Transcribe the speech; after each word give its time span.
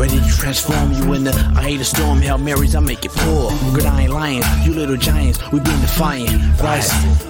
Ready 0.00 0.18
to 0.18 0.28
transform 0.38 0.92
you 0.92 1.12
in 1.12 1.24
the 1.24 1.52
I 1.54 1.62
hate 1.62 1.80
a 1.82 1.84
storm. 1.84 2.22
Hail 2.22 2.38
Marys, 2.38 2.74
I 2.74 2.80
make 2.80 3.04
it 3.04 3.10
pour. 3.10 3.50
Good, 3.74 3.84
I 3.84 4.04
ain't 4.04 4.12
lying. 4.14 4.42
You 4.64 4.72
little 4.72 4.96
giants, 4.96 5.38
we 5.52 5.60
been 5.60 5.78
defiant. 5.82 6.58
Rise. 6.58 7.29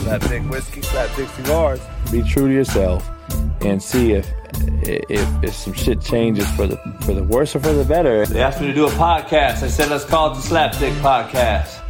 Slapdick 0.00 0.48
whiskey, 0.50 0.82
slap 0.82 1.08
slapdick 1.10 1.36
cigars. 1.36 1.80
be 2.10 2.22
true 2.22 2.48
to 2.48 2.54
yourself 2.54 3.08
and 3.60 3.82
see 3.82 4.12
if 4.12 4.26
if, 4.82 5.44
if 5.44 5.54
some 5.54 5.74
shit 5.74 6.00
changes 6.00 6.50
for 6.52 6.66
the 6.66 6.76
for 7.02 7.12
the 7.12 7.22
worse 7.22 7.54
or 7.54 7.60
for 7.60 7.72
the 7.72 7.84
better. 7.84 8.24
They 8.24 8.42
asked 8.42 8.60
me 8.60 8.66
to 8.68 8.74
do 8.74 8.86
a 8.86 8.90
podcast. 8.90 9.62
I 9.62 9.68
said, 9.68 9.90
let's 9.90 10.04
call 10.04 10.32
it 10.32 10.36
the 10.36 10.40
Slapdick 10.40 10.94
Podcast. 11.00 11.80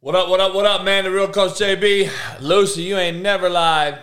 What 0.00 0.14
up, 0.14 0.30
what 0.30 0.40
up, 0.40 0.54
what 0.54 0.64
up, 0.64 0.82
man? 0.82 1.04
The 1.04 1.10
real 1.10 1.28
Coach 1.28 1.52
JB. 1.52 2.10
Lucy, 2.40 2.82
you 2.82 2.96
ain't 2.96 3.20
never 3.22 3.50
lied. 3.50 3.98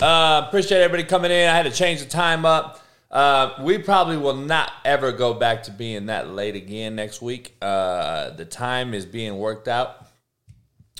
Uh, 0.00 0.44
appreciate 0.48 0.80
everybody 0.80 1.06
coming 1.06 1.30
in. 1.30 1.48
I 1.48 1.54
had 1.54 1.64
to 1.64 1.70
change 1.70 2.00
the 2.00 2.08
time 2.08 2.46
up. 2.46 2.82
Uh, 3.10 3.54
we 3.60 3.76
probably 3.76 4.16
will 4.16 4.36
not 4.36 4.72
ever 4.84 5.12
go 5.12 5.34
back 5.34 5.64
to 5.64 5.70
being 5.70 6.06
that 6.06 6.30
late 6.30 6.56
again 6.56 6.96
next 6.96 7.20
week. 7.20 7.54
Uh, 7.60 8.30
the 8.30 8.46
time 8.46 8.94
is 8.94 9.04
being 9.04 9.36
worked 9.36 9.68
out. 9.68 10.05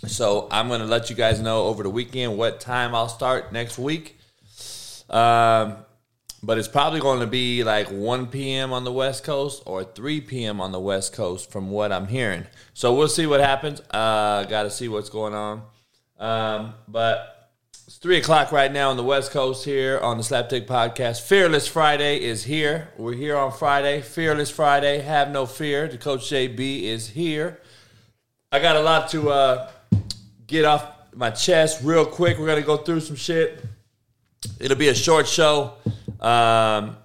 So 0.04 0.46
I'm 0.50 0.68
going 0.68 0.80
to 0.80 0.86
let 0.86 1.08
you 1.10 1.16
guys 1.16 1.40
know 1.40 1.64
over 1.64 1.82
the 1.82 1.90
weekend 1.90 2.36
what 2.36 2.60
time 2.60 2.94
I'll 2.94 3.08
start 3.08 3.52
next 3.52 3.78
week. 3.78 4.18
Um, 5.08 5.78
but 6.42 6.58
it's 6.58 6.68
probably 6.68 7.00
going 7.00 7.20
to 7.20 7.26
be 7.26 7.64
like 7.64 7.88
1 7.88 8.26
p.m. 8.28 8.72
on 8.72 8.84
the 8.84 8.92
West 8.92 9.24
Coast 9.24 9.62
or 9.66 9.84
3 9.84 10.20
p.m. 10.20 10.60
on 10.60 10.70
the 10.70 10.78
West 10.78 11.12
Coast, 11.12 11.50
from 11.50 11.70
what 11.70 11.92
I'm 11.92 12.06
hearing. 12.06 12.44
So 12.74 12.94
we'll 12.94 13.08
see 13.08 13.26
what 13.26 13.40
happens. 13.40 13.80
Uh, 13.90 14.44
Got 14.44 14.64
to 14.64 14.70
see 14.70 14.88
what's 14.88 15.08
going 15.08 15.34
on. 15.34 15.62
Um, 16.18 16.74
but 16.86 17.50
it's 17.86 17.96
3 17.96 18.18
o'clock 18.18 18.52
right 18.52 18.70
now 18.70 18.90
on 18.90 18.96
the 18.96 19.02
West 19.02 19.30
Coast 19.30 19.64
here 19.64 19.98
on 19.98 20.18
the 20.18 20.22
Slapdick 20.22 20.66
Podcast. 20.66 21.22
Fearless 21.22 21.66
Friday 21.66 22.22
is 22.22 22.44
here. 22.44 22.90
We're 22.96 23.14
here 23.14 23.36
on 23.36 23.50
Friday. 23.50 24.02
Fearless 24.02 24.50
Friday. 24.50 25.00
Have 25.00 25.30
no 25.30 25.46
fear. 25.46 25.88
The 25.88 25.98
Coach 25.98 26.30
JB 26.30 26.82
is 26.82 27.08
here. 27.08 27.60
I 28.52 28.60
got 28.60 28.76
a 28.76 28.80
lot 28.80 29.08
to 29.10 29.30
uh, 29.30 29.70
get 30.46 30.64
off 30.64 30.86
my 31.14 31.30
chest 31.30 31.80
real 31.82 32.04
quick. 32.04 32.38
We're 32.38 32.54
to 32.54 32.62
go 32.62 32.76
through 32.76 33.00
some 33.00 33.16
shit. 33.16 33.64
It'll 34.60 34.76
be 34.76 34.88
a 34.88 34.94
short 34.94 35.26
show. 35.26 35.74
Um, 36.20 36.96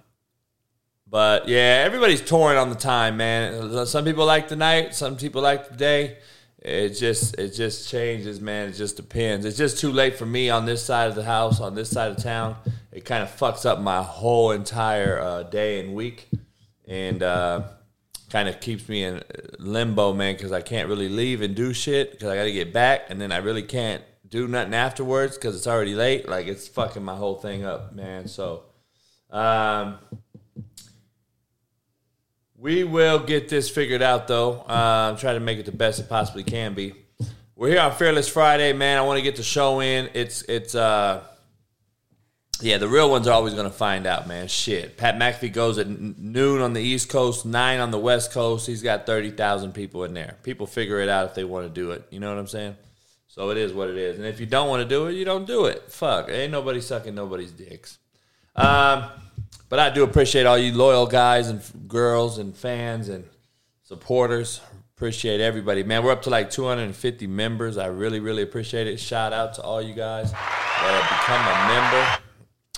but 1.08 1.48
yeah, 1.48 1.82
everybody's 1.84 2.22
torn 2.22 2.56
on 2.56 2.70
the 2.70 2.74
time, 2.74 3.16
man. 3.16 3.86
Some 3.86 4.04
people 4.04 4.24
like 4.24 4.48
the 4.48 4.56
night, 4.56 4.94
some 4.94 5.16
people 5.16 5.42
like 5.42 5.68
the 5.68 5.76
day. 5.76 6.18
It 6.58 6.90
just 6.90 7.38
it 7.38 7.50
just 7.50 7.88
changes, 7.90 8.40
man. 8.40 8.68
It 8.68 8.72
just 8.72 8.96
depends. 8.96 9.44
It's 9.44 9.58
just 9.58 9.80
too 9.80 9.90
late 9.90 10.16
for 10.16 10.26
me 10.26 10.48
on 10.48 10.64
this 10.64 10.82
side 10.82 11.08
of 11.08 11.16
the 11.16 11.24
house, 11.24 11.60
on 11.60 11.74
this 11.74 11.90
side 11.90 12.12
of 12.12 12.22
town. 12.22 12.56
It 12.92 13.04
kind 13.04 13.22
of 13.22 13.36
fucks 13.36 13.66
up 13.66 13.80
my 13.80 14.02
whole 14.02 14.52
entire 14.52 15.20
uh, 15.20 15.42
day 15.42 15.80
and 15.80 15.94
week, 15.94 16.28
and 16.86 17.22
uh, 17.22 17.64
kind 18.32 18.48
of 18.48 18.58
keeps 18.60 18.88
me 18.88 19.04
in 19.04 19.22
limbo, 19.60 20.12
man. 20.12 20.34
Because 20.34 20.50
I 20.50 20.60
can't 20.60 20.88
really 20.88 21.08
leave 21.08 21.40
and 21.40 21.54
do 21.54 21.72
shit 21.72 22.10
because 22.10 22.28
I 22.28 22.34
got 22.34 22.44
to 22.44 22.52
get 22.52 22.72
back, 22.72 23.02
and 23.10 23.20
then 23.20 23.30
I 23.30 23.36
really 23.36 23.62
can't 23.62 24.02
do 24.28 24.48
nothing 24.48 24.74
afterwards 24.74 25.36
because 25.36 25.54
it's 25.54 25.68
already 25.68 25.94
late. 25.94 26.28
Like 26.28 26.48
it's 26.48 26.66
fucking 26.66 27.04
my 27.04 27.14
whole 27.14 27.36
thing 27.36 27.64
up, 27.64 27.94
man. 27.94 28.26
So. 28.26 28.64
Um, 29.30 29.98
we 32.62 32.84
will 32.84 33.18
get 33.18 33.48
this 33.48 33.68
figured 33.68 34.02
out, 34.02 34.28
though. 34.28 34.60
Uh, 34.60 35.16
try 35.16 35.32
to 35.32 35.40
make 35.40 35.58
it 35.58 35.66
the 35.66 35.72
best 35.72 35.98
it 35.98 36.08
possibly 36.08 36.44
can 36.44 36.74
be. 36.74 36.94
We're 37.56 37.70
here 37.70 37.80
on 37.80 37.92
Fearless 37.92 38.28
Friday, 38.28 38.72
man. 38.72 38.98
I 38.98 39.02
want 39.02 39.18
to 39.18 39.22
get 39.22 39.34
the 39.34 39.42
show 39.42 39.80
in. 39.80 40.10
It's 40.14 40.42
it's 40.42 40.76
uh, 40.76 41.24
yeah, 42.62 42.78
the 42.78 42.88
real 42.88 43.10
ones 43.10 43.26
are 43.26 43.32
always 43.32 43.54
going 43.54 43.68
to 43.68 43.76
find 43.76 44.06
out, 44.06 44.26
man. 44.26 44.48
Shit, 44.48 44.96
Pat 44.96 45.16
McAfee 45.16 45.52
goes 45.52 45.78
at 45.78 45.88
noon 45.88 46.60
on 46.60 46.72
the 46.72 46.80
East 46.80 47.08
Coast, 47.08 47.44
nine 47.44 47.80
on 47.80 47.90
the 47.90 47.98
West 47.98 48.32
Coast. 48.32 48.66
He's 48.66 48.82
got 48.82 49.06
thirty 49.06 49.30
thousand 49.30 49.72
people 49.72 50.04
in 50.04 50.14
there. 50.14 50.36
People 50.42 50.66
figure 50.66 51.00
it 51.00 51.08
out 51.08 51.26
if 51.26 51.34
they 51.34 51.44
want 51.44 51.66
to 51.66 51.72
do 51.72 51.90
it. 51.90 52.06
You 52.10 52.20
know 52.20 52.28
what 52.28 52.38
I'm 52.38 52.46
saying? 52.46 52.76
So 53.26 53.50
it 53.50 53.56
is 53.56 53.72
what 53.72 53.88
it 53.88 53.96
is. 53.96 54.18
And 54.18 54.26
if 54.26 54.40
you 54.40 54.46
don't 54.46 54.68
want 54.68 54.82
to 54.82 54.88
do 54.88 55.06
it, 55.06 55.14
you 55.14 55.24
don't 55.24 55.46
do 55.46 55.64
it. 55.64 55.90
Fuck, 55.90 56.28
ain't 56.28 56.52
nobody 56.52 56.80
sucking 56.80 57.14
nobody's 57.14 57.50
dicks. 57.50 57.98
Um, 58.54 59.04
but 59.68 59.78
I 59.78 59.88
do 59.88 60.04
appreciate 60.04 60.44
all 60.44 60.58
you 60.58 60.74
loyal 60.74 61.06
guys 61.06 61.48
and 61.48 61.62
girls 61.88 62.38
and 62.38 62.54
fans 62.54 63.08
and 63.08 63.24
supporters. 63.82 64.60
Appreciate 64.94 65.40
everybody, 65.40 65.82
man. 65.82 66.04
We're 66.04 66.12
up 66.12 66.22
to 66.22 66.30
like 66.30 66.50
250 66.50 67.26
members. 67.26 67.78
I 67.78 67.86
really, 67.86 68.20
really 68.20 68.42
appreciate 68.42 68.86
it. 68.86 69.00
Shout 69.00 69.32
out 69.32 69.54
to 69.54 69.62
all 69.62 69.80
you 69.80 69.94
guys 69.94 70.30
that 70.30 71.02
have 71.02 71.08
become 71.18 71.40
a 71.42 71.72
member. 71.72 72.21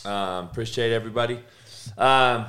Um, 0.04 0.46
appreciate 0.46 0.92
everybody. 0.92 1.40
Um, 1.96 2.46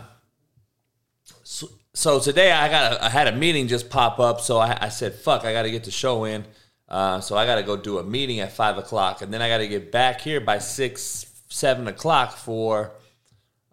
so, 1.44 1.70
so 1.94 2.20
today 2.20 2.52
I 2.52 2.70
got 2.70 2.94
a, 2.94 3.06
I 3.06 3.10
had 3.10 3.28
a 3.28 3.32
meeting 3.32 3.68
just 3.68 3.90
pop 3.90 4.20
up, 4.20 4.42
so 4.42 4.58
I, 4.58 4.78
I 4.82 4.90
said, 4.90 5.16
"Fuck, 5.16 5.46
I 5.46 5.54
got 5.54 5.64
to 5.64 5.72
get 5.72 5.84
the 5.84 5.92
show 5.92 6.26
in." 6.26 6.46
Uh, 6.88 7.20
so 7.20 7.36
I 7.36 7.46
got 7.46 7.56
to 7.56 7.64
go 7.64 7.78
do 7.78 7.98
a 7.98 8.04
meeting 8.04 8.40
at 8.40 8.52
five 8.52 8.78
o'clock, 8.78 9.22
and 9.22 9.34
then 9.34 9.42
I 9.42 9.50
got 9.50 9.60
to 9.60 9.68
get 9.68 9.92
back 9.92 10.22
here 10.22 10.40
by 10.40 10.60
six, 10.60 11.26
seven 11.50 11.88
o'clock 11.88 12.38
for 12.38 12.92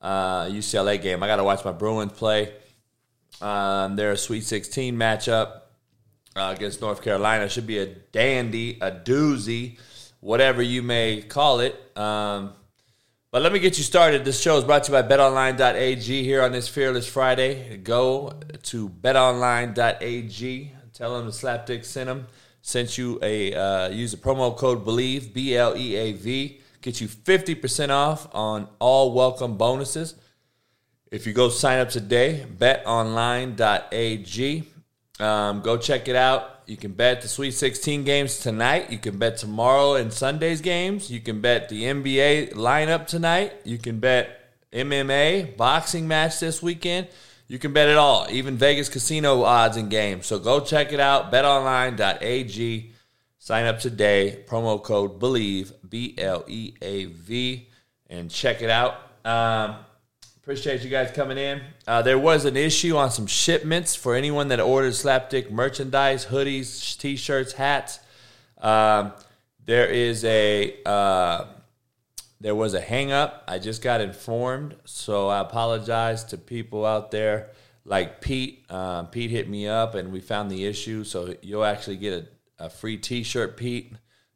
uh, 0.00 0.44
UCLA 0.47 1.00
game. 1.00 1.22
I 1.22 1.26
got 1.26 1.37
to 1.37 1.44
watch 1.44 1.65
my 1.65 1.72
Bruins 1.72 2.12
play. 2.12 2.53
Um, 3.41 3.97
they're 3.97 4.12
a 4.12 4.16
Sweet 4.16 4.44
16 4.44 4.97
matchup 4.97 5.62
uh, 6.37 6.54
against 6.56 6.81
North 6.81 7.03
Carolina. 7.03 7.48
Should 7.48 7.66
be 7.66 7.78
a 7.78 7.87
dandy, 7.87 8.78
a 8.81 8.91
doozy, 8.91 9.78
whatever 10.21 10.62
you 10.62 10.82
may 10.82 11.22
call 11.22 11.60
it. 11.60 11.75
Um, 11.97 12.53
but 13.32 13.41
let 13.41 13.50
me 13.50 13.59
get 13.59 13.78
you 13.78 13.82
started. 13.82 14.26
This 14.26 14.38
show 14.38 14.59
is 14.59 14.65
brought 14.65 14.84
to 14.84 14.93
you 14.93 15.00
by 15.00 15.09
betonline.ag 15.09 16.22
here 16.22 16.43
on 16.43 16.53
this 16.53 16.69
Fearless 16.69 17.09
Friday. 17.09 17.78
Go 17.78 18.34
to 18.65 18.91
betonline.ag. 18.91 20.72
Tell 20.93 21.16
them 21.16 21.25
the 21.25 21.32
Slapdick 21.32 21.87
sent 21.87 22.09
them. 22.09 22.26
Sent 22.60 22.98
you 22.98 23.19
a, 23.22 23.54
uh, 23.54 23.88
use 23.88 24.10
the 24.10 24.19
promo 24.19 24.54
code 24.54 24.84
BELIEVE, 24.84 25.32
B 25.32 25.56
L 25.56 25.75
E 25.75 25.97
A 25.97 26.12
V. 26.12 26.60
Get 26.82 27.00
you 27.00 27.09
50% 27.09 27.88
off 27.88 28.28
on 28.34 28.69
all 28.78 29.15
welcome 29.15 29.56
bonuses. 29.56 30.15
If 31.10 31.27
you 31.27 31.33
go 31.33 31.48
sign 31.48 31.78
up 31.78 31.89
today, 31.89 32.45
betonline.ag. 32.59 33.54
Um, 35.22 35.60
go 35.60 35.77
check 35.77 36.09
it 36.09 36.16
out. 36.16 36.63
You 36.66 36.77
can 36.77 36.92
bet 36.92 37.22
the 37.22 37.28
Sweet 37.28 37.53
16 37.53 38.03
games 38.03 38.41
tonight. 38.41 38.91
You 38.91 38.98
can 38.98 39.19
bet 39.19 39.36
tomorrow 39.36 39.95
and 39.95 40.13
Sunday's 40.13 40.60
games. 40.60 41.10
You 41.10 41.21
can 41.21 41.41
bet 41.41 41.69
the 41.69 41.84
NBA 41.84 42.54
lineup 42.54 43.07
tonight. 43.07 43.53
You 43.65 43.78
can 43.78 44.01
bet 44.01 44.41
MMA, 44.72 45.57
boxing 45.57 46.09
match 46.09 46.41
this 46.41 46.60
weekend. 46.60 47.07
You 47.47 47.59
can 47.59 47.72
bet 47.72 47.89
it 47.89 47.97
all, 47.97 48.27
even 48.30 48.57
Vegas 48.57 48.89
casino 48.89 49.42
odds 49.42 49.77
and 49.77 49.91
games. 49.91 50.27
So 50.27 50.39
go 50.39 50.59
check 50.60 50.92
it 50.92 51.01
out. 51.01 51.30
BetOnline.ag. 51.30 52.92
Sign 53.39 53.66
up 53.66 53.78
today. 53.78 54.45
Promo 54.48 54.83
code 54.83 55.21
BELIEVE, 55.21 55.72
B 55.89 56.15
L 56.18 56.45
E 56.48 56.75
A 56.80 57.04
V, 57.04 57.68
and 58.09 58.30
check 58.30 58.63
it 58.63 58.71
out. 58.71 58.95
Um, 59.25 59.77
appreciate 60.42 60.83
you 60.83 60.91
guys 60.91 61.12
coming 61.12 61.39
in. 61.39 61.62
Uh, 61.86 62.03
there 62.03 62.18
was 62.18 62.44
an 62.44 62.56
issue 62.56 62.97
on 62.97 63.12
some 63.12 63.28
shipments 63.28 63.94
for 63.94 64.16
anyone 64.16 64.48
that 64.48 64.59
ordered 64.59 64.92
Slapdick 64.92 65.53
merchandise, 65.53 66.27
hoodies, 66.27 66.98
t 66.98 67.15
shirts, 67.15 67.53
hats. 67.53 68.00
Um, 68.60 69.12
there 69.65 69.86
is 69.86 70.24
a. 70.24 70.83
Uh, 70.84 71.47
there 72.41 72.56
was 72.56 72.74
a 72.74 72.80
hang 72.80 73.12
up. 73.12 73.44
I 73.47 73.60
just 73.60 73.83
got 73.83 74.00
informed, 74.00 74.74
so 74.84 75.28
I 75.28 75.39
apologize 75.39 76.24
to 76.24 76.36
people 76.36 76.84
out 76.84 77.12
there 77.12 77.50
like 77.84 78.21
Pete. 78.21 78.68
Um, 78.68 79.06
Pete 79.06 79.30
hit 79.30 79.48
me 79.48 79.68
up 79.68 79.94
and 79.94 80.10
we 80.10 80.18
found 80.18 80.50
the 80.50 80.65
issue. 80.65 81.04
So 81.04 81.36
you'll 81.41 81.65
actually 81.65 81.98
get 81.98 82.28
a, 82.59 82.65
a 82.65 82.68
free 82.68 82.97
t 82.97 83.22
shirt, 83.22 83.56
Pete, 83.56 83.92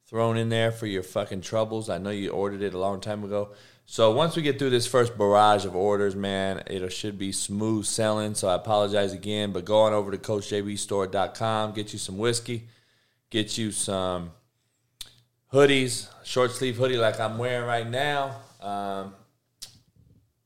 thrown 0.07 0.37
in 0.37 0.51
there 0.51 0.71
for 0.71 0.87
your 0.87 1.03
fucking 1.03 1.41
troubles. 1.41 1.91
I 1.91 1.99
know 1.99 2.11
you 2.11 2.31
ordered 2.31 2.63
it 2.63 2.75
a 2.75 2.79
long 2.79 3.01
time 3.01 3.25
ago. 3.25 3.51
So 3.89 4.11
once 4.11 4.35
we 4.35 4.43
get 4.43 4.59
through 4.59 4.71
this 4.71 4.89
first 4.89 5.17
barrage 5.17 5.65
of 5.65 5.77
orders, 5.77 6.17
man, 6.17 6.61
it 6.67 6.93
should 6.93 7.19
be 7.19 7.31
smooth 7.31 7.87
selling. 7.87 8.35
So 8.35 8.49
I 8.49 8.57
apologize 8.57 9.13
again, 9.13 9.53
but 9.53 9.65
go 9.65 9.83
on 9.83 9.93
over 9.93 10.11
to 10.11 10.19
CoachJBStore.com, 10.19 11.73
get 11.73 11.93
you 11.93 12.01
some 12.01 12.19
whiskey, 12.19 12.67
get 13.31 13.57
you 13.57 13.71
some 13.71 14.33
hoodies, 15.53 16.09
short 16.25 16.51
sleeve 16.51 16.77
hoodie 16.77 16.97
like 16.97 17.21
I'm 17.21 17.39
wearing 17.39 17.65
right 17.65 17.89
now, 17.89 18.41
um, 18.61 19.15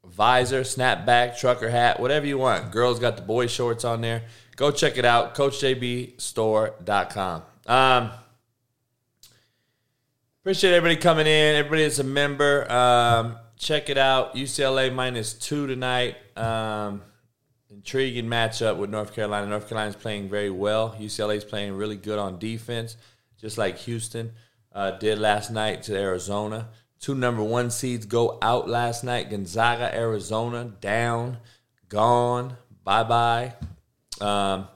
visor, 0.04 0.60
snapback, 0.60 1.38
trucker 1.38 1.70
hat, 1.70 1.98
whatever 1.98 2.26
you 2.26 2.36
want. 2.36 2.70
Girls 2.70 2.98
got 2.98 3.16
the 3.16 3.22
boy 3.22 3.46
shorts 3.46 3.86
on 3.86 4.02
there. 4.02 4.24
Go 4.56 4.70
check 4.70 4.98
it 4.98 5.06
out, 5.06 5.34
CoachJBStore.com. 5.34 7.42
Um, 7.66 8.10
Appreciate 10.50 10.74
everybody 10.74 11.00
coming 11.00 11.28
in. 11.28 11.54
Everybody 11.54 11.84
that's 11.84 12.00
a 12.00 12.02
member. 12.02 12.68
Um, 12.72 13.36
check 13.56 13.88
it 13.88 13.96
out. 13.96 14.34
UCLA 14.34 14.92
minus 14.92 15.32
two 15.32 15.68
tonight. 15.68 16.16
Um, 16.36 17.02
intriguing 17.68 18.24
matchup 18.24 18.76
with 18.76 18.90
North 18.90 19.14
Carolina. 19.14 19.46
North 19.46 19.68
Carolina's 19.68 19.94
playing 19.94 20.28
very 20.28 20.50
well. 20.50 20.96
UCLA's 20.98 21.44
playing 21.44 21.74
really 21.74 21.94
good 21.94 22.18
on 22.18 22.40
defense, 22.40 22.96
just 23.40 23.58
like 23.58 23.78
Houston 23.78 24.32
uh, 24.72 24.90
did 24.90 25.20
last 25.20 25.52
night 25.52 25.84
to 25.84 25.96
Arizona. 25.96 26.70
Two 26.98 27.14
number 27.14 27.44
one 27.44 27.70
seeds 27.70 28.04
go 28.04 28.36
out 28.42 28.68
last 28.68 29.04
night. 29.04 29.30
Gonzaga, 29.30 29.94
Arizona, 29.96 30.64
down, 30.80 31.36
gone, 31.88 32.56
bye 32.82 33.04
bye. 33.04 33.54
Um, 34.20 34.66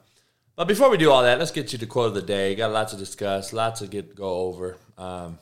but 0.54 0.68
before 0.68 0.88
we 0.88 0.98
do 0.98 1.10
all 1.10 1.24
that, 1.24 1.40
let's 1.40 1.50
get 1.50 1.72
you 1.72 1.80
the 1.80 1.86
quote 1.86 2.06
of 2.06 2.14
the 2.14 2.22
day. 2.22 2.54
Got 2.54 2.70
lots 2.70 2.92
lot 2.92 2.96
to 2.96 3.04
discuss, 3.04 3.52
lots 3.52 3.80
to 3.80 3.88
get 3.88 4.14
go 4.14 4.34
over. 4.36 4.76
Um, 4.96 5.40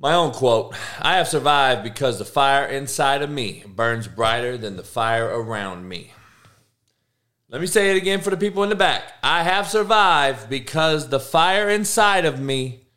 my 0.00 0.14
own 0.14 0.32
quote 0.32 0.74
I 1.00 1.16
have 1.16 1.28
survived 1.28 1.82
because 1.82 2.18
the 2.18 2.24
fire 2.24 2.66
inside 2.66 3.22
of 3.22 3.30
me 3.30 3.64
burns 3.66 4.08
brighter 4.08 4.56
than 4.56 4.76
the 4.76 4.84
fire 4.84 5.26
around 5.26 5.88
me. 5.88 6.12
Let 7.50 7.60
me 7.62 7.66
say 7.66 7.90
it 7.90 7.96
again 7.96 8.20
for 8.20 8.30
the 8.30 8.36
people 8.36 8.62
in 8.62 8.68
the 8.68 8.76
back. 8.76 9.04
I 9.22 9.42
have 9.42 9.68
survived 9.68 10.50
because 10.50 11.08
the 11.08 11.20
fire 11.20 11.68
inside 11.68 12.26
of 12.26 12.38
me 12.38 12.88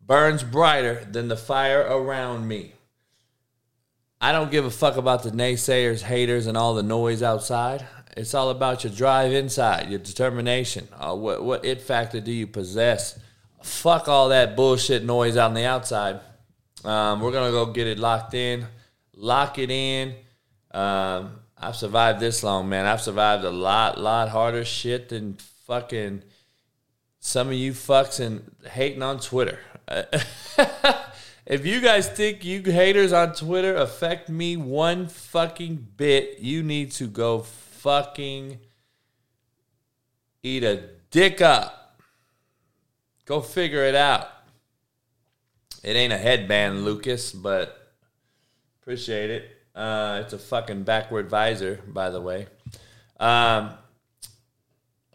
burns 0.00 0.42
brighter 0.42 1.06
than 1.10 1.28
the 1.28 1.36
fire 1.36 1.82
around 1.82 2.48
me. 2.48 2.72
I 4.20 4.32
don't 4.32 4.50
give 4.50 4.64
a 4.64 4.70
fuck 4.70 4.96
about 4.96 5.22
the 5.22 5.30
naysayers, 5.30 6.02
haters, 6.02 6.46
and 6.46 6.56
all 6.56 6.74
the 6.74 6.82
noise 6.82 7.22
outside. 7.22 7.86
It's 8.16 8.34
all 8.34 8.50
about 8.50 8.82
your 8.82 8.92
drive 8.92 9.32
inside, 9.32 9.90
your 9.90 10.00
determination. 10.00 10.88
Uh, 10.92 11.14
what, 11.14 11.44
what 11.44 11.64
it 11.64 11.82
factor 11.82 12.20
do 12.20 12.32
you 12.32 12.46
possess? 12.46 13.20
Fuck 13.62 14.08
all 14.08 14.30
that 14.30 14.56
bullshit 14.56 15.04
noise 15.04 15.36
on 15.36 15.54
the 15.54 15.66
outside. 15.66 16.20
Um, 16.84 17.20
we're 17.20 17.32
gonna 17.32 17.50
go 17.50 17.66
get 17.66 17.86
it 17.86 17.98
locked 17.98 18.34
in, 18.34 18.66
lock 19.14 19.58
it 19.58 19.70
in. 19.70 20.14
Um, 20.70 21.40
I've 21.56 21.76
survived 21.76 22.20
this 22.20 22.42
long, 22.42 22.68
man. 22.68 22.86
I've 22.86 23.00
survived 23.00 23.44
a 23.44 23.50
lot, 23.50 23.98
lot 23.98 24.28
harder 24.28 24.64
shit 24.64 25.08
than 25.08 25.34
fucking 25.66 26.22
some 27.20 27.48
of 27.48 27.54
you 27.54 27.72
fucks 27.72 28.20
and 28.20 28.54
hating 28.70 29.02
on 29.02 29.18
Twitter. 29.18 29.58
if 31.46 31.66
you 31.66 31.80
guys 31.80 32.08
think 32.08 32.44
you 32.44 32.62
haters 32.62 33.12
on 33.12 33.34
Twitter 33.34 33.74
affect 33.74 34.28
me 34.28 34.56
one 34.56 35.08
fucking 35.08 35.88
bit, 35.96 36.38
you 36.38 36.62
need 36.62 36.92
to 36.92 37.06
go 37.06 37.40
fucking 37.40 38.58
eat 40.42 40.62
a 40.62 40.82
dick 41.10 41.40
up. 41.40 42.00
Go 43.24 43.40
figure 43.40 43.84
it 43.84 43.94
out. 43.94 44.28
It 45.82 45.96
ain't 45.96 46.12
a 46.12 46.18
headband, 46.18 46.84
Lucas, 46.84 47.32
but 47.32 47.94
appreciate 48.82 49.30
it. 49.30 49.50
Uh, 49.74 50.22
it's 50.24 50.32
a 50.32 50.38
fucking 50.38 50.82
backward 50.82 51.28
visor, 51.28 51.80
by 51.86 52.10
the 52.10 52.20
way. 52.20 52.46
Um, 53.20 53.70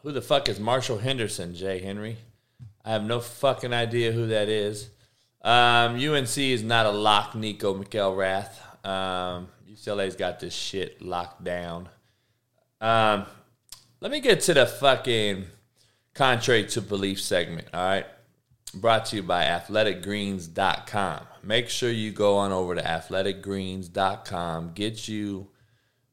who 0.01 0.11
the 0.11 0.21
fuck 0.21 0.47
is 0.49 0.59
Marshall 0.59 0.97
Henderson, 0.97 1.55
Jay 1.55 1.79
Henry? 1.79 2.17
I 2.85 2.91
have 2.91 3.03
no 3.03 3.19
fucking 3.19 3.73
idea 3.73 4.11
who 4.11 4.27
that 4.27 4.49
is. 4.49 4.89
Um, 5.41 5.95
UNC 5.95 6.37
is 6.37 6.63
not 6.63 6.85
a 6.85 6.91
lock, 6.91 7.35
Nico 7.35 7.73
McElrath. 7.73 8.51
Um, 8.85 9.49
UCLA's 9.69 10.15
got 10.15 10.39
this 10.39 10.53
shit 10.53 11.01
locked 11.01 11.43
down. 11.43 11.89
Um, 12.79 13.25
let 14.01 14.11
me 14.11 14.19
get 14.19 14.41
to 14.41 14.53
the 14.53 14.65
fucking 14.65 15.45
contrary 16.13 16.65
to 16.67 16.81
belief 16.81 17.21
segment, 17.21 17.67
all 17.73 17.83
right? 17.85 18.05
Brought 18.73 19.05
to 19.07 19.17
you 19.17 19.23
by 19.23 19.45
athleticgreens.com. 19.45 21.27
Make 21.43 21.69
sure 21.69 21.91
you 21.91 22.11
go 22.11 22.37
on 22.37 22.51
over 22.51 22.75
to 22.75 22.81
athleticgreens.com, 22.81 24.71
get 24.73 25.07
you 25.07 25.49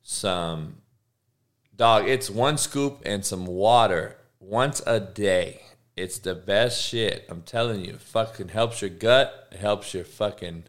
some 0.02 0.82
dog, 1.76 2.08
it's 2.08 2.28
one 2.28 2.58
scoop 2.58 3.00
and 3.04 3.24
some 3.24 3.46
water 3.46 4.16
once 4.38 4.82
a 4.86 5.00
day. 5.00 5.62
It's 5.96 6.18
the 6.18 6.34
best 6.34 6.82
shit. 6.82 7.26
I'm 7.28 7.42
telling 7.42 7.84
you, 7.84 7.98
fucking 7.98 8.48
helps 8.48 8.80
your 8.80 8.90
gut, 8.90 9.48
it 9.52 9.58
helps 9.58 9.94
your 9.94 10.04
fucking 10.04 10.64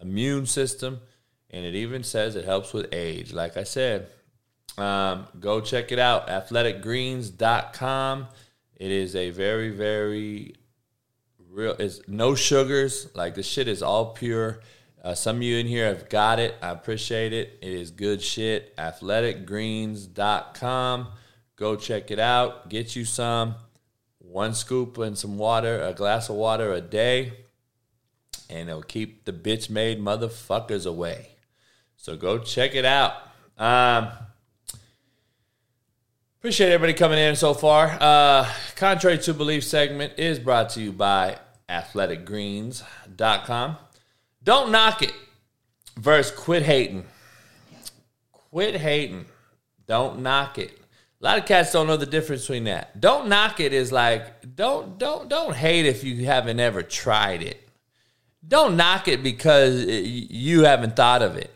immune 0.00 0.46
system, 0.46 1.00
and 1.50 1.64
it 1.64 1.74
even 1.74 2.02
says 2.04 2.36
it 2.36 2.44
helps 2.44 2.72
with 2.72 2.92
age. 2.92 3.32
Like 3.32 3.56
I 3.56 3.64
said, 3.64 4.08
um, 4.76 5.26
go 5.40 5.60
check 5.60 5.90
it 5.92 5.98
out, 5.98 6.28
athleticgreens.com. 6.28 8.26
It 8.76 8.90
is 8.92 9.16
a 9.16 9.30
very, 9.30 9.70
very 9.70 10.54
real 11.50 11.74
it's 11.78 12.00
no 12.08 12.34
sugars. 12.34 13.08
Like 13.14 13.34
the 13.34 13.42
shit 13.42 13.68
is 13.68 13.82
all 13.82 14.12
pure. 14.12 14.60
Uh, 15.02 15.14
some 15.14 15.36
of 15.36 15.42
you 15.42 15.56
in 15.58 15.66
here 15.66 15.86
have 15.86 16.08
got 16.08 16.38
it. 16.38 16.54
I 16.60 16.70
appreciate 16.70 17.32
it. 17.32 17.58
It 17.62 17.72
is 17.72 17.90
good 17.90 18.20
shit. 18.20 18.76
Athleticgreens.com 18.76 21.08
go 21.58 21.76
check 21.76 22.10
it 22.10 22.18
out. 22.18 22.70
Get 22.70 22.96
you 22.96 23.04
some. 23.04 23.56
One 24.18 24.54
scoop 24.54 24.96
and 24.98 25.18
some 25.18 25.38
water 25.38 25.82
a 25.82 25.94
glass 25.94 26.28
of 26.28 26.36
water 26.36 26.72
a 26.72 26.80
day 26.80 27.32
and 28.50 28.68
it'll 28.68 28.82
keep 28.82 29.24
the 29.24 29.32
bitch 29.32 29.70
made 29.70 30.00
motherfuckers 30.00 30.86
away. 30.86 31.30
So 31.96 32.16
go 32.16 32.38
check 32.38 32.74
it 32.74 32.84
out. 32.84 33.14
Um, 33.56 34.08
Appreciate 36.38 36.70
everybody 36.70 36.96
coming 36.96 37.18
in 37.18 37.34
so 37.34 37.52
far. 37.52 37.98
Uh, 38.00 38.48
Contrary 38.76 39.18
to 39.18 39.34
Belief 39.34 39.64
segment 39.64 40.12
is 40.18 40.38
brought 40.38 40.70
to 40.70 40.80
you 40.80 40.92
by 40.92 41.36
athleticgreens.com. 41.68 43.76
Don't 44.44 44.70
knock 44.70 45.02
it 45.02 45.12
versus 45.96 46.30
quit 46.30 46.62
hating. 46.62 47.04
Quit 48.30 48.76
hating. 48.76 49.24
Don't 49.88 50.20
knock 50.20 50.58
it. 50.58 50.80
A 51.20 51.24
lot 51.24 51.38
of 51.38 51.44
cats 51.44 51.72
don't 51.72 51.88
know 51.88 51.96
the 51.96 52.06
difference 52.06 52.42
between 52.42 52.62
that. 52.64 53.00
Don't 53.00 53.28
knock 53.28 53.58
it 53.58 53.72
is 53.72 53.90
like 53.90 54.54
don't 54.54 54.96
don't 54.96 55.28
don't 55.28 55.56
hate 55.56 55.86
if 55.86 56.04
you 56.04 56.24
haven't 56.26 56.60
ever 56.60 56.82
tried 56.82 57.42
it. 57.42 57.68
Don't 58.46 58.76
knock 58.76 59.08
it 59.08 59.24
because 59.24 59.84
you 59.84 60.62
haven't 60.62 60.94
thought 60.94 61.22
of 61.22 61.36
it 61.36 61.50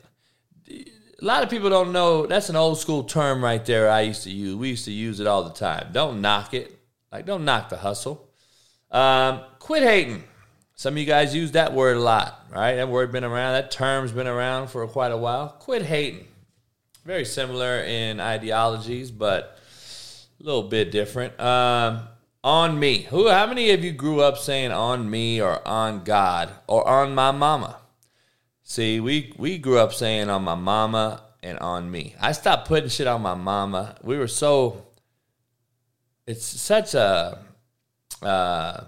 a 1.23 1.25
lot 1.25 1.45
of 1.45 1.51
people 1.51 1.71
don't 1.71 1.93
know 1.93 2.27
that's 2.27 2.49
an 2.49 2.57
old 2.57 2.79
school 2.79 3.05
term 3.05 3.45
right 3.45 3.65
there 3.65 3.89
I 3.89 4.01
used 4.01 4.25
to 4.25 4.31
use. 4.31 4.57
We 4.57 4.71
used 4.71 4.87
to 4.87 4.93
use 4.93 5.21
it 5.21 5.29
all 5.29 5.45
the 5.45 5.55
time. 5.55 5.91
Don't 5.93 6.21
knock 6.21 6.53
it. 6.53 6.77
Like, 7.13 7.27
don't 7.27 7.45
knock 7.45 7.69
the 7.69 7.77
hustle. 7.77 8.29
Um, 8.91 9.43
quit 9.61 9.85
hating. 9.85 10.25
Some 10.75 10.95
of 10.95 10.99
you 10.99 11.07
guys 11.07 11.35
use 11.35 11.53
that 11.53 11.75
word 11.75 11.97
a 11.97 12.01
lot, 12.01 12.47
right? 12.51 12.75
That 12.75 12.89
word 12.89 13.13
been 13.13 13.23
around, 13.23 13.53
that 13.53 13.71
term's 13.71 14.11
been 14.11 14.27
around 14.27 14.69
for 14.69 14.87
quite 14.89 15.13
a 15.13 15.17
while. 15.17 15.51
Quit 15.61 15.83
hating. 15.83 16.27
Very 17.05 17.25
similar 17.25 17.81
in 17.81 18.19
ideologies, 18.19 19.11
but 19.13 19.59
a 20.41 20.45
little 20.45 20.65
bit 20.65 20.91
different. 20.91 21.39
Um, 21.39 22.09
on 22.43 22.81
me. 22.81 23.03
Who 23.03 23.29
how 23.29 23.47
many 23.47 23.71
of 23.71 23.85
you 23.85 23.93
grew 23.93 24.21
up 24.21 24.39
saying 24.39 24.73
on 24.73 25.09
me 25.09 25.41
or 25.41 25.67
on 25.67 26.03
God 26.03 26.51
or 26.67 26.87
on 26.87 27.15
my 27.15 27.31
mama? 27.31 27.79
See, 28.73 29.01
we 29.01 29.35
we 29.37 29.59
grew 29.59 29.79
up 29.79 29.93
saying 29.93 30.31
on 30.31 30.45
my 30.45 30.55
mama 30.55 31.25
and 31.43 31.59
on 31.59 31.91
me. 31.91 32.15
I 32.19 32.33
stopped 32.33 32.69
putting 32.69 32.89
shit 32.89 33.07
on 33.07 33.21
my 33.21 33.35
mama. 33.35 33.97
We 34.03 34.17
were 34.17 34.27
so. 34.27 34.87
It's 36.27 36.47
such 36.47 36.95
a. 36.95 37.39
Uh, 38.23 38.85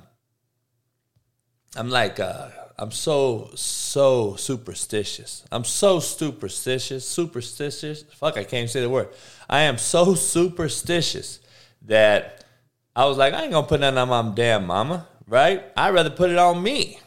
I'm 1.77 1.91
like 1.91 2.19
uh, 2.19 2.49
I'm 2.79 2.93
so 2.93 3.51
so 3.57 4.37
superstitious. 4.37 5.45
I'm 5.53 5.65
so 5.65 6.01
superstitious, 6.01 7.07
superstitious. 7.07 8.05
Fuck, 8.05 8.39
I 8.39 8.45
can't 8.45 8.71
say 8.71 8.81
the 8.81 8.89
word. 8.89 9.11
I 9.51 9.65
am 9.65 9.77
so 9.77 10.15
superstitious 10.15 11.41
that 11.83 12.43
I 12.97 13.05
was 13.05 13.19
like, 13.19 13.35
I 13.35 13.43
ain't 13.43 13.53
gonna 13.53 13.67
put 13.67 13.81
nothing 13.81 13.99
on 13.99 14.09
my 14.09 14.35
damn 14.35 14.67
mama, 14.67 15.07
right? 15.29 15.63
I'd 15.77 15.93
rather 15.93 16.09
put 16.09 16.31
it 16.31 16.39
on 16.39 16.63
me. 16.63 17.01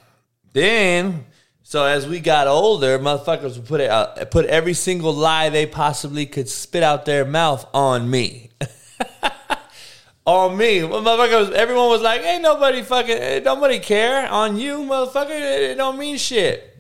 Then 0.54 1.26
So 1.70 1.84
as 1.84 2.08
we 2.08 2.22
got 2.22 2.48
older, 2.48 2.98
motherfuckers 2.98 3.58
would 3.58 3.66
put 3.66 3.82
it 3.82 3.90
out, 3.90 4.32
put 4.32 4.46
every 4.46 4.74
single 4.74 5.12
lie 5.12 5.50
they 5.50 5.66
possibly 5.66 6.26
could 6.26 6.48
spit 6.48 6.82
out 6.82 7.04
their 7.04 7.26
mouth 7.26 7.68
on 7.74 8.10
me. 8.10 8.52
on 10.26 10.56
me. 10.56 10.80
Motherfuckers, 10.80 11.52
everyone 11.52 11.90
was 11.90 12.02
like, 12.02 12.22
ain't 12.22 12.42
nobody 12.42 12.84
fucking, 12.84 13.18
ain't 13.18 13.44
nobody 13.44 13.80
care 13.80 14.30
on 14.30 14.56
you, 14.56 14.78
motherfucker. 14.78 15.32
It 15.72 15.76
don't 15.76 16.00
mean 16.00 16.16
shit. 16.16 16.74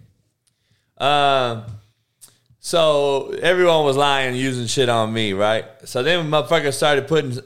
Um, 0.97 1.65
so 2.61 3.35
everyone 3.41 3.83
was 3.83 3.97
lying, 3.97 4.37
using 4.37 4.67
shit 4.67 4.87
on 4.87 5.11
me, 5.11 5.33
right? 5.33 5.65
So 5.83 6.01
then 6.01 6.31
motherfuckers 6.31 6.75
started 6.75 7.09
putting, 7.09 7.37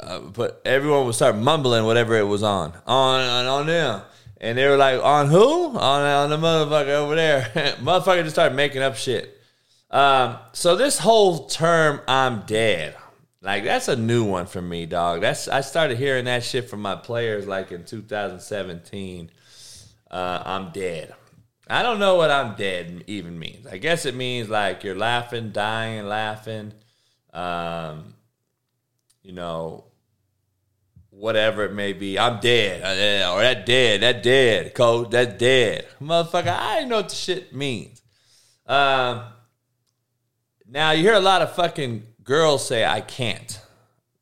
uh, 0.00 0.20
put 0.32 0.54
everyone 0.64 1.04
would 1.04 1.16
start 1.16 1.36
mumbling 1.36 1.84
whatever 1.84 2.16
it 2.16 2.26
was 2.26 2.42
on, 2.42 2.72
on, 2.86 3.20
on, 3.20 3.44
on 3.44 3.66
them. 3.66 4.00
And 4.40 4.56
they 4.56 4.68
were 4.68 4.76
like, 4.76 5.02
on 5.02 5.28
who? 5.28 5.76
On, 5.76 5.76
on 5.76 6.30
the 6.30 6.36
motherfucker 6.36 6.90
over 6.90 7.14
there. 7.14 7.42
motherfucker 7.80 8.22
just 8.22 8.36
started 8.36 8.54
making 8.54 8.82
up 8.82 8.96
shit. 8.96 9.40
Um, 9.90 10.38
so 10.52 10.76
this 10.76 10.98
whole 10.98 11.46
term, 11.46 12.00
I'm 12.06 12.42
dead. 12.42 12.96
Like 13.40 13.64
that's 13.64 13.88
a 13.88 13.96
new 13.96 14.24
one 14.24 14.46
for 14.46 14.60
me, 14.60 14.84
dog. 14.86 15.20
That's 15.20 15.46
I 15.48 15.60
started 15.60 15.96
hearing 15.96 16.24
that 16.24 16.42
shit 16.42 16.68
from 16.68 16.82
my 16.82 16.96
players 16.96 17.46
like 17.46 17.70
in 17.70 17.84
2017. 17.84 19.30
Uh, 20.10 20.42
I'm 20.44 20.70
dead. 20.70 21.14
I 21.70 21.82
don't 21.82 21.98
know 21.98 22.16
what 22.16 22.30
I'm 22.30 22.56
dead 22.56 23.04
even 23.06 23.38
means. 23.38 23.66
I 23.66 23.78
guess 23.78 24.06
it 24.06 24.14
means 24.14 24.48
like 24.48 24.82
you're 24.82 24.96
laughing, 24.96 25.52
dying, 25.52 26.06
laughing. 26.06 26.72
Um, 27.32 28.14
you 29.22 29.32
know, 29.32 29.84
whatever 31.18 31.64
it 31.64 31.72
may 31.72 31.92
be. 31.92 32.18
I'm 32.18 32.40
dead. 32.40 32.82
Uh, 32.82 33.34
or 33.34 33.42
that 33.42 33.66
dead. 33.66 34.02
That 34.02 34.22
dead, 34.22 34.74
coach. 34.74 35.10
That 35.10 35.38
dead. 35.38 35.86
Motherfucker, 36.00 36.56
I 36.58 36.84
know 36.84 36.96
what 36.96 37.08
the 37.08 37.14
shit 37.14 37.54
means. 37.54 38.00
Um, 38.66 39.22
now 40.68 40.92
you 40.92 41.02
hear 41.02 41.14
a 41.14 41.20
lot 41.20 41.42
of 41.42 41.54
fucking 41.54 42.04
girls 42.22 42.66
say 42.66 42.84
I 42.84 43.00
can't. 43.00 43.60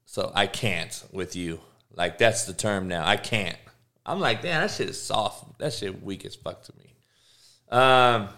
So 0.05 0.33
I 0.35 0.47
can't 0.47 1.05
with 1.13 1.37
you. 1.37 1.61
Like 1.95 2.19
that's 2.19 2.45
the 2.45 2.53
term 2.53 2.89
now. 2.89 3.07
I 3.07 3.17
can't. 3.17 3.59
I'm 4.05 4.21
like, 4.21 4.43
damn, 4.43 4.63
that 4.63 4.71
shit 4.71 4.89
is 4.89 5.03
soft. 5.03 5.59
That 5.59 5.73
shit 5.73 6.03
weak 6.03 6.25
as 6.25 6.37
fuck 6.37 6.63
to 6.65 6.73
me. 6.79 6.95
Um, 7.69 8.29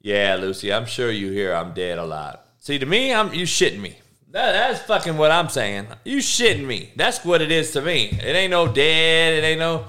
yeah, 0.00 0.36
Lucy, 0.38 0.72
I'm 0.72 0.84
sure 0.84 1.10
you 1.10 1.30
hear 1.30 1.54
I'm 1.54 1.72
dead 1.72 1.98
a 1.98 2.04
lot. 2.04 2.44
See, 2.58 2.78
to 2.78 2.86
me, 2.86 3.12
I'm 3.12 3.32
you 3.32 3.44
shitting 3.44 3.80
me. 3.80 3.96
That, 4.30 4.52
that's 4.52 4.82
fucking 4.82 5.16
what 5.16 5.30
I'm 5.30 5.48
saying. 5.48 5.86
You 6.04 6.18
shitting 6.18 6.66
me. 6.66 6.92
That's 6.96 7.24
what 7.24 7.40
it 7.40 7.50
is 7.50 7.70
to 7.72 7.80
me. 7.80 8.08
It 8.08 8.36
ain't 8.36 8.50
no 8.50 8.70
dead. 8.70 9.42
It 9.42 9.46
ain't 9.46 9.58
no. 9.58 9.86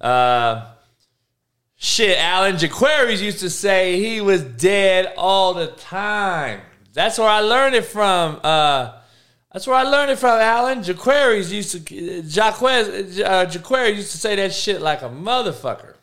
Uh, 0.00 0.70
shit, 1.76 2.16
Alan 2.18 2.54
Jaquaries 2.54 3.20
used 3.20 3.40
to 3.40 3.50
say 3.50 4.00
he 4.00 4.20
was 4.20 4.42
dead 4.42 5.12
all 5.16 5.54
the 5.54 5.68
time. 5.68 6.60
That's 6.92 7.18
where 7.18 7.28
I 7.28 7.40
learned 7.40 7.74
it 7.74 7.84
from. 7.84 8.38
Uh, 8.44 8.92
that's 9.52 9.66
where 9.66 9.76
I 9.76 9.82
learned 9.82 10.12
it 10.12 10.18
from. 10.20 10.40
Alan 10.40 10.80
Jaquaries 10.80 11.50
used 11.50 11.86
to 11.86 12.22
Jacques 12.22 12.62
uh, 12.62 13.84
used 13.88 14.12
to 14.12 14.18
say 14.18 14.36
that 14.36 14.54
shit 14.54 14.80
like 14.80 15.02
a 15.02 15.08
motherfucker. 15.08 15.94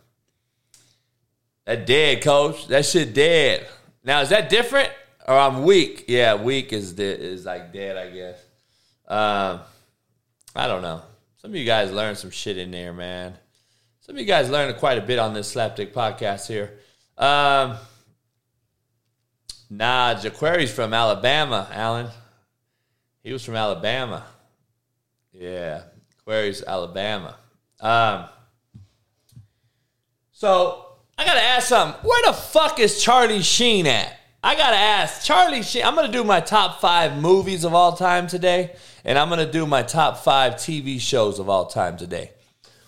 That 1.63 1.85
dead, 1.85 2.21
coach. 2.21 2.67
That 2.67 2.85
shit 2.85 3.13
dead. 3.13 3.65
Now 4.03 4.21
is 4.21 4.29
that 4.29 4.49
different? 4.49 4.89
Or 5.27 5.37
I'm 5.37 5.63
weak? 5.63 6.05
Yeah, 6.07 6.35
weak 6.35 6.71
is 6.71 6.93
de- 6.93 7.03
is 7.03 7.45
like 7.45 7.73
dead, 7.73 7.97
I 7.97 8.09
guess. 8.09 8.39
Um, 9.07 9.61
I 10.55 10.67
don't 10.67 10.81
know. 10.81 11.01
Some 11.37 11.51
of 11.51 11.55
you 11.55 11.65
guys 11.65 11.91
learned 11.91 12.17
some 12.17 12.31
shit 12.31 12.57
in 12.57 12.71
there, 12.71 12.93
man. 12.93 13.37
Some 13.99 14.15
of 14.15 14.21
you 14.21 14.25
guys 14.25 14.49
learned 14.49 14.77
quite 14.77 14.97
a 14.97 15.01
bit 15.01 15.19
on 15.19 15.33
this 15.33 15.53
Slapdick 15.53 15.91
podcast 15.91 16.47
here. 16.47 16.79
Um, 17.17 17.75
nah, 19.69 20.15
Jaquary's 20.15 20.71
from 20.71 20.93
Alabama, 20.93 21.67
Alan. 21.73 22.07
He 23.21 23.33
was 23.33 23.43
from 23.43 23.55
Alabama. 23.55 24.23
Yeah, 25.33 25.81
Query's 26.23 26.63
Alabama. 26.63 27.35
Um, 27.81 28.25
so 30.31 30.85
I 31.17 31.25
gotta 31.25 31.43
ask 31.43 31.67
something. 31.67 31.99
Where 32.01 32.25
the 32.27 32.33
fuck 32.33 32.79
is 32.79 33.03
Charlie 33.03 33.41
Sheen 33.43 33.87
at? 33.87 34.16
I 34.47 34.55
gotta 34.55 34.77
ask 34.77 35.25
Charlie 35.25 35.61
Sheen. 35.61 35.83
I'm 35.83 35.93
gonna 35.93 36.09
do 36.09 36.23
my 36.23 36.39
top 36.39 36.79
five 36.79 37.21
movies 37.21 37.65
of 37.65 37.73
all 37.73 37.97
time 37.97 38.27
today, 38.27 38.77
and 39.03 39.19
I'm 39.19 39.27
gonna 39.27 39.51
do 39.51 39.65
my 39.65 39.83
top 39.83 40.19
five 40.19 40.55
TV 40.55 41.01
shows 41.01 41.37
of 41.37 41.49
all 41.49 41.65
time 41.65 41.97
today. 41.97 42.31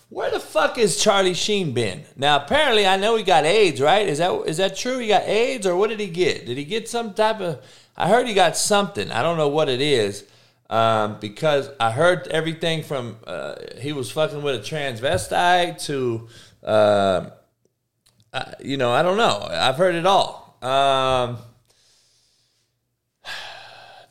Where 0.08 0.30
the 0.30 0.40
fuck 0.40 0.78
is 0.78 0.96
Charlie 0.96 1.34
Sheen 1.34 1.74
been? 1.74 2.04
Now, 2.16 2.36
apparently, 2.36 2.86
I 2.86 2.96
know 2.96 3.14
he 3.14 3.22
got 3.22 3.44
AIDS, 3.44 3.78
right? 3.78 4.08
Is 4.08 4.16
that 4.16 4.32
is 4.46 4.56
that 4.56 4.74
true? 4.74 5.00
He 5.00 5.08
got 5.08 5.24
AIDS, 5.24 5.66
or 5.66 5.76
what 5.76 5.90
did 5.90 6.00
he 6.00 6.06
get? 6.06 6.46
Did 6.46 6.56
he 6.56 6.64
get 6.64 6.88
some 6.88 7.12
type 7.12 7.42
of? 7.42 7.62
I 7.94 8.08
heard 8.08 8.26
he 8.26 8.32
got 8.32 8.56
something. 8.56 9.12
I 9.12 9.20
don't 9.20 9.36
know 9.36 9.48
what 9.48 9.68
it 9.68 9.82
is, 9.82 10.24
um, 10.70 11.18
because 11.20 11.68
I 11.78 11.90
heard 11.90 12.26
everything 12.28 12.82
from 12.84 13.18
uh, 13.26 13.56
he 13.78 13.92
was 13.92 14.10
fucking 14.10 14.40
with 14.40 14.54
a 14.54 14.60
transvestite 14.60 15.84
to, 15.84 16.26
uh, 16.64 17.28
uh, 18.32 18.52
you 18.60 18.78
know, 18.78 18.92
I 18.92 19.02
don't 19.02 19.18
know. 19.18 19.46
I've 19.50 19.76
heard 19.76 19.94
it 19.94 20.06
all. 20.06 20.56
Um, 20.62 21.36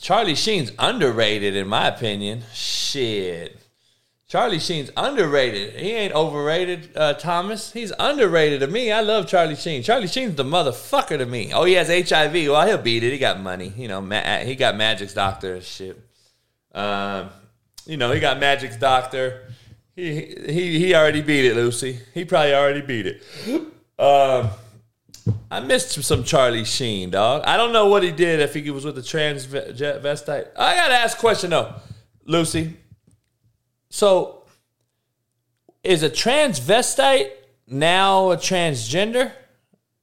Charlie 0.09 0.33
Sheen's 0.33 0.71
underrated, 0.79 1.55
in 1.55 1.67
my 1.67 1.87
opinion. 1.87 2.41
Shit. 2.51 3.55
Charlie 4.27 4.57
Sheen's 4.57 4.89
underrated. 4.97 5.75
He 5.75 5.91
ain't 5.91 6.15
overrated, 6.15 6.97
uh, 6.97 7.13
Thomas. 7.13 7.71
He's 7.71 7.93
underrated 7.99 8.61
to 8.61 8.67
me. 8.67 8.91
I 8.91 9.01
love 9.01 9.27
Charlie 9.27 9.55
Sheen. 9.55 9.83
Charlie 9.83 10.07
Sheen's 10.07 10.33
the 10.33 10.43
motherfucker 10.43 11.19
to 11.19 11.27
me. 11.27 11.53
Oh, 11.53 11.63
he 11.63 11.73
has 11.73 11.89
HIV. 11.89 12.33
Well, 12.33 12.65
he'll 12.65 12.79
beat 12.79 13.03
it. 13.03 13.11
He 13.11 13.19
got 13.19 13.39
money. 13.39 13.71
You 13.77 13.87
know, 13.87 14.01
ma- 14.01 14.39
he 14.39 14.55
got 14.55 14.75
Magic's 14.75 15.13
doctor 15.13 15.53
and 15.53 15.63
shit. 15.63 16.01
Um, 16.73 17.29
you 17.85 17.97
know, 17.97 18.11
he 18.11 18.19
got 18.19 18.39
Magic's 18.39 18.77
doctor. 18.77 19.43
He 19.95 20.21
he 20.47 20.79
he 20.79 20.95
already 20.95 21.21
beat 21.21 21.45
it, 21.45 21.55
Lucy. 21.55 21.99
He 22.15 22.25
probably 22.25 22.55
already 22.55 22.81
beat 22.81 23.05
it. 23.05 23.21
Um, 23.99 24.49
I 25.51 25.59
missed 25.59 25.91
some 26.03 26.24
Charlie 26.24 26.65
Sheen, 26.65 27.09
dog. 27.12 27.43
I 27.45 27.57
don't 27.57 27.74
know 27.74 27.88
what 27.88 28.03
he 28.03 28.12
did 28.12 28.39
if 28.39 28.53
he 28.53 28.69
was 28.71 28.86
with 28.86 28.95
the 28.95 29.01
transvestite. 29.01 30.48
I 30.57 30.75
gotta 30.75 30.93
ask 30.93 31.17
a 31.17 31.19
question 31.19 31.50
though, 31.51 31.74
Lucy. 32.25 32.77
So, 33.89 34.43
is 35.83 36.03
a 36.03 36.09
transvestite 36.09 37.31
now 37.67 38.31
a 38.31 38.38
transgender? 38.38 39.31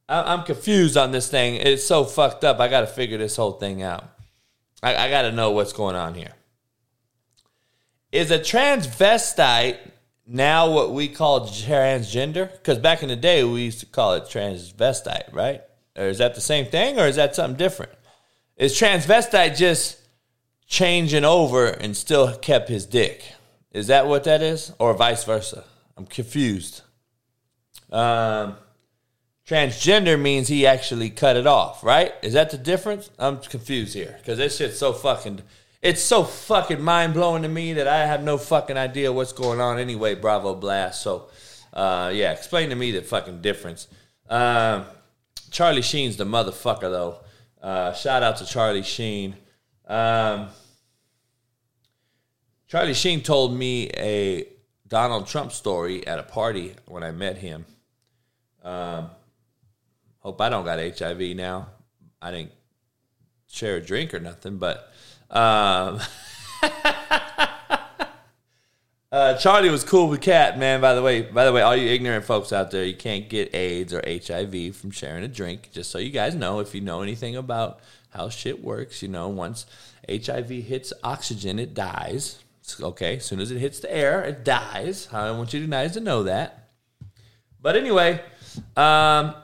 I- 0.09 0.33
I'm 0.33 0.43
confused 0.43 0.97
on 0.97 1.11
this 1.11 1.29
thing. 1.29 1.55
It's 1.55 1.85
so 1.85 2.03
fucked 2.03 2.43
up. 2.43 2.59
I 2.59 2.67
gotta 2.67 2.87
figure 2.87 3.17
this 3.17 3.35
whole 3.35 3.53
thing 3.53 3.81
out. 3.81 4.03
I, 4.83 4.95
I 4.95 5.09
gotta 5.09 5.31
know 5.31 5.51
what's 5.51 5.73
going 5.73 5.95
on 5.95 6.13
here. 6.13 6.33
Is 8.11 8.31
a 8.31 8.39
transvestite 8.39 9.77
now 10.27 10.69
what 10.69 10.91
we 10.91 11.07
call 11.07 11.47
transgender? 11.47 12.51
Because 12.51 12.77
back 12.77 13.01
in 13.01 13.09
the 13.09 13.15
day, 13.15 13.43
we 13.43 13.63
used 13.63 13.79
to 13.79 13.85
call 13.85 14.13
it 14.13 14.23
transvestite, 14.23 15.33
right? 15.33 15.61
Or 15.95 16.05
is 16.05 16.17
that 16.17 16.35
the 16.35 16.41
same 16.41 16.65
thing, 16.65 16.99
or 16.99 17.07
is 17.07 17.15
that 17.15 17.35
something 17.35 17.57
different? 17.57 17.93
Is 18.57 18.73
transvestite 18.73 19.55
just 19.55 19.99
changing 20.67 21.23
over 21.23 21.67
and 21.67 21.95
still 21.95 22.35
kept 22.35 22.69
his 22.69 22.85
dick? 22.85 23.23
Is 23.71 23.87
that 23.87 24.07
what 24.07 24.25
that 24.25 24.41
is, 24.41 24.73
or 24.79 24.93
vice 24.93 25.23
versa? 25.23 25.63
I'm 25.95 26.05
confused. 26.05 26.81
Um, 27.91 28.57
transgender 29.47 30.19
means 30.19 30.47
he 30.47 30.67
actually 30.67 31.09
cut 31.09 31.37
it 31.37 31.47
off, 31.47 31.83
right? 31.83 32.13
Is 32.21 32.33
that 32.33 32.49
the 32.49 32.57
difference? 32.57 33.09
I'm 33.17 33.39
confused 33.39 33.93
here 33.93 34.15
because 34.19 34.37
this 34.37 34.57
shit's 34.57 34.77
so 34.77 34.93
fucking 34.93 35.41
it's 35.81 36.01
so 36.01 36.23
fucking 36.23 36.81
mind 36.81 37.13
blowing 37.13 37.43
to 37.43 37.49
me 37.49 37.73
that 37.73 37.87
I 37.87 38.05
have 38.05 38.23
no 38.23 38.37
fucking 38.37 38.77
idea 38.77 39.11
what's 39.11 39.33
going 39.33 39.61
on 39.61 39.79
anyway, 39.79 40.15
Bravo 40.15 40.55
Blast. 40.55 41.01
So, 41.01 41.29
uh, 41.73 42.11
yeah, 42.13 42.31
explain 42.31 42.69
to 42.69 42.75
me 42.75 42.91
the 42.91 43.01
fucking 43.01 43.41
difference. 43.41 43.87
Um, 44.29 44.85
Charlie 45.51 45.81
Sheen's 45.81 46.17
the 46.17 46.25
motherfucker, 46.25 46.81
though. 46.81 47.19
Uh, 47.61 47.93
shout 47.93 48.23
out 48.23 48.37
to 48.37 48.45
Charlie 48.45 48.83
Sheen. 48.83 49.35
Um, 49.87 50.49
Charlie 52.67 52.93
Sheen 52.93 53.21
told 53.21 53.53
me 53.53 53.89
a 53.95 54.47
Donald 54.87 55.27
Trump 55.27 55.51
story 55.51 56.05
at 56.05 56.19
a 56.19 56.23
party 56.23 56.73
when 56.85 57.03
I 57.03 57.11
met 57.11 57.37
him. 57.37 57.65
Um, 58.63 59.09
hope 60.19 60.41
I 60.41 60.49
don't 60.49 60.65
got 60.65 60.79
HIV 60.79 61.35
now. 61.35 61.67
I 62.21 62.31
didn't 62.31 62.51
share 63.47 63.77
a 63.77 63.81
drink 63.81 64.13
or 64.13 64.19
nothing, 64.19 64.57
but 64.57 64.91
um, 65.29 65.99
uh, 69.11 69.37
Charlie 69.37 69.69
was 69.69 69.83
cool 69.83 70.09
with 70.09 70.21
Cat, 70.21 70.57
man. 70.57 70.81
By 70.81 70.93
the 70.93 71.01
way, 71.01 71.21
by 71.21 71.45
the 71.45 71.53
way, 71.53 71.61
all 71.61 71.75
you 71.75 71.89
ignorant 71.89 72.25
folks 72.25 72.53
out 72.53 72.71
there, 72.71 72.83
you 72.83 72.95
can't 72.95 73.29
get 73.29 73.53
AIDS 73.53 73.93
or 73.93 74.01
HIV 74.05 74.75
from 74.75 74.91
sharing 74.91 75.23
a 75.23 75.27
drink. 75.27 75.69
Just 75.71 75.91
so 75.91 75.97
you 75.97 76.11
guys 76.11 76.35
know, 76.35 76.59
if 76.59 76.73
you 76.73 76.81
know 76.81 77.01
anything 77.01 77.35
about 77.35 77.79
how 78.09 78.29
shit 78.29 78.63
works, 78.63 79.01
you 79.01 79.07
know, 79.07 79.27
once 79.27 79.65
HIV 80.09 80.49
hits 80.49 80.93
oxygen, 81.03 81.59
it 81.59 81.73
dies. 81.73 82.43
Okay, 82.81 83.17
as 83.17 83.25
soon 83.25 83.39
as 83.39 83.49
it 83.51 83.59
hits 83.59 83.79
the 83.79 83.93
air, 83.93 84.23
it 84.23 84.43
dies. 84.43 85.07
I 85.13 85.31
want 85.31 85.53
you 85.53 85.65
guys 85.67 85.93
to 85.93 86.01
know 86.01 86.23
that. 86.23 86.69
But 87.61 87.75
anyway, 87.75 88.21
um, 88.75 89.35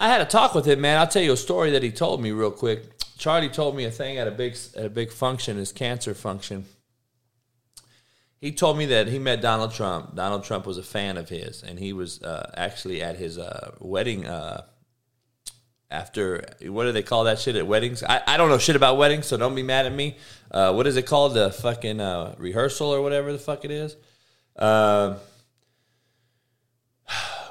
I 0.00 0.08
had 0.08 0.20
a 0.20 0.24
talk 0.24 0.54
with 0.54 0.66
him, 0.66 0.80
man. 0.80 0.98
I'll 0.98 1.06
tell 1.06 1.22
you 1.22 1.32
a 1.32 1.36
story 1.36 1.70
that 1.70 1.82
he 1.82 1.92
told 1.92 2.20
me 2.20 2.32
real 2.32 2.50
quick. 2.50 2.91
Charlie 3.22 3.50
told 3.50 3.76
me 3.76 3.84
a 3.84 3.90
thing 3.92 4.18
at 4.18 4.26
a 4.26 4.32
big 4.32 4.56
at 4.76 4.84
a 4.84 4.90
big 4.90 5.12
function, 5.12 5.56
his 5.56 5.70
cancer 5.70 6.12
function. 6.12 6.64
He 8.40 8.50
told 8.50 8.76
me 8.76 8.86
that 8.86 9.06
he 9.06 9.20
met 9.20 9.40
Donald 9.40 9.72
Trump. 9.72 10.16
Donald 10.16 10.42
Trump 10.42 10.66
was 10.66 10.76
a 10.76 10.82
fan 10.82 11.16
of 11.16 11.28
his, 11.28 11.62
and 11.62 11.78
he 11.78 11.92
was 11.92 12.20
uh, 12.24 12.50
actually 12.56 13.00
at 13.00 13.14
his 13.14 13.38
uh, 13.38 13.76
wedding. 13.78 14.26
Uh, 14.26 14.62
after 15.88 16.44
what 16.62 16.82
do 16.82 16.90
they 16.90 17.04
call 17.04 17.22
that 17.24 17.38
shit 17.38 17.54
at 17.54 17.64
weddings? 17.64 18.02
I, 18.02 18.22
I 18.26 18.36
don't 18.36 18.48
know 18.48 18.58
shit 18.58 18.74
about 18.74 18.96
weddings, 18.96 19.26
so 19.26 19.36
don't 19.36 19.54
be 19.54 19.62
mad 19.62 19.86
at 19.86 19.94
me. 19.94 20.16
Uh, 20.50 20.72
what 20.72 20.88
is 20.88 20.96
it 20.96 21.06
called? 21.06 21.34
The 21.34 21.52
fucking 21.52 22.00
uh, 22.00 22.34
rehearsal 22.38 22.88
or 22.88 23.02
whatever 23.02 23.30
the 23.30 23.38
fuck 23.38 23.64
it 23.64 23.70
is. 23.70 23.94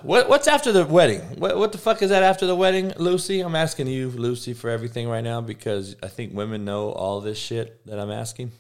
What 0.03 0.29
what's 0.29 0.47
after 0.47 0.71
the 0.71 0.85
wedding? 0.85 1.21
What 1.37 1.57
what 1.57 1.71
the 1.71 1.77
fuck 1.77 2.01
is 2.01 2.09
that 2.09 2.23
after 2.23 2.47
the 2.47 2.55
wedding, 2.55 2.93
Lucy? 2.97 3.41
I'm 3.41 3.55
asking 3.55 3.87
you, 3.87 4.09
Lucy, 4.09 4.53
for 4.53 4.69
everything 4.69 5.07
right 5.07 5.23
now 5.23 5.41
because 5.41 5.95
I 6.01 6.07
think 6.07 6.33
women 6.33 6.65
know 6.65 6.91
all 6.91 7.21
this 7.21 7.37
shit 7.37 7.85
that 7.85 7.99
I'm 7.99 8.11
asking. 8.11 8.51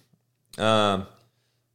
Um, 0.57 1.07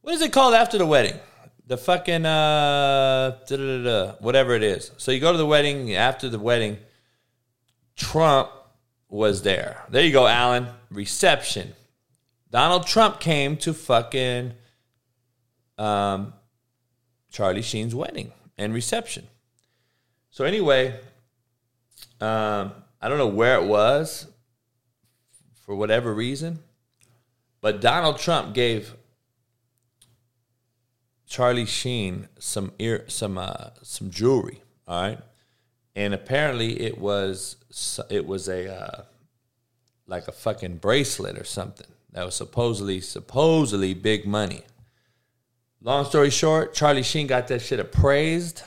what 0.01 0.13
is 0.13 0.21
it 0.21 0.31
called 0.31 0.53
after 0.53 0.77
the 0.77 0.85
wedding? 0.85 1.19
The 1.65 1.77
fucking 1.77 2.25
uh, 2.25 4.15
whatever 4.19 4.53
it 4.53 4.63
is. 4.63 4.91
So 4.97 5.11
you 5.11 5.19
go 5.19 5.33
to 5.33 5.37
the 5.37 5.45
wedding 5.45 5.93
after 5.95 6.29
the 6.29 6.39
wedding. 6.39 6.77
Trump 7.97 8.49
was 9.09 9.41
there. 9.41 9.83
There 9.89 10.03
you 10.03 10.13
go, 10.13 10.27
Alan. 10.27 10.67
Reception. 10.89 11.73
Donald 12.51 12.87
Trump 12.87 13.19
came 13.19 13.57
to 13.57 13.73
fucking 13.73 14.53
um, 15.77 16.33
Charlie 17.29 17.61
Sheen's 17.61 17.93
wedding 17.93 18.31
and 18.57 18.73
reception. 18.73 19.27
So 20.37 20.45
anyway, 20.45 20.89
um, 22.21 22.71
I 23.01 23.09
don't 23.09 23.17
know 23.17 23.25
where 23.25 23.55
it 23.55 23.65
was 23.65 24.27
for 25.65 25.75
whatever 25.75 26.13
reason, 26.13 26.59
but 27.59 27.81
Donald 27.81 28.19
Trump 28.19 28.53
gave 28.53 28.93
Charlie 31.25 31.65
Sheen 31.65 32.27
some 32.37 32.71
ear, 32.77 33.05
some 33.07 33.39
uh, 33.39 33.69
some 33.81 34.11
jewelry. 34.11 34.61
All 34.87 35.01
right, 35.01 35.19
and 35.95 36.13
apparently 36.13 36.81
it 36.81 36.99
was 36.99 37.55
it 38.11 38.27
was 38.27 38.47
a 38.47 38.71
uh, 38.71 39.01
like 40.05 40.27
a 40.27 40.31
fucking 40.31 40.77
bracelet 40.77 41.35
or 41.39 41.45
something 41.45 41.87
that 42.11 42.23
was 42.23 42.35
supposedly 42.35 43.01
supposedly 43.01 43.95
big 43.95 44.27
money. 44.27 44.61
Long 45.81 46.05
story 46.05 46.29
short, 46.29 46.75
Charlie 46.75 47.01
Sheen 47.01 47.25
got 47.25 47.47
that 47.47 47.63
shit 47.63 47.79
appraised 47.79 48.61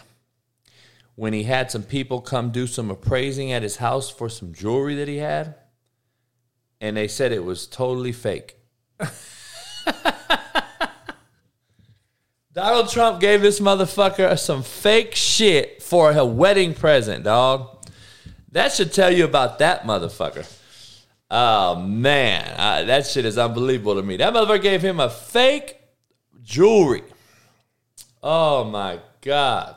when 1.21 1.35
he 1.35 1.43
had 1.43 1.71
some 1.71 1.83
people 1.83 2.19
come 2.23 2.49
do 2.49 2.67
some 2.67 2.91
appraising 2.91 3.53
at 3.53 3.63
his 3.63 3.77
house 3.77 4.09
for 4.09 4.31
some 4.31 4.55
jewelry 4.55 4.95
that 4.95 5.07
he 5.07 5.19
had, 5.19 5.55
and 6.81 6.97
they 6.97 7.07
said 7.07 7.31
it 7.31 7.45
was 7.45 7.67
totally 7.67 8.11
fake. 8.11 8.57
Donald 12.55 12.89
Trump 12.89 13.21
gave 13.21 13.43
this 13.43 13.61
motherfucker 13.61 14.39
some 14.39 14.63
fake 14.63 15.15
shit 15.15 15.83
for 15.83 16.11
a 16.11 16.25
wedding 16.25 16.73
present, 16.73 17.25
dog. 17.25 17.87
That 18.53 18.73
should 18.73 18.95
tell 18.95 19.13
you 19.13 19.27
about 19.27 19.59
that 19.59 19.83
motherfucker. 19.83 20.51
Oh 21.31 21.77
man, 21.77 22.51
uh, 22.57 22.85
that 22.85 23.07
shit 23.07 23.27
is 23.27 23.37
unbelievable 23.37 23.97
to 23.97 24.03
me. 24.03 24.17
That 24.17 24.33
motherfucker 24.33 24.63
gave 24.63 24.81
him 24.81 24.99
a 25.01 25.11
fake 25.11 25.77
jewelry. 26.43 27.03
Oh 28.23 28.65
my 28.65 29.01
god. 29.21 29.77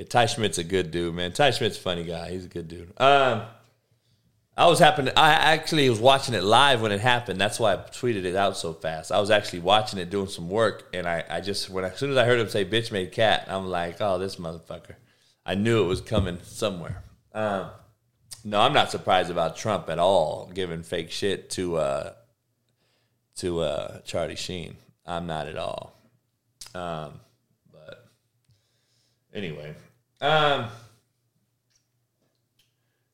Yeah, 0.00 0.06
Ty 0.06 0.26
Schmidt's 0.26 0.56
a 0.56 0.64
good 0.64 0.90
dude, 0.90 1.14
man. 1.14 1.30
Ty 1.30 1.50
Schmidt's 1.50 1.76
a 1.76 1.80
funny 1.80 2.04
guy. 2.04 2.30
He's 2.30 2.46
a 2.46 2.48
good 2.48 2.68
dude. 2.68 2.90
Um, 2.98 3.42
I 4.56 4.66
was 4.66 4.78
happening. 4.78 5.12
I 5.14 5.32
actually 5.32 5.90
was 5.90 6.00
watching 6.00 6.34
it 6.34 6.42
live 6.42 6.80
when 6.80 6.90
it 6.90 7.00
happened. 7.00 7.38
That's 7.38 7.60
why 7.60 7.74
I 7.74 7.76
tweeted 7.76 8.24
it 8.24 8.34
out 8.34 8.56
so 8.56 8.72
fast. 8.72 9.12
I 9.12 9.20
was 9.20 9.30
actually 9.30 9.58
watching 9.58 9.98
it, 9.98 10.08
doing 10.08 10.28
some 10.28 10.48
work, 10.48 10.88
and 10.94 11.06
I, 11.06 11.22
I 11.28 11.42
just 11.42 11.68
when 11.68 11.84
as 11.84 11.98
soon 11.98 12.12
as 12.12 12.16
I 12.16 12.24
heard 12.24 12.40
him 12.40 12.48
say 12.48 12.64
"bitch 12.64 12.90
made 12.90 13.12
cat," 13.12 13.44
I'm 13.46 13.66
like, 13.66 14.00
"Oh, 14.00 14.18
this 14.18 14.36
motherfucker." 14.36 14.94
I 15.44 15.54
knew 15.54 15.84
it 15.84 15.86
was 15.86 16.00
coming 16.00 16.38
somewhere. 16.44 17.04
Um, 17.34 17.68
no, 18.42 18.58
I'm 18.58 18.72
not 18.72 18.90
surprised 18.90 19.30
about 19.30 19.54
Trump 19.54 19.90
at 19.90 19.98
all 19.98 20.50
giving 20.54 20.82
fake 20.82 21.10
shit 21.10 21.50
to 21.50 21.76
uh, 21.76 22.12
to 23.36 23.60
uh, 23.60 23.98
Charlie 24.06 24.36
Sheen. 24.36 24.78
I'm 25.04 25.26
not 25.26 25.46
at 25.46 25.58
all. 25.58 25.92
Um, 26.74 27.20
but 27.70 28.08
anyway, 29.34 29.74
um, 30.20 30.66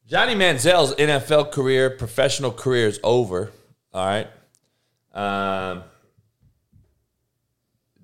Johnny 0.06 0.34
Manziel's 0.34 0.94
NFL 0.94 1.50
career, 1.52 1.90
professional 1.90 2.52
career 2.52 2.86
is 2.86 3.00
over. 3.02 3.52
All 3.92 4.06
right. 4.06 4.28
Um, 5.12 5.82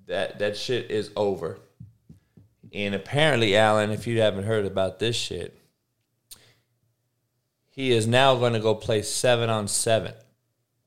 that 0.06 0.38
that 0.38 0.56
shit 0.56 0.90
is 0.90 1.10
over. 1.16 1.58
And 2.72 2.94
apparently, 2.94 3.56
Alan, 3.56 3.90
if 3.90 4.06
you 4.06 4.20
haven't 4.20 4.44
heard 4.44 4.64
about 4.64 4.98
this 4.98 5.14
shit, 5.14 5.58
he 7.70 7.92
is 7.92 8.06
now 8.06 8.34
going 8.36 8.54
to 8.54 8.60
go 8.60 8.74
play 8.74 9.02
seven 9.02 9.50
on 9.50 9.68
seven. 9.68 10.14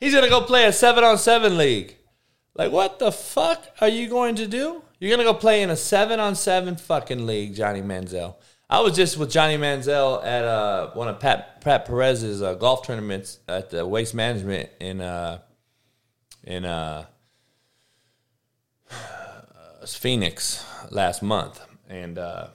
He's 0.00 0.12
going 0.12 0.24
to 0.24 0.30
go 0.30 0.40
play 0.42 0.64
a 0.66 0.72
seven 0.72 1.04
on 1.04 1.18
seven 1.18 1.56
league. 1.56 1.96
Like, 2.54 2.72
what 2.72 2.98
the 2.98 3.12
fuck 3.12 3.64
are 3.80 3.88
you 3.88 4.08
going 4.08 4.34
to 4.36 4.46
do? 4.46 4.82
You're 5.02 5.16
to 5.16 5.24
go 5.24 5.34
play 5.34 5.62
in 5.62 5.70
a 5.70 5.74
seven 5.74 6.20
on 6.20 6.36
seven 6.36 6.76
fucking 6.76 7.26
league, 7.26 7.56
Johnny 7.56 7.82
Manziel. 7.82 8.36
I 8.70 8.82
was 8.82 8.94
just 8.94 9.16
with 9.16 9.32
Johnny 9.32 9.56
Manziel 9.56 10.24
at 10.24 10.44
uh, 10.44 10.92
one 10.92 11.08
of 11.08 11.18
Pat 11.18 11.60
Pat 11.60 11.86
Perez's 11.86 12.40
uh, 12.40 12.54
golf 12.54 12.86
tournaments 12.86 13.40
at 13.48 13.70
the 13.70 13.84
Waste 13.84 14.14
Management 14.14 14.70
in 14.78 15.00
uh, 15.00 15.38
in 16.44 16.64
uh, 16.64 17.06
Phoenix 19.88 20.64
last 20.92 21.20
month, 21.20 21.60
and 21.88 22.16
uh, 22.16 22.46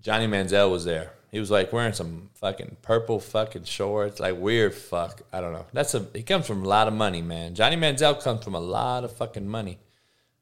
Johnny 0.00 0.26
Manziel 0.26 0.70
was 0.70 0.86
there. 0.86 1.12
He 1.30 1.38
was 1.38 1.50
like 1.50 1.70
wearing 1.70 1.92
some 1.92 2.30
fucking 2.36 2.78
purple 2.80 3.20
fucking 3.20 3.64
shorts, 3.64 4.20
like 4.20 4.38
weird 4.38 4.74
fuck. 4.74 5.20
I 5.34 5.42
don't 5.42 5.52
know. 5.52 5.66
That's 5.74 5.92
a 5.92 6.06
he 6.14 6.22
comes 6.22 6.46
from 6.46 6.64
a 6.64 6.66
lot 6.66 6.88
of 6.88 6.94
money, 6.94 7.20
man. 7.20 7.54
Johnny 7.54 7.76
Manziel 7.76 8.22
comes 8.22 8.42
from 8.42 8.54
a 8.54 8.60
lot 8.60 9.04
of 9.04 9.14
fucking 9.14 9.46
money. 9.46 9.80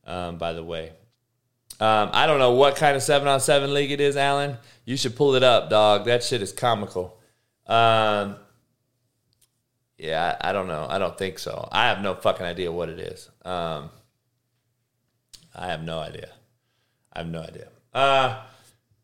Um, 0.06 0.38
by 0.38 0.52
the 0.52 0.62
way, 0.62 0.92
um, 1.80 2.10
I 2.12 2.26
don't 2.26 2.38
know 2.38 2.52
what 2.52 2.76
kind 2.76 2.96
of 2.96 3.02
seven 3.02 3.26
on 3.26 3.40
seven 3.40 3.74
league 3.74 3.90
it 3.90 4.00
is, 4.00 4.16
Alan. 4.16 4.56
You 4.84 4.96
should 4.96 5.16
pull 5.16 5.34
it 5.34 5.42
up, 5.42 5.70
dog. 5.70 6.04
That 6.04 6.22
shit 6.22 6.42
is 6.42 6.52
comical. 6.52 7.18
Um, 7.66 8.36
yeah, 9.98 10.36
I, 10.40 10.50
I 10.50 10.52
don't 10.52 10.68
know. 10.68 10.86
I 10.88 10.98
don't 10.98 11.16
think 11.16 11.38
so. 11.38 11.68
I 11.72 11.88
have 11.88 12.00
no 12.00 12.14
fucking 12.14 12.44
idea 12.44 12.70
what 12.70 12.88
it 12.88 12.98
is. 12.98 13.30
Um, 13.44 13.90
I 15.54 15.68
have 15.68 15.82
no 15.82 15.98
idea. 15.98 16.30
I 17.12 17.20
have 17.20 17.28
no 17.28 17.42
idea. 17.42 17.68
Uh, 17.92 18.42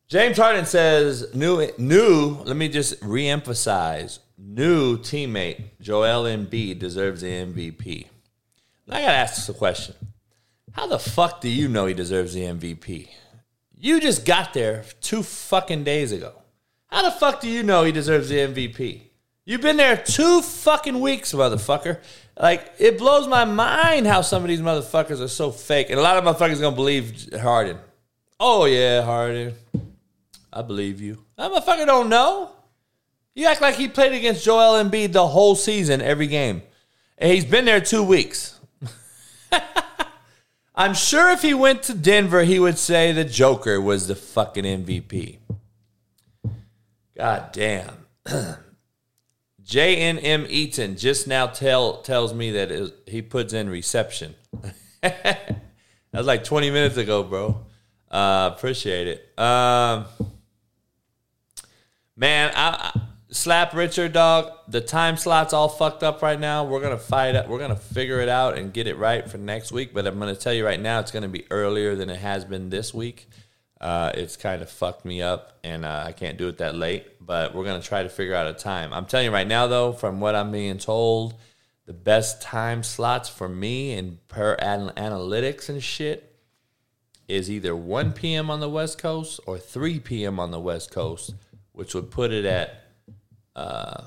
James 0.08 0.36
Harden 0.36 0.66
says 0.66 1.34
new 1.34 1.70
new. 1.78 2.38
Let 2.44 2.56
me 2.56 2.68
just 2.68 3.00
reemphasize: 3.00 4.18
new 4.36 4.98
teammate 4.98 5.62
Joel 5.80 6.24
Embiid 6.24 6.78
deserves 6.80 7.20
the 7.20 7.28
MVP. 7.28 8.06
I 8.88 9.02
gotta 9.02 9.12
ask 9.12 9.36
this 9.36 9.48
a 9.48 9.54
question: 9.54 9.94
How 10.72 10.86
the 10.86 10.98
fuck 10.98 11.40
do 11.40 11.48
you 11.48 11.68
know 11.68 11.86
he 11.86 11.94
deserves 11.94 12.34
the 12.34 12.42
MVP? 12.42 13.08
You 13.76 14.00
just 14.00 14.24
got 14.24 14.52
there 14.52 14.84
two 15.00 15.22
fucking 15.22 15.84
days 15.84 16.12
ago. 16.12 16.34
How 16.88 17.02
the 17.02 17.10
fuck 17.10 17.40
do 17.40 17.48
you 17.48 17.62
know 17.62 17.84
he 17.84 17.92
deserves 17.92 18.28
the 18.28 18.36
MVP? 18.36 19.02
You've 19.44 19.62
been 19.62 19.76
there 19.76 19.96
two 19.96 20.42
fucking 20.42 21.00
weeks, 21.00 21.32
motherfucker. 21.32 22.00
Like, 22.38 22.72
it 22.78 22.98
blows 22.98 23.26
my 23.26 23.44
mind 23.44 24.06
how 24.06 24.20
some 24.20 24.42
of 24.42 24.48
these 24.48 24.60
motherfuckers 24.60 25.20
are 25.20 25.28
so 25.28 25.50
fake. 25.50 25.90
And 25.90 25.98
a 25.98 26.02
lot 26.02 26.16
of 26.16 26.24
motherfuckers 26.24 26.60
gonna 26.60 26.76
believe 26.76 27.32
Harden. 27.40 27.78
Oh, 28.38 28.64
yeah, 28.66 29.02
Harden. 29.02 29.54
I 30.52 30.62
believe 30.62 31.00
you. 31.00 31.24
That 31.36 31.50
motherfucker 31.50 31.86
don't 31.86 32.08
know. 32.08 32.50
You 33.34 33.46
act 33.46 33.60
like 33.60 33.76
he 33.76 33.88
played 33.88 34.12
against 34.12 34.44
Joel 34.44 34.82
Embiid 34.82 35.12
the 35.12 35.26
whole 35.26 35.54
season, 35.54 36.00
every 36.02 36.26
game. 36.26 36.62
And 37.16 37.32
he's 37.32 37.44
been 37.44 37.64
there 37.64 37.80
two 37.80 38.02
weeks. 38.02 38.58
I'm 40.74 40.94
sure 40.94 41.30
if 41.30 41.42
he 41.42 41.52
went 41.52 41.82
to 41.84 41.94
Denver, 41.94 42.44
he 42.44 42.58
would 42.58 42.78
say 42.78 43.12
the 43.12 43.24
Joker 43.24 43.80
was 43.80 44.06
the 44.06 44.14
fucking 44.14 44.64
MVP. 44.64 45.38
God 47.16 47.52
damn. 47.52 48.06
JNM 49.64 50.48
Eaton 50.48 50.96
just 50.96 51.28
now 51.28 51.46
tell 51.46 52.02
tells 52.02 52.34
me 52.34 52.50
that 52.52 52.70
it, 52.70 52.94
he 53.06 53.22
puts 53.22 53.52
in 53.52 53.68
reception. 53.68 54.34
that 55.02 55.62
was 56.12 56.26
like 56.26 56.44
20 56.44 56.70
minutes 56.70 56.96
ago, 56.96 57.22
bro. 57.22 57.66
Uh, 58.10 58.50
appreciate 58.52 59.06
it. 59.06 59.38
Um, 59.38 60.06
man, 62.16 62.52
I, 62.56 62.92
I, 62.94 63.00
slap 63.30 63.74
Richard 63.74 64.12
dog. 64.12 64.52
The 64.68 64.80
time 64.80 65.16
slot's 65.16 65.52
all 65.52 65.68
fucked 65.68 66.02
up 66.02 66.22
right 66.22 66.38
now. 66.38 66.64
We're 66.64 66.80
gonna 66.80 66.98
fight 66.98 67.34
it. 67.34 67.48
We're 67.48 67.58
gonna 67.58 67.76
figure 67.76 68.20
it 68.20 68.28
out 68.28 68.58
and 68.58 68.72
get 68.72 68.86
it 68.86 68.96
right 68.96 69.28
for 69.28 69.38
next 69.38 69.72
week. 69.72 69.94
But 69.94 70.06
I'm 70.06 70.18
gonna 70.18 70.36
tell 70.36 70.52
you 70.52 70.64
right 70.64 70.80
now, 70.80 71.00
it's 71.00 71.10
gonna 71.10 71.28
be 71.28 71.46
earlier 71.50 71.94
than 71.94 72.10
it 72.10 72.18
has 72.20 72.44
been 72.44 72.70
this 72.70 72.92
week. 72.92 73.28
Uh, 73.80 74.12
it's 74.14 74.36
kind 74.36 74.60
of 74.60 74.68
fucked 74.68 75.06
me 75.06 75.22
up, 75.22 75.58
and 75.64 75.86
uh, 75.86 76.04
I 76.06 76.12
can't 76.12 76.36
do 76.36 76.48
it 76.48 76.58
that 76.58 76.74
late. 76.74 77.24
But 77.24 77.54
we're 77.54 77.64
gonna 77.64 77.82
try 77.82 78.02
to 78.02 78.08
figure 78.08 78.34
out 78.34 78.46
a 78.46 78.52
time. 78.52 78.92
I'm 78.92 79.06
telling 79.06 79.26
you 79.26 79.32
right 79.32 79.46
now, 79.46 79.66
though, 79.66 79.92
from 79.92 80.20
what 80.20 80.34
I'm 80.34 80.52
being 80.52 80.78
told, 80.78 81.34
the 81.86 81.92
best 81.94 82.42
time 82.42 82.82
slots 82.82 83.28
for 83.28 83.48
me 83.48 83.94
and 83.94 84.26
per 84.28 84.54
an- 84.54 84.92
analytics 84.96 85.68
and 85.68 85.82
shit 85.82 86.26
is 87.26 87.50
either 87.50 87.76
1 87.76 88.12
p.m. 88.12 88.50
on 88.50 88.60
the 88.60 88.68
West 88.68 88.98
Coast 88.98 89.40
or 89.46 89.56
3 89.56 90.00
p.m. 90.00 90.40
on 90.40 90.50
the 90.50 90.60
West 90.60 90.90
Coast, 90.90 91.34
which 91.72 91.94
would 91.94 92.10
put 92.10 92.32
it 92.32 92.44
at 92.44 92.79
uh, 93.56 94.04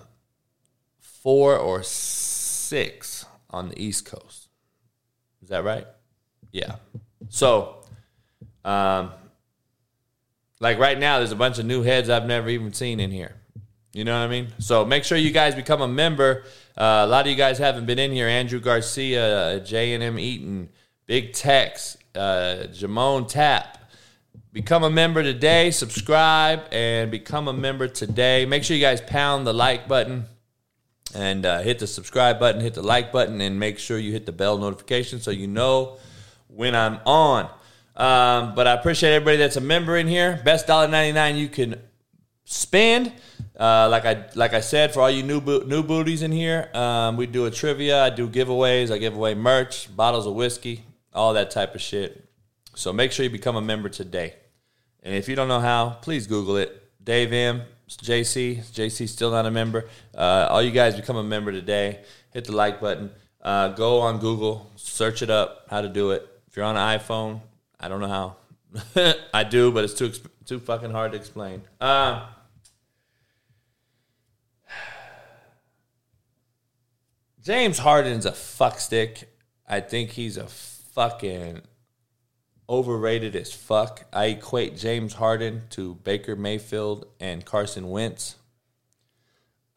four 1.00 1.58
or 1.58 1.84
six 1.84 3.26
on 3.50 3.70
the 3.70 3.82
East 3.82 4.06
Coast. 4.06 4.48
Is 5.42 5.50
that 5.50 5.64
right? 5.64 5.86
Yeah. 6.52 6.76
So, 7.30 7.84
um, 8.64 9.12
like 10.60 10.80
right 10.80 10.98
now, 10.98 11.18
there's 11.18 11.32
a 11.32 11.36
bunch 11.36 11.60
of 11.60 11.66
new 11.66 11.82
heads 11.82 12.10
I've 12.10 12.26
never 12.26 12.50
even 12.50 12.74
seen 12.74 13.00
in 13.00 13.12
here. 13.12 13.36
You 13.94 14.04
know 14.04 14.18
what 14.18 14.26
I 14.26 14.28
mean? 14.28 14.48
So 14.58 14.86
make 14.86 15.04
sure 15.04 15.18
you 15.18 15.32
guys 15.32 15.54
become 15.54 15.82
a 15.82 15.88
member. 15.88 16.46
Uh, 16.76 17.04
a 17.06 17.08
lot 17.08 17.26
of 17.26 17.32
you 17.32 17.38
guys 17.38 17.60
haven't 17.60 17.86
been 17.86 18.00
in 18.00 18.12
here. 18.12 18.28
Andrew 18.28 18.60
Garcia, 18.60 19.62
J 19.64 19.94
and 19.94 20.02
M 20.02 20.18
Eaton, 20.18 20.70
Big 21.06 21.34
Tex, 21.34 21.98
uh, 22.16 22.68
Jamone 22.72 23.28
Tap. 23.28 23.83
Become 24.54 24.84
a 24.84 24.90
member 24.92 25.24
today. 25.24 25.72
Subscribe 25.72 26.72
and 26.72 27.10
become 27.10 27.48
a 27.48 27.54
member 27.54 27.88
today. 27.88 28.46
Make 28.46 28.64
sure 28.64 28.78
you 28.78 28.84
guys 28.84 29.02
pound 29.02 29.48
the 29.48 29.54
like 29.54 29.88
button 29.88 30.26
and 31.16 31.44
uh, 31.44 31.62
hit 31.62 31.80
the 31.80 31.88
subscribe 31.88 32.40
button, 32.40 32.62
hit 32.62 32.76
the 32.76 32.84
like 32.84 33.12
button, 33.12 33.42
and 33.42 33.60
make 33.60 33.80
sure 33.80 33.98
you 33.98 34.12
hit 34.12 34.28
the 34.28 34.32
bell 34.32 34.60
notification 34.60 35.20
so 35.20 35.32
you 35.32 35.48
know 35.48 35.98
when 36.50 36.76
I'm 36.76 37.00
on. 37.04 37.46
Um, 37.96 38.54
but 38.54 38.68
I 38.68 38.74
appreciate 38.74 39.16
everybody 39.16 39.38
that's 39.38 39.56
a 39.56 39.62
member 39.62 39.98
in 39.98 40.08
here. 40.08 40.40
Best 40.46 40.68
dollar 40.68 40.88
ninety 40.88 41.14
nine 41.14 41.36
you 41.36 41.48
can 41.48 41.82
spend. 42.46 43.12
Uh, 43.60 43.90
like 43.90 44.06
I 44.06 44.26
like 44.36 44.54
I 44.54 44.60
said, 44.60 44.94
for 44.94 45.02
all 45.02 45.10
you 45.10 45.24
new 45.24 45.42
bo- 45.42 45.64
new 45.66 45.82
booties 45.82 46.22
in 46.22 46.32
here, 46.32 46.70
um, 46.76 47.18
we 47.18 47.26
do 47.26 47.48
a 47.48 47.52
trivia. 47.52 48.04
I 48.04 48.12
do 48.12 48.30
giveaways. 48.30 48.92
I 48.92 49.00
give 49.00 49.16
away 49.16 49.34
merch, 49.34 49.96
bottles 49.96 50.28
of 50.28 50.36
whiskey, 50.36 50.84
all 51.12 51.34
that 51.34 51.50
type 51.50 51.74
of 51.74 51.82
shit. 51.82 52.30
So 52.76 52.94
make 52.94 53.12
sure 53.12 53.24
you 53.24 53.32
become 53.32 53.56
a 53.56 53.62
member 53.62 53.90
today. 53.90 54.36
And 55.04 55.14
if 55.14 55.28
you 55.28 55.36
don't 55.36 55.50
know 55.50 55.60
how, 55.60 55.98
please 56.02 56.26
Google 56.28 56.56
it. 56.58 56.82
Dave 57.04 57.34
M, 57.34 57.64
JC, 57.90 58.60
JC 58.60 59.08
still 59.08 59.32
not 59.32 59.46
a 59.46 59.52
member. 59.52 59.90
Uh, 60.16 60.48
all 60.50 60.62
you 60.62 60.72
guys 60.72 60.96
become 60.96 61.18
a 61.18 61.24
member 61.24 61.52
today. 61.52 62.00
Hit 62.32 62.46
the 62.46 62.56
like 62.56 62.80
button. 62.80 63.12
Uh, 63.42 63.68
go 63.70 64.00
on 64.00 64.20
Google, 64.20 64.72
search 64.78 65.22
it 65.22 65.30
up, 65.30 65.66
how 65.70 65.82
to 65.82 65.90
do 65.90 66.12
it. 66.12 66.26
If 66.48 66.56
you're 66.56 66.66
on 66.66 66.78
an 66.78 67.00
iPhone, 67.00 67.42
I 67.80 67.90
don't 67.90 68.00
know 68.00 68.08
how. 68.08 68.38
I 69.34 69.44
do, 69.44 69.72
but 69.72 69.84
it's 69.84 69.94
too 69.94 70.14
too 70.46 70.60
fucking 70.60 70.92
hard 70.92 71.12
to 71.12 71.18
explain. 71.18 71.64
Uh, 71.82 72.26
James 77.44 77.80
Harden's 77.80 78.26
a 78.26 78.32
fuckstick. 78.32 79.26
I 79.68 79.82
think 79.82 80.12
he's 80.12 80.38
a 80.38 80.48
fucking 80.48 81.62
overrated 82.70 83.36
as 83.36 83.54
fuck. 83.54 84.06
I 84.14 84.26
equate 84.26 84.78
James 84.78 85.14
Harden 85.14 85.64
to 85.72 85.96
Baker 85.96 86.36
Mayfield 86.36 87.08
and 87.20 87.46
Carson 87.46 87.90
Wentz. 87.90 88.36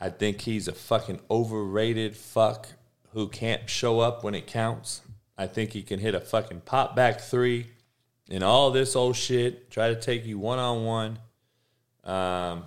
I 0.00 0.10
think 0.10 0.42
he's 0.42 0.68
a 0.68 0.72
fucking 0.72 1.20
overrated 1.30 2.16
fuck 2.16 2.68
who 3.10 3.28
can't 3.28 3.68
show 3.68 4.00
up 4.00 4.22
when 4.22 4.34
it 4.34 4.46
counts. 4.46 5.00
I 5.38 5.46
think 5.46 5.72
he 5.72 5.82
can 5.82 6.00
hit 6.00 6.14
a 6.14 6.20
fucking 6.20 6.62
pop 6.62 6.94
back 6.94 7.20
three 7.20 7.68
and 8.30 8.42
all 8.42 8.70
this 8.70 8.96
old 8.96 9.16
shit, 9.16 9.70
try 9.70 9.88
to 9.88 10.00
take 10.00 10.26
you 10.26 10.38
one 10.38 10.58
on 10.58 10.84
one. 10.84 11.18
Um, 12.04 12.64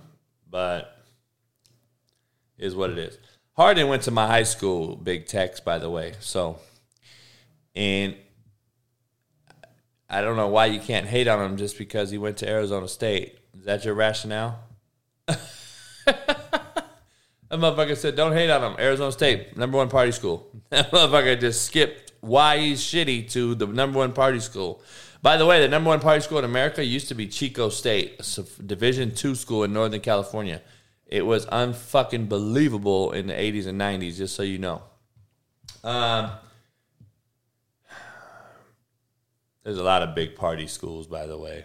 but 0.48 0.96
is 2.58 2.74
what 2.74 2.90
it 2.90 2.98
is. 2.98 3.18
Harden 3.56 3.88
went 3.88 4.02
to 4.02 4.10
my 4.10 4.26
high 4.26 4.42
school, 4.42 4.96
Big 4.96 5.26
Tex, 5.26 5.60
by 5.60 5.78
the 5.78 5.90
way. 5.90 6.14
So, 6.20 6.58
and 7.74 8.16
I 10.10 10.20
don't 10.20 10.36
know 10.36 10.48
why 10.48 10.66
you 10.66 10.80
can't 10.80 11.06
hate 11.06 11.28
on 11.28 11.40
him 11.40 11.56
just 11.56 11.78
because 11.78 12.10
he 12.10 12.18
went 12.18 12.38
to 12.38 12.48
Arizona 12.48 12.88
State. 12.88 13.38
Is 13.56 13.64
that 13.64 13.84
your 13.84 13.94
rationale? 13.94 14.58
That 17.50 17.58
motherfucker 17.58 17.96
said, 17.96 18.14
"Don't 18.14 18.32
hate 18.32 18.48
on 18.48 18.62
him." 18.62 18.76
Arizona 18.78 19.10
State, 19.10 19.56
number 19.56 19.76
one 19.76 19.88
party 19.88 20.12
school. 20.12 20.48
That 20.70 20.90
motherfucker 20.92 21.38
just 21.40 21.62
skipped 21.64 22.12
why 22.20 22.58
he's 22.58 22.80
shitty 22.80 23.28
to 23.32 23.56
the 23.56 23.66
number 23.66 23.98
one 23.98 24.12
party 24.12 24.38
school. 24.38 24.82
By 25.20 25.36
the 25.36 25.46
way, 25.46 25.60
the 25.60 25.68
number 25.68 25.88
one 25.88 26.00
party 26.00 26.20
school 26.20 26.38
in 26.38 26.44
America 26.44 26.84
used 26.84 27.08
to 27.08 27.14
be 27.14 27.26
Chico 27.26 27.68
State, 27.68 28.20
a 28.38 28.62
Division 28.62 29.14
two 29.14 29.34
school 29.34 29.64
in 29.64 29.72
Northern 29.72 30.00
California. 30.00 30.62
It 31.06 31.26
was 31.26 31.44
unfucking 31.46 32.28
believable 32.28 33.10
in 33.10 33.26
the 33.26 33.34
'80s 33.34 33.66
and 33.66 33.80
'90s. 33.80 34.16
Just 34.16 34.36
so 34.36 34.44
you 34.44 34.58
know. 34.58 34.82
Um, 35.82 36.30
there's 39.62 39.78
a 39.78 39.82
lot 39.82 40.02
of 40.02 40.14
big 40.14 40.36
party 40.36 40.66
schools, 40.66 41.06
by 41.06 41.26
the 41.26 41.38
way. 41.38 41.64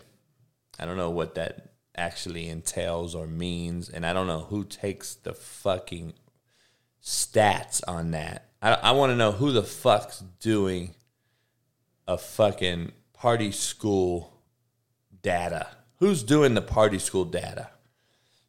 I 0.79 0.85
don't 0.85 0.97
know 0.97 1.09
what 1.09 1.35
that 1.35 1.73
actually 1.95 2.49
entails 2.49 3.15
or 3.15 3.27
means, 3.27 3.89
and 3.89 4.05
I 4.05 4.13
don't 4.13 4.27
know 4.27 4.41
who 4.41 4.65
takes 4.65 5.15
the 5.15 5.33
fucking 5.33 6.13
stats 7.01 7.81
on 7.87 8.11
that. 8.11 8.49
I, 8.61 8.73
I 8.73 8.91
want 8.91 9.11
to 9.11 9.15
know 9.15 9.31
who 9.31 9.51
the 9.51 9.63
fuck's 9.63 10.23
doing 10.39 10.95
a 12.07 12.17
fucking 12.17 12.91
party 13.13 13.51
school 13.51 14.33
data. 15.21 15.67
Who's 15.99 16.23
doing 16.23 16.53
the 16.53 16.61
party 16.61 16.99
school 16.99 17.25
data? 17.25 17.69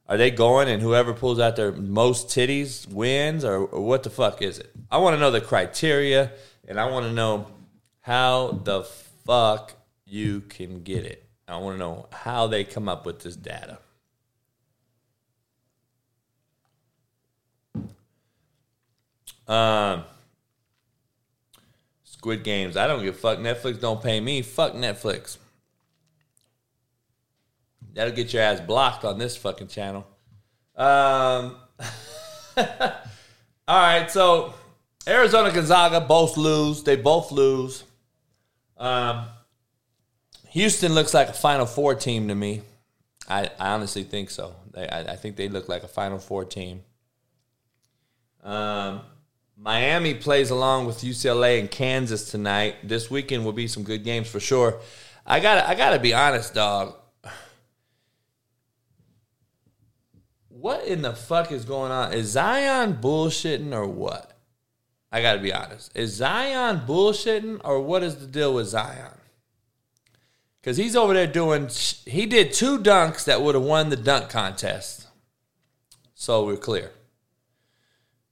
Are 0.09 0.17
they 0.17 0.31
going 0.31 0.69
and 0.69 0.83
whoever 0.83 1.13
pulls 1.13 1.39
out 1.39 1.57
their 1.57 1.73
most 1.73 2.29
titties 2.29 2.89
wins, 2.89 3.45
or, 3.45 3.67
or 3.67 3.81
what 3.83 4.03
the 4.03 4.11
fuck 4.11 4.43
is 4.43 4.59
it? 4.59 4.71
I 4.91 4.99
want 4.99 5.15
to 5.15 5.21
know 5.21 5.31
the 5.31 5.41
criteria, 5.41 6.33
and 6.67 6.79
I 6.79 6.91
want 6.91 7.07
to 7.07 7.13
know 7.13 7.47
how 8.01 8.61
the 8.65 8.83
fuck 9.27 9.75
you 10.07 10.41
can 10.41 10.83
get 10.83 11.05
it. 11.05 11.29
I 11.49 11.59
want 11.59 11.75
to 11.75 11.79
know 11.79 12.07
how 12.13 12.47
they 12.47 12.65
come 12.65 12.89
up 12.89 13.05
with 13.05 13.21
this 13.21 13.37
data. 13.37 13.79
Um, 19.47 20.05
Squid 22.03 22.43
Games. 22.43 22.77
I 22.77 22.87
don't 22.87 23.03
give 23.03 23.15
a 23.15 23.19
fuck. 23.19 23.39
Netflix 23.39 23.81
don't 23.81 24.03
pay 24.03 24.21
me. 24.21 24.43
Fuck 24.43 24.73
Netflix. 24.73 25.39
That'll 27.95 28.15
get 28.15 28.33
your 28.33 28.43
ass 28.43 28.61
blocked 28.61 29.05
on 29.05 29.19
this 29.19 29.37
fucking 29.37 29.69
channel. 29.69 30.07
Um, 30.77 31.57
all 32.57 32.67
right, 33.69 34.11
so 34.11 34.53
Arizona 35.07 35.51
Gonzaga 35.53 36.01
both 36.01 36.37
lose. 36.37 36.83
They 36.83 36.97
both 36.97 37.33
lose. 37.33 37.85
Um, 38.77 39.27
Houston 40.51 40.95
looks 40.95 41.15
like 41.15 41.29
a 41.29 41.33
Final 41.33 41.67
Four 41.67 41.95
team 41.95 42.29
to 42.29 42.35
me. 42.35 42.63
I, 43.29 43.51
I 43.59 43.71
honestly 43.71 44.05
think 44.05 44.31
so. 44.31 44.55
They, 44.73 44.89
I, 44.89 45.13
I 45.13 45.17
think 45.17 45.37
they 45.37 45.49
look 45.49 45.69
like 45.69 45.83
a 45.83 45.89
Final 45.89 46.19
Four 46.19 46.45
team. 46.45 46.83
Um, 48.43 49.01
Miami 49.57 50.15
plays 50.15 50.51
along 50.51 50.87
with 50.87 50.99
UCLA 50.99 51.59
and 51.59 51.71
Kansas 51.71 52.31
tonight. 52.31 52.77
This 52.85 53.11
weekend 53.11 53.45
will 53.45 53.53
be 53.53 53.67
some 53.67 53.83
good 53.83 54.05
games 54.05 54.29
for 54.29 54.39
sure. 54.39 54.81
I 55.25 55.41
got 55.41 55.67
I 55.67 55.75
got 55.75 55.91
to 55.91 55.99
be 55.99 56.15
honest, 56.15 56.55
dog. 56.55 56.95
What 60.49 60.87
in 60.87 61.03
the 61.03 61.13
fuck 61.13 61.53
is 61.53 61.65
going 61.65 61.93
on? 61.93 62.13
Is 62.13 62.31
Zion 62.31 62.95
bullshitting 62.95 63.73
or 63.73 63.87
what? 63.87 64.36
I 65.11 65.23
got 65.23 65.35
to 65.35 65.41
be 65.41 65.53
honest. 65.53 65.93
Is 65.97 66.15
Zion 66.15 66.83
bullshitting 66.87 67.61
or 67.65 67.81
what 67.81 68.03
is 68.03 68.17
the 68.17 68.27
deal 68.27 68.55
with 68.55 68.67
Zion? 68.67 69.13
Because 70.61 70.77
he's 70.77 70.97
over 70.97 71.15
there 71.15 71.29
doing, 71.29 71.71
he 72.05 72.27
did 72.27 72.53
two 72.53 72.79
dunks 72.79 73.25
that 73.25 73.41
would 73.41 73.55
have 73.55 73.63
won 73.63 73.89
the 73.89 73.97
dunk 73.97 74.29
contest. 74.31 75.07
So 76.15 76.45
we're 76.45 76.57
clear. 76.57 76.91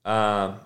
Um, 0.04 0.58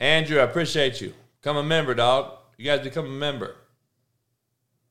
Andrew, 0.00 0.40
I 0.40 0.42
appreciate 0.42 1.00
you. 1.00 1.14
Become 1.40 1.58
a 1.58 1.62
member, 1.62 1.94
dog. 1.94 2.32
You 2.58 2.64
guys 2.64 2.80
become 2.80 3.06
a 3.06 3.10
member. 3.10 3.56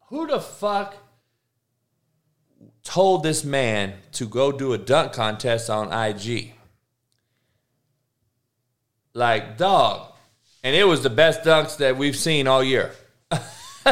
Who 0.07 0.25
the 0.25 0.39
fuck 0.39 0.95
told 2.83 3.23
this 3.23 3.43
man 3.43 3.95
to 4.13 4.25
go 4.25 4.51
do 4.51 4.73
a 4.73 4.77
dunk 4.77 5.13
contest 5.13 5.69
on 5.69 5.91
IG? 5.91 6.54
Like, 9.15 9.57
dog. 9.57 10.11
And 10.61 10.75
it 10.75 10.83
was 10.83 11.01
the 11.01 11.09
best 11.09 11.41
dunks 11.41 11.77
that 11.77 11.97
we've 11.97 12.17
seen 12.17 12.47
all 12.47 12.63
year. 12.63 12.91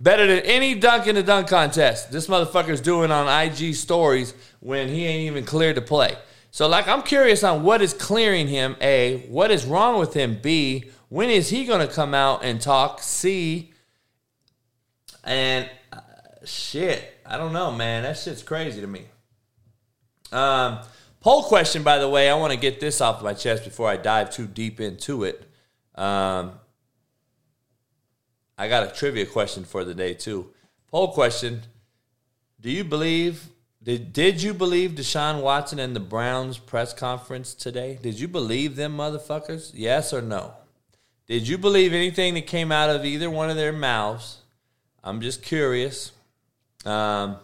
Better 0.00 0.26
than 0.26 0.38
any 0.40 0.74
dunk 0.76 1.06
in 1.06 1.14
the 1.14 1.22
dunk 1.22 1.48
contest. 1.48 2.10
This 2.10 2.26
motherfucker's 2.26 2.80
doing 2.80 3.10
on 3.10 3.28
IG 3.28 3.74
stories 3.74 4.32
when 4.60 4.88
he 4.88 5.04
ain't 5.04 5.30
even 5.30 5.44
cleared 5.44 5.76
to 5.76 5.82
play. 5.82 6.16
So, 6.52 6.66
like, 6.68 6.88
I'm 6.88 7.02
curious 7.02 7.44
on 7.44 7.62
what 7.64 7.82
is 7.82 7.92
clearing 7.92 8.48
him. 8.48 8.76
A, 8.80 9.26
what 9.28 9.50
is 9.50 9.66
wrong 9.66 10.00
with 10.00 10.14
him? 10.14 10.38
B, 10.40 10.90
when 11.10 11.28
is 11.28 11.50
he 11.50 11.66
going 11.66 11.86
to 11.86 11.92
come 11.92 12.14
out 12.14 12.42
and 12.42 12.60
talk? 12.60 13.02
C, 13.02 13.72
And 15.22 15.68
uh, 15.92 16.00
shit, 16.46 17.18
I 17.26 17.36
don't 17.36 17.52
know, 17.52 17.72
man. 17.72 18.04
That 18.04 18.16
shit's 18.16 18.42
crazy 18.42 18.80
to 18.80 18.86
me. 18.86 19.04
Um, 20.32 20.78
poll 21.20 21.42
question, 21.44 21.82
by 21.82 21.98
the 21.98 22.08
way, 22.08 22.28
I 22.28 22.34
want 22.34 22.52
to 22.52 22.58
get 22.58 22.80
this 22.80 23.00
off 23.00 23.22
my 23.22 23.34
chest 23.34 23.64
before 23.64 23.88
I 23.88 23.96
dive 23.96 24.30
too 24.30 24.46
deep 24.46 24.80
into 24.80 25.24
it. 25.24 25.46
Um, 25.94 26.52
I 28.58 28.68
got 28.68 28.82
a 28.82 28.94
trivia 28.94 29.26
question 29.26 29.64
for 29.64 29.84
the 29.84 29.94
day 29.94 30.14
too. 30.14 30.50
Poll 30.90 31.12
question: 31.12 31.62
Do 32.60 32.70
you 32.70 32.84
believe? 32.84 33.48
Did 33.82 34.12
Did 34.12 34.42
you 34.42 34.52
believe 34.52 34.92
Deshaun 34.92 35.40
Watson 35.40 35.78
and 35.78 35.96
the 35.96 36.00
Browns 36.00 36.58
press 36.58 36.92
conference 36.92 37.54
today? 37.54 37.98
Did 38.02 38.20
you 38.20 38.28
believe 38.28 38.76
them 38.76 38.96
motherfuckers? 38.96 39.70
Yes 39.74 40.12
or 40.12 40.20
no? 40.20 40.54
Did 41.26 41.46
you 41.46 41.58
believe 41.58 41.92
anything 41.92 42.34
that 42.34 42.46
came 42.46 42.72
out 42.72 42.90
of 42.90 43.04
either 43.04 43.30
one 43.30 43.50
of 43.50 43.56
their 43.56 43.72
mouths? 43.72 44.38
I'm 45.02 45.20
just 45.20 45.42
curious. 45.42 46.12
Um, 46.84 47.36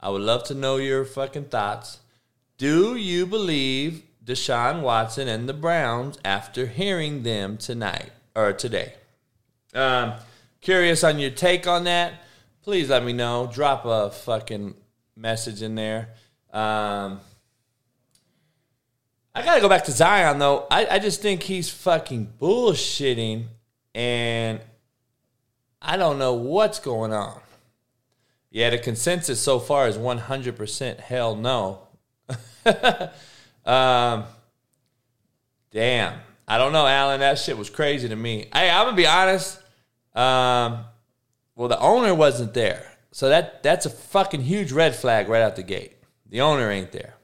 I 0.00 0.10
would 0.10 0.22
love 0.22 0.44
to 0.44 0.54
know 0.54 0.76
your 0.76 1.04
fucking 1.04 1.44
thoughts. 1.44 1.98
Do 2.58 2.96
you 2.96 3.24
believe 3.24 4.02
Deshaun 4.24 4.82
Watson 4.82 5.28
and 5.28 5.48
the 5.48 5.54
Browns 5.54 6.18
after 6.24 6.66
hearing 6.66 7.22
them 7.22 7.56
tonight 7.56 8.10
or 8.34 8.52
today? 8.52 8.94
Um, 9.72 10.14
curious 10.60 11.04
on 11.04 11.20
your 11.20 11.30
take 11.30 11.68
on 11.68 11.84
that. 11.84 12.14
Please 12.64 12.88
let 12.88 13.04
me 13.04 13.12
know. 13.12 13.48
Drop 13.54 13.84
a 13.84 14.10
fucking 14.10 14.74
message 15.14 15.62
in 15.62 15.76
there. 15.76 16.08
Um, 16.52 17.20
I 19.36 19.44
gotta 19.44 19.60
go 19.60 19.68
back 19.68 19.84
to 19.84 19.92
Zion 19.92 20.40
though. 20.40 20.66
I, 20.68 20.96
I 20.96 20.98
just 20.98 21.22
think 21.22 21.44
he's 21.44 21.70
fucking 21.70 22.32
bullshitting, 22.40 23.44
and 23.94 24.60
I 25.80 25.96
don't 25.96 26.18
know 26.18 26.34
what's 26.34 26.80
going 26.80 27.12
on. 27.12 27.40
Yeah, 28.50 28.70
the 28.70 28.78
consensus 28.78 29.40
so 29.40 29.60
far 29.60 29.86
is 29.86 29.96
one 29.96 30.18
hundred 30.18 30.56
percent 30.56 30.98
hell 30.98 31.36
no. 31.36 31.87
um, 33.64 34.24
damn, 35.70 36.18
I 36.46 36.58
don't 36.58 36.72
know, 36.72 36.86
Alan. 36.86 37.20
That 37.20 37.38
shit 37.38 37.56
was 37.56 37.70
crazy 37.70 38.08
to 38.08 38.16
me. 38.16 38.48
Hey, 38.52 38.70
I'm 38.70 38.86
gonna 38.86 38.96
be 38.96 39.06
honest. 39.06 39.58
Um, 40.14 40.84
well, 41.54 41.68
the 41.68 41.78
owner 41.80 42.14
wasn't 42.14 42.54
there, 42.54 42.84
so 43.12 43.28
that 43.28 43.62
that's 43.62 43.86
a 43.86 43.90
fucking 43.90 44.42
huge 44.42 44.72
red 44.72 44.94
flag 44.94 45.28
right 45.28 45.42
out 45.42 45.56
the 45.56 45.62
gate. 45.62 45.92
The 46.28 46.40
owner 46.40 46.70
ain't 46.70 46.92
there. 46.92 47.14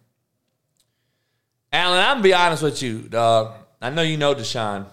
Alan, 1.72 1.98
I'm 1.98 2.14
gonna 2.14 2.22
be 2.22 2.34
honest 2.34 2.62
with 2.62 2.82
you, 2.82 3.00
dog. 3.00 3.54
I 3.82 3.90
know 3.90 4.02
you 4.02 4.16
know 4.16 4.34
Deshaun. 4.34 4.86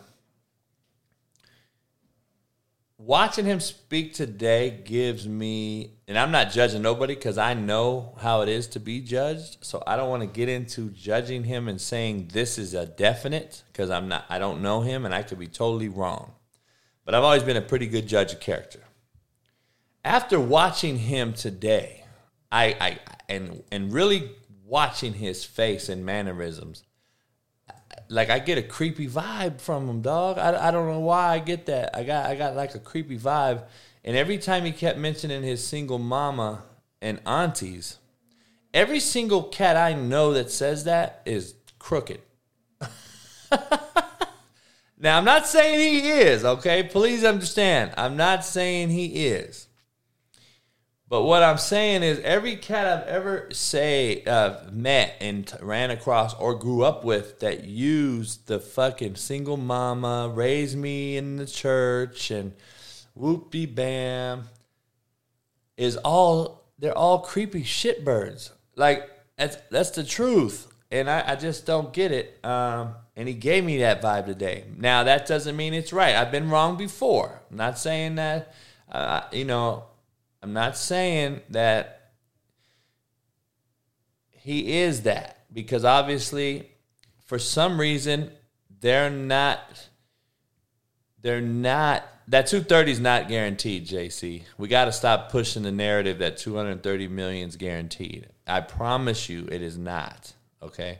Watching 2.97 3.45
him 3.45 3.59
speak 3.59 4.13
today 4.13 4.81
gives 4.83 5.27
me, 5.27 5.93
and 6.11 6.19
I'm 6.19 6.31
not 6.31 6.51
judging 6.51 6.81
nobody 6.81 7.15
because 7.15 7.37
I 7.37 7.53
know 7.53 8.15
how 8.19 8.41
it 8.41 8.49
is 8.49 8.67
to 8.67 8.81
be 8.81 8.99
judged. 8.99 9.59
So 9.61 9.81
I 9.87 9.95
don't 9.95 10.09
want 10.09 10.23
to 10.23 10.27
get 10.27 10.49
into 10.49 10.89
judging 10.89 11.45
him 11.45 11.69
and 11.69 11.79
saying 11.79 12.31
this 12.33 12.57
is 12.57 12.73
a 12.73 12.85
definite 12.85 13.63
because 13.71 13.89
I'm 13.89 14.09
not. 14.09 14.25
I 14.27 14.37
don't 14.37 14.61
know 14.61 14.81
him, 14.81 15.05
and 15.05 15.15
I 15.15 15.23
could 15.23 15.39
be 15.39 15.47
totally 15.47 15.87
wrong. 15.87 16.33
But 17.05 17.15
I've 17.15 17.23
always 17.23 17.43
been 17.43 17.55
a 17.55 17.61
pretty 17.61 17.87
good 17.87 18.09
judge 18.09 18.33
of 18.33 18.41
character. 18.41 18.81
After 20.03 20.37
watching 20.37 20.97
him 20.97 21.31
today, 21.31 22.03
I, 22.51 22.75
I 22.81 22.99
and 23.29 23.63
and 23.71 23.93
really 23.93 24.31
watching 24.65 25.13
his 25.13 25.45
face 25.45 25.87
and 25.87 26.05
mannerisms, 26.05 26.83
like 28.09 28.29
I 28.29 28.39
get 28.39 28.57
a 28.57 28.63
creepy 28.63 29.07
vibe 29.07 29.61
from 29.61 29.87
him, 29.87 30.01
dog. 30.01 30.37
I, 30.37 30.67
I 30.67 30.71
don't 30.71 30.89
know 30.89 30.99
why 30.99 31.29
I 31.29 31.39
get 31.39 31.67
that. 31.67 31.95
I 31.95 32.03
got 32.03 32.25
I 32.25 32.35
got 32.35 32.57
like 32.57 32.75
a 32.75 32.79
creepy 32.79 33.17
vibe, 33.17 33.63
and 34.03 34.15
every 34.15 34.37
time 34.37 34.65
he 34.65 34.71
kept 34.71 34.97
mentioning 34.97 35.43
his 35.43 35.65
single 35.65 35.99
mama 35.99 36.63
and 37.01 37.19
aunties, 37.25 37.97
every 38.73 38.99
single 38.99 39.43
cat 39.43 39.77
I 39.77 39.93
know 39.93 40.33
that 40.33 40.51
says 40.51 40.85
that 40.85 41.21
is 41.25 41.55
crooked. 41.79 42.21
now 44.97 45.17
I'm 45.17 45.25
not 45.25 45.47
saying 45.47 45.79
he 45.79 46.09
is, 46.09 46.43
okay? 46.43 46.83
Please 46.83 47.23
understand. 47.23 47.93
I'm 47.97 48.17
not 48.17 48.43
saying 48.43 48.89
he 48.89 49.27
is. 49.27 49.67
But 51.11 51.23
what 51.23 51.43
I'm 51.43 51.57
saying 51.57 52.03
is, 52.03 52.19
every 52.19 52.55
cat 52.55 52.87
I've 52.87 53.05
ever 53.05 53.49
say 53.51 54.23
uh, 54.23 54.59
met 54.71 55.17
and 55.19 55.53
ran 55.61 55.91
across 55.91 56.33
or 56.35 56.55
grew 56.55 56.83
up 56.83 57.03
with 57.03 57.41
that 57.41 57.65
used 57.65 58.47
the 58.47 58.61
fucking 58.61 59.17
single 59.17 59.57
mama, 59.57 60.31
raised 60.33 60.77
me 60.77 61.17
in 61.17 61.35
the 61.35 61.45
church, 61.45 62.31
and 62.31 62.53
whoopie 63.17 63.73
bam, 63.73 64.49
is 65.77 65.97
all 65.97 66.65
they're 66.79 66.97
all 66.97 67.19
creepy 67.19 67.63
shitbirds. 67.63 68.51
Like 68.75 69.09
that's 69.37 69.57
that's 69.69 69.91
the 69.91 70.03
truth, 70.03 70.67
and 70.91 71.09
I, 71.09 71.23
I 71.31 71.35
just 71.35 71.65
don't 71.65 71.93
get 71.93 72.11
it. 72.11 72.43
Um, 72.43 72.95
and 73.15 73.27
he 73.27 73.33
gave 73.33 73.63
me 73.63 73.79
that 73.79 74.01
vibe 74.01 74.25
today. 74.25 74.65
Now 74.77 75.03
that 75.03 75.27
doesn't 75.27 75.55
mean 75.55 75.73
it's 75.73 75.93
right. 75.93 76.15
I've 76.15 76.31
been 76.31 76.49
wrong 76.49 76.77
before. 76.77 77.41
I'm 77.49 77.57
not 77.57 77.77
saying 77.77 78.15
that. 78.15 78.53
Uh, 78.91 79.21
you 79.31 79.45
know, 79.45 79.85
I'm 80.43 80.53
not 80.53 80.75
saying 80.77 81.41
that 81.49 82.13
he 84.31 84.79
is 84.79 85.03
that 85.03 85.45
because 85.53 85.85
obviously, 85.85 86.71
for 87.25 87.37
some 87.37 87.79
reason, 87.79 88.31
they're 88.79 89.09
not. 89.09 89.87
They're 91.21 91.41
not. 91.41 92.03
That 92.27 92.47
230 92.47 92.91
is 92.91 92.99
not 92.99 93.27
guaranteed, 93.27 93.87
JC. 93.87 94.43
We 94.57 94.67
got 94.67 94.85
to 94.85 94.91
stop 94.91 95.31
pushing 95.31 95.63
the 95.63 95.71
narrative 95.71 96.19
that 96.19 96.37
230 96.37 97.07
million 97.07 97.49
is 97.49 97.55
guaranteed. 97.55 98.27
I 98.47 98.61
promise 98.61 99.27
you, 99.29 99.47
it 99.51 99.61
is 99.61 99.77
not. 99.77 100.33
Okay, 100.61 100.99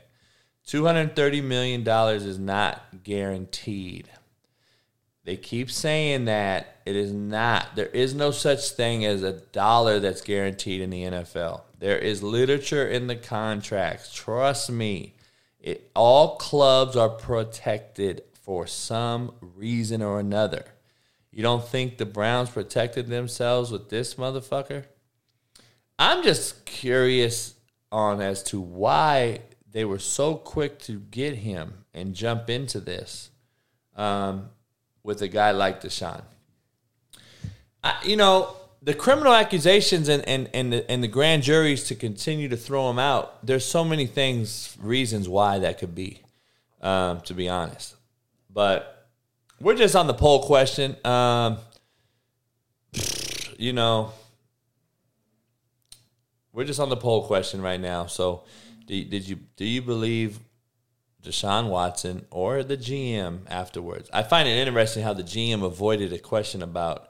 230 0.66 1.40
million 1.40 1.84
dollars 1.84 2.24
is 2.24 2.38
not 2.38 2.82
guaranteed. 3.04 4.10
They 5.24 5.36
keep 5.36 5.70
saying 5.70 6.24
that 6.24 6.78
it 6.84 6.96
is 6.96 7.12
not. 7.12 7.76
There 7.76 7.86
is 7.86 8.12
no 8.12 8.32
such 8.32 8.70
thing 8.70 9.04
as 9.04 9.22
a 9.22 9.32
dollar 9.32 10.00
that's 10.00 10.20
guaranteed 10.20 10.80
in 10.80 10.90
the 10.90 11.04
NFL. 11.04 11.62
There 11.78 11.98
is 11.98 12.22
literature 12.24 12.86
in 12.86 13.06
the 13.06 13.16
contracts. 13.16 14.12
Trust 14.12 14.70
me. 14.70 15.14
It, 15.60 15.90
all 15.94 16.36
clubs 16.36 16.96
are 16.96 17.08
protected 17.08 18.22
for 18.32 18.66
some 18.66 19.32
reason 19.40 20.02
or 20.02 20.18
another. 20.18 20.64
You 21.32 21.42
don't 21.42 21.66
think 21.66 21.96
the 21.96 22.06
Browns 22.06 22.50
protected 22.50 23.08
themselves 23.08 23.70
with 23.70 23.88
this 23.88 24.14
motherfucker? 24.14 24.84
I'm 25.98 26.22
just 26.22 26.64
curious 26.64 27.54
on 27.90 28.20
as 28.20 28.42
to 28.44 28.60
why 28.60 29.40
they 29.70 29.84
were 29.84 29.98
so 29.98 30.34
quick 30.34 30.78
to 30.80 31.00
get 31.00 31.36
him 31.36 31.84
and 31.94 32.14
jump 32.14 32.50
into 32.50 32.80
this. 32.80 33.30
Um, 33.96 34.50
with 35.02 35.22
a 35.22 35.28
guy 35.28 35.50
like 35.50 35.82
Deshaun. 35.82 36.22
I, 37.82 37.96
you 38.04 38.16
know, 38.16 38.56
the 38.82 38.94
criminal 38.94 39.32
accusations 39.32 40.08
and, 40.08 40.26
and, 40.28 40.48
and, 40.54 40.72
the, 40.72 40.90
and 40.90 41.02
the 41.02 41.08
grand 41.08 41.42
juries 41.42 41.84
to 41.84 41.94
continue 41.94 42.48
to 42.48 42.56
throw 42.56 42.88
him 42.90 42.98
out, 42.98 43.44
there's 43.44 43.64
so 43.64 43.84
many 43.84 44.06
things, 44.06 44.76
reasons 44.80 45.28
why 45.28 45.58
that 45.60 45.78
could 45.78 45.94
be, 45.94 46.22
um, 46.80 47.20
to 47.22 47.34
be 47.34 47.48
honest. 47.48 47.96
But 48.50 48.91
we're 49.62 49.76
just 49.76 49.94
on 49.94 50.06
the 50.08 50.14
poll 50.14 50.42
question. 50.42 50.96
Um, 51.04 51.58
you 53.58 53.72
know, 53.72 54.12
we're 56.52 56.64
just 56.64 56.80
on 56.80 56.88
the 56.88 56.96
poll 56.96 57.26
question 57.26 57.62
right 57.62 57.80
now. 57.80 58.06
So, 58.06 58.42
did, 58.86 59.10
did 59.10 59.28
you 59.28 59.38
do 59.56 59.64
you 59.64 59.80
believe 59.80 60.40
Deshaun 61.22 61.68
Watson 61.68 62.26
or 62.30 62.64
the 62.64 62.76
GM 62.76 63.42
afterwards. 63.48 64.10
I 64.12 64.24
find 64.24 64.48
it 64.48 64.66
interesting 64.66 65.04
how 65.04 65.14
the 65.14 65.22
GM 65.22 65.64
avoided 65.64 66.12
a 66.12 66.18
question 66.18 66.62
about 66.62 67.08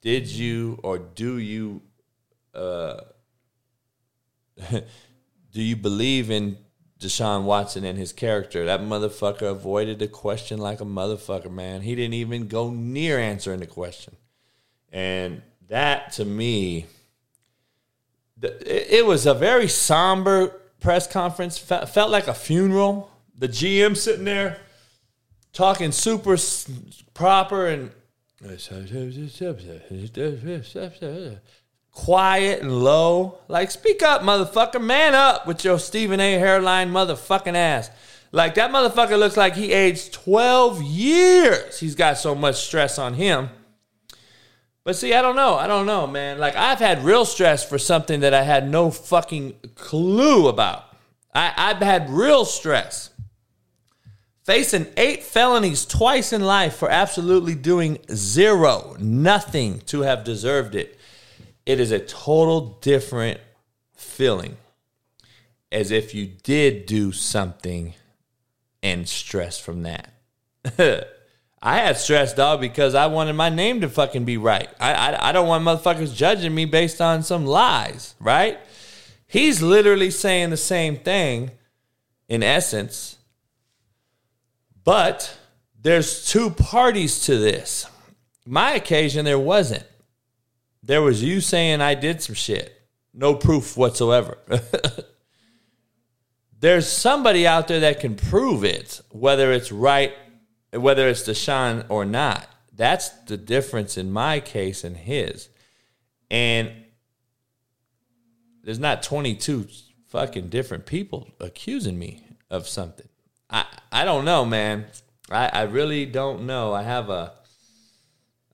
did 0.00 0.26
you 0.26 0.80
or 0.82 0.98
do 0.98 1.36
you 1.36 1.82
uh, 2.54 3.00
do 4.70 5.62
you 5.62 5.76
believe 5.76 6.30
in 6.30 6.56
Deshaun 7.00 7.44
Watson 7.44 7.84
and 7.84 7.98
his 7.98 8.12
character? 8.12 8.64
That 8.66 8.80
motherfucker 8.80 9.50
avoided 9.50 9.98
the 9.98 10.08
question 10.08 10.58
like 10.58 10.80
a 10.80 10.84
motherfucker, 10.84 11.50
man. 11.50 11.80
He 11.80 11.94
didn't 11.94 12.14
even 12.14 12.46
go 12.46 12.70
near 12.70 13.18
answering 13.18 13.60
the 13.60 13.66
question. 13.66 14.16
And 14.92 15.42
that 15.68 16.12
to 16.12 16.24
me, 16.24 16.86
it 18.42 19.06
was 19.06 19.26
a 19.26 19.34
very 19.34 19.66
somber 19.66 20.60
press 20.80 21.06
conference. 21.06 21.58
Felt 21.58 22.10
like 22.10 22.28
a 22.28 22.34
funeral 22.34 23.10
the 23.40 23.48
GM 23.48 23.96
sitting 23.96 24.24
there 24.24 24.58
talking 25.52 25.92
super 25.92 26.36
proper 27.14 27.66
and 27.66 27.90
quiet 31.92 32.62
and 32.62 32.82
low. 32.82 33.38
Like, 33.48 33.70
speak 33.70 34.02
up, 34.02 34.22
motherfucker. 34.22 34.82
Man 34.82 35.14
up 35.14 35.46
with 35.46 35.64
your 35.64 35.78
Stephen 35.78 36.20
A. 36.20 36.34
hairline 36.34 36.90
motherfucking 36.90 37.54
ass. 37.54 37.90
Like, 38.32 38.54
that 38.54 38.70
motherfucker 38.70 39.18
looks 39.18 39.36
like 39.36 39.56
he 39.56 39.72
aged 39.72 40.12
12 40.12 40.82
years. 40.82 41.80
He's 41.80 41.94
got 41.94 42.18
so 42.18 42.34
much 42.34 42.56
stress 42.56 42.98
on 42.98 43.14
him. 43.14 43.50
But 44.84 44.96
see, 44.96 45.12
I 45.12 45.22
don't 45.22 45.36
know. 45.36 45.56
I 45.56 45.66
don't 45.66 45.86
know, 45.86 46.06
man. 46.06 46.38
Like 46.38 46.56
I've 46.56 46.78
had 46.78 47.04
real 47.04 47.24
stress 47.24 47.68
for 47.68 47.78
something 47.78 48.20
that 48.20 48.34
I 48.34 48.42
had 48.42 48.68
no 48.68 48.90
fucking 48.90 49.54
clue 49.74 50.48
about. 50.48 50.84
I, 51.34 51.52
I've 51.56 51.78
had 51.78 52.10
real 52.10 52.44
stress. 52.44 53.10
Facing 54.44 54.86
eight 54.96 55.22
felonies 55.22 55.84
twice 55.84 56.32
in 56.32 56.40
life 56.40 56.74
for 56.76 56.90
absolutely 56.90 57.54
doing 57.54 57.98
zero, 58.12 58.96
nothing 58.98 59.80
to 59.86 60.00
have 60.00 60.24
deserved 60.24 60.74
it. 60.74 60.98
It 61.70 61.78
is 61.78 61.92
a 61.92 62.00
total 62.00 62.78
different 62.80 63.38
feeling 63.94 64.56
as 65.70 65.92
if 65.92 66.16
you 66.16 66.26
did 66.26 66.84
do 66.84 67.12
something 67.12 67.94
and 68.82 69.08
stress 69.08 69.56
from 69.60 69.84
that. 69.84 70.12
I 71.62 71.76
had 71.76 71.96
stress, 71.96 72.34
dog, 72.34 72.60
because 72.60 72.96
I 72.96 73.06
wanted 73.06 73.34
my 73.34 73.50
name 73.50 73.82
to 73.82 73.88
fucking 73.88 74.24
be 74.24 74.36
right. 74.36 74.68
I, 74.80 74.94
I, 74.94 75.28
I 75.28 75.32
don't 75.32 75.46
want 75.46 75.64
motherfuckers 75.64 76.12
judging 76.12 76.52
me 76.52 76.64
based 76.64 77.00
on 77.00 77.22
some 77.22 77.46
lies, 77.46 78.16
right? 78.18 78.58
He's 79.28 79.62
literally 79.62 80.10
saying 80.10 80.50
the 80.50 80.56
same 80.56 80.96
thing 80.96 81.52
in 82.28 82.42
essence, 82.42 83.16
but 84.82 85.38
there's 85.80 86.28
two 86.28 86.50
parties 86.50 87.26
to 87.26 87.38
this. 87.38 87.86
My 88.44 88.72
occasion, 88.72 89.24
there 89.24 89.38
wasn't. 89.38 89.84
There 90.82 91.02
was 91.02 91.22
you 91.22 91.40
saying 91.40 91.80
I 91.80 91.94
did 91.94 92.22
some 92.22 92.34
shit, 92.34 92.82
no 93.12 93.34
proof 93.34 93.76
whatsoever. 93.76 94.38
there's 96.60 96.88
somebody 96.88 97.46
out 97.46 97.68
there 97.68 97.80
that 97.80 98.00
can 98.00 98.16
prove 98.16 98.64
it, 98.64 99.00
whether 99.10 99.52
it's 99.52 99.70
right, 99.70 100.14
whether 100.72 101.08
it's 101.08 101.22
Deshaun 101.22 101.84
or 101.88 102.04
not. 102.04 102.48
That's 102.74 103.10
the 103.26 103.36
difference 103.36 103.98
in 103.98 104.10
my 104.10 104.40
case 104.40 104.84
and 104.84 104.96
his. 104.96 105.50
And 106.30 106.70
there's 108.62 108.78
not 108.78 109.02
22 109.02 109.68
fucking 110.08 110.48
different 110.48 110.86
people 110.86 111.30
accusing 111.40 111.98
me 111.98 112.24
of 112.50 112.66
something. 112.66 113.08
I, 113.48 113.66
I 113.92 114.04
don't 114.04 114.24
know, 114.24 114.44
man. 114.44 114.86
I, 115.30 115.50
I 115.52 115.62
really 115.62 116.06
don't 116.06 116.46
know. 116.46 116.72
I 116.72 116.82
have 116.82 117.10
a 117.10 117.34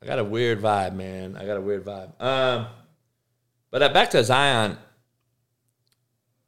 I 0.06 0.08
got 0.08 0.18
a 0.20 0.24
weird 0.24 0.62
vibe, 0.62 0.94
man. 0.94 1.36
I 1.36 1.44
got 1.46 1.56
a 1.56 1.60
weird 1.60 1.84
vibe. 1.84 2.12
Um, 2.22 2.68
but 3.72 3.82
uh, 3.82 3.88
back 3.88 4.10
to 4.10 4.22
Zion. 4.22 4.78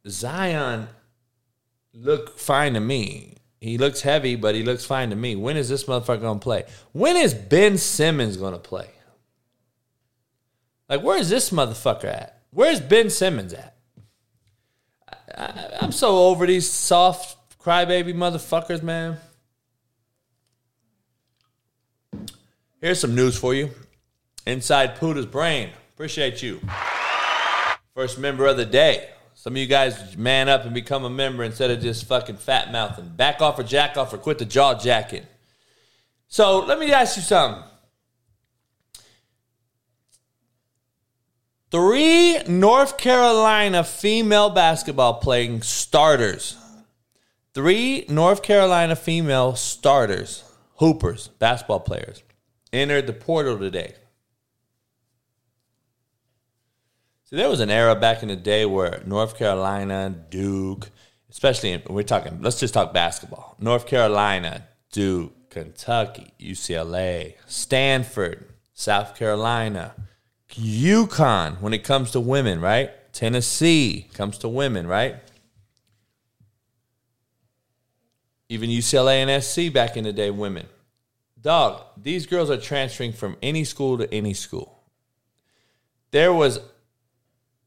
Zion 0.06 0.86
look 1.92 2.38
fine 2.38 2.74
to 2.74 2.80
me. 2.80 3.34
He 3.60 3.76
looks 3.76 4.00
heavy, 4.02 4.36
but 4.36 4.54
he 4.54 4.62
looks 4.62 4.84
fine 4.84 5.10
to 5.10 5.16
me. 5.16 5.34
When 5.34 5.56
is 5.56 5.68
this 5.68 5.84
motherfucker 5.84 6.20
gonna 6.20 6.38
play? 6.38 6.66
When 6.92 7.16
is 7.16 7.34
Ben 7.34 7.78
Simmons 7.78 8.36
gonna 8.36 8.60
play? 8.60 8.88
Like, 10.88 11.02
where 11.02 11.18
is 11.18 11.28
this 11.28 11.50
motherfucker 11.50 12.04
at? 12.04 12.42
Where's 12.50 12.80
Ben 12.80 13.10
Simmons 13.10 13.52
at? 13.54 13.76
I, 15.36 15.78
I'm 15.80 15.90
so 15.90 16.28
over 16.28 16.46
these 16.46 16.70
soft 16.70 17.58
crybaby 17.58 18.14
motherfuckers, 18.14 18.84
man. 18.84 19.18
Here's 22.80 23.00
some 23.00 23.16
news 23.16 23.36
for 23.36 23.54
you. 23.54 23.70
Inside 24.46 24.98
Puda's 24.98 25.26
brain. 25.26 25.70
Appreciate 25.94 26.42
you. 26.42 26.60
First 27.92 28.18
member 28.18 28.46
of 28.46 28.56
the 28.56 28.64
day. 28.64 29.08
Some 29.34 29.54
of 29.54 29.56
you 29.56 29.66
guys 29.66 30.16
man 30.16 30.48
up 30.48 30.64
and 30.64 30.72
become 30.72 31.04
a 31.04 31.10
member 31.10 31.42
instead 31.42 31.72
of 31.72 31.80
just 31.80 32.06
fucking 32.06 32.36
fat 32.36 32.70
mouthing. 32.70 33.08
Back 33.08 33.40
off 33.40 33.58
or 33.58 33.64
jack 33.64 33.96
off 33.96 34.12
or 34.12 34.18
quit 34.18 34.38
the 34.38 34.44
jaw 34.44 34.74
jacking. 34.78 35.26
So 36.28 36.60
let 36.60 36.78
me 36.78 36.92
ask 36.92 37.16
you 37.16 37.22
something. 37.22 37.64
Three 41.72 42.38
North 42.46 42.96
Carolina 42.96 43.82
female 43.82 44.50
basketball 44.50 45.14
playing 45.14 45.62
starters. 45.62 46.56
Three 47.54 48.06
North 48.08 48.42
Carolina 48.42 48.94
female 48.94 49.56
starters, 49.56 50.44
hoopers, 50.76 51.28
basketball 51.38 51.80
players, 51.80 52.22
entered 52.72 53.06
the 53.06 53.12
portal 53.12 53.58
today. 53.58 53.94
See, 57.24 57.36
there 57.36 57.50
was 57.50 57.60
an 57.60 57.70
era 57.70 57.94
back 57.94 58.22
in 58.22 58.28
the 58.28 58.36
day 58.36 58.64
where 58.64 59.02
North 59.04 59.36
Carolina, 59.36 60.14
Duke, 60.30 60.88
especially 61.30 61.72
in, 61.72 61.82
we're 61.88 62.02
talking, 62.02 62.40
let's 62.40 62.58
just 62.58 62.72
talk 62.72 62.94
basketball. 62.94 63.54
North 63.58 63.86
Carolina, 63.86 64.66
Duke, 64.92 65.50
Kentucky, 65.50 66.32
UCLA, 66.40 67.34
Stanford, 67.46 68.48
South 68.72 69.14
Carolina, 69.14 69.94
UConn 70.52 71.60
when 71.60 71.74
it 71.74 71.84
comes 71.84 72.12
to 72.12 72.20
women, 72.20 72.60
right? 72.60 72.90
Tennessee 73.12 74.08
comes 74.14 74.38
to 74.38 74.48
women, 74.48 74.86
right? 74.86 75.16
Even 78.48 78.70
UCLA 78.70 79.26
and 79.26 79.44
SC 79.44 79.72
back 79.72 79.96
in 79.96 80.04
the 80.04 80.12
day, 80.12 80.30
women. 80.30 80.66
Dog, 81.40 81.82
these 81.96 82.26
girls 82.26 82.50
are 82.50 82.56
transferring 82.56 83.12
from 83.12 83.36
any 83.42 83.64
school 83.64 83.98
to 83.98 84.12
any 84.12 84.34
school. 84.34 84.82
There 86.10 86.32
was 86.32 86.60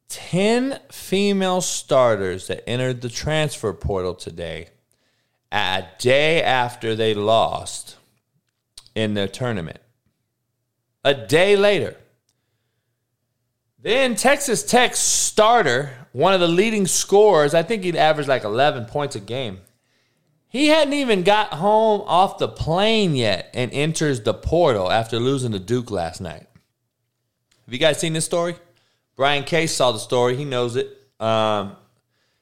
10 0.10 0.79
female 0.91 1.62
starters 1.62 2.47
that 2.47 2.67
entered 2.67 3.01
the 3.01 3.10
transfer 3.10 3.71
portal 3.71 4.13
today 4.13 4.69
a 5.51 5.86
day 5.99 6.41
after 6.41 6.95
they 6.95 7.13
lost 7.13 7.97
in 8.95 9.13
the 9.13 9.27
tournament. 9.27 9.79
A 11.03 11.13
day 11.13 11.55
later. 11.55 11.95
Then 13.79 14.15
Texas 14.15 14.63
Tech 14.63 14.95
starter, 14.95 15.91
one 16.12 16.34
of 16.34 16.39
the 16.39 16.47
leading 16.47 16.88
scorers, 16.88 17.53
I 17.53 17.63
think 17.63 17.84
he'd 17.84 17.95
average 17.95 18.27
like 18.27 18.43
11 18.43 18.86
points 18.86 19.15
a 19.15 19.19
game. 19.19 19.60
He 20.52 20.68
hadn't 20.68 20.96
even 20.96 21.24
got 21.24 21.54
home 21.54 22.02
off 22.02 22.38
the 22.38 22.50
plane 22.50 23.16
yet 23.16 23.52
and 23.54 23.72
enters 23.72 24.20
the 24.20 24.34
portal 24.34 24.92
after 24.92 25.18
losing 25.18 25.54
to 25.54 25.60
Duke 25.60 25.90
last 25.90 26.20
night. 26.20 26.46
Have 27.66 27.74
you 27.74 27.80
guys 27.80 28.02
seen 28.02 28.12
this 28.12 28.26
story? 28.26 28.56
Brian 29.16 29.46
Case 29.46 29.74
saw 29.74 29.94
the 29.94 29.98
story. 29.98 30.36
He 30.36 30.44
knows 30.44 30.76
it. 30.76 30.90
Um, 31.22 31.78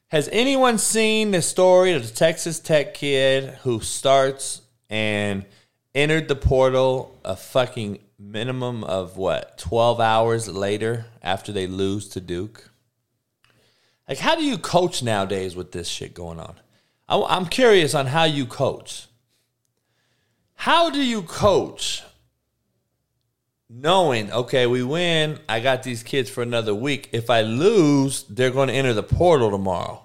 has 0.07 0.27
anyone 0.31 0.79
seen 0.79 1.29
the 1.29 1.43
story 1.43 1.93
of 1.93 2.01
the 2.01 2.11
Texas 2.11 2.59
Tech 2.59 2.95
kid 2.95 3.53
who 3.61 3.79
starts 3.79 4.63
and 4.89 5.45
entered 5.93 6.27
the 6.27 6.35
portal 6.35 7.15
a 7.23 7.35
fucking 7.35 7.99
minimum 8.17 8.83
of 8.83 9.17
what, 9.17 9.59
12 9.59 9.99
hours 9.99 10.47
later 10.47 11.05
after 11.21 11.51
they 11.51 11.67
lose 11.67 12.09
to 12.09 12.19
Duke? 12.19 12.71
Like, 14.07 14.17
how 14.17 14.35
do 14.35 14.43
you 14.43 14.57
coach 14.57 15.03
nowadays 15.03 15.55
with 15.55 15.73
this 15.73 15.87
shit 15.87 16.15
going 16.15 16.39
on? 16.39 16.55
I'm 17.09 17.47
curious 17.47 17.95
on 17.95 18.05
how 18.05 18.25
you 18.25 18.45
coach. 18.45 19.07
How 20.55 20.89
do 20.89 21.01
you 21.01 21.23
coach 21.23 22.03
knowing, 23.69 24.31
okay, 24.31 24.65
we 24.65 24.83
win, 24.83 25.39
I 25.47 25.59
got 25.59 25.83
these 25.83 26.03
kids 26.03 26.29
for 26.29 26.41
another 26.41 26.73
week. 26.73 27.09
If 27.11 27.29
I 27.29 27.41
lose, 27.41 28.23
they're 28.23 28.51
going 28.51 28.69
to 28.69 28.73
enter 28.73 28.93
the 28.93 29.03
portal 29.03 29.51
tomorrow. 29.51 30.01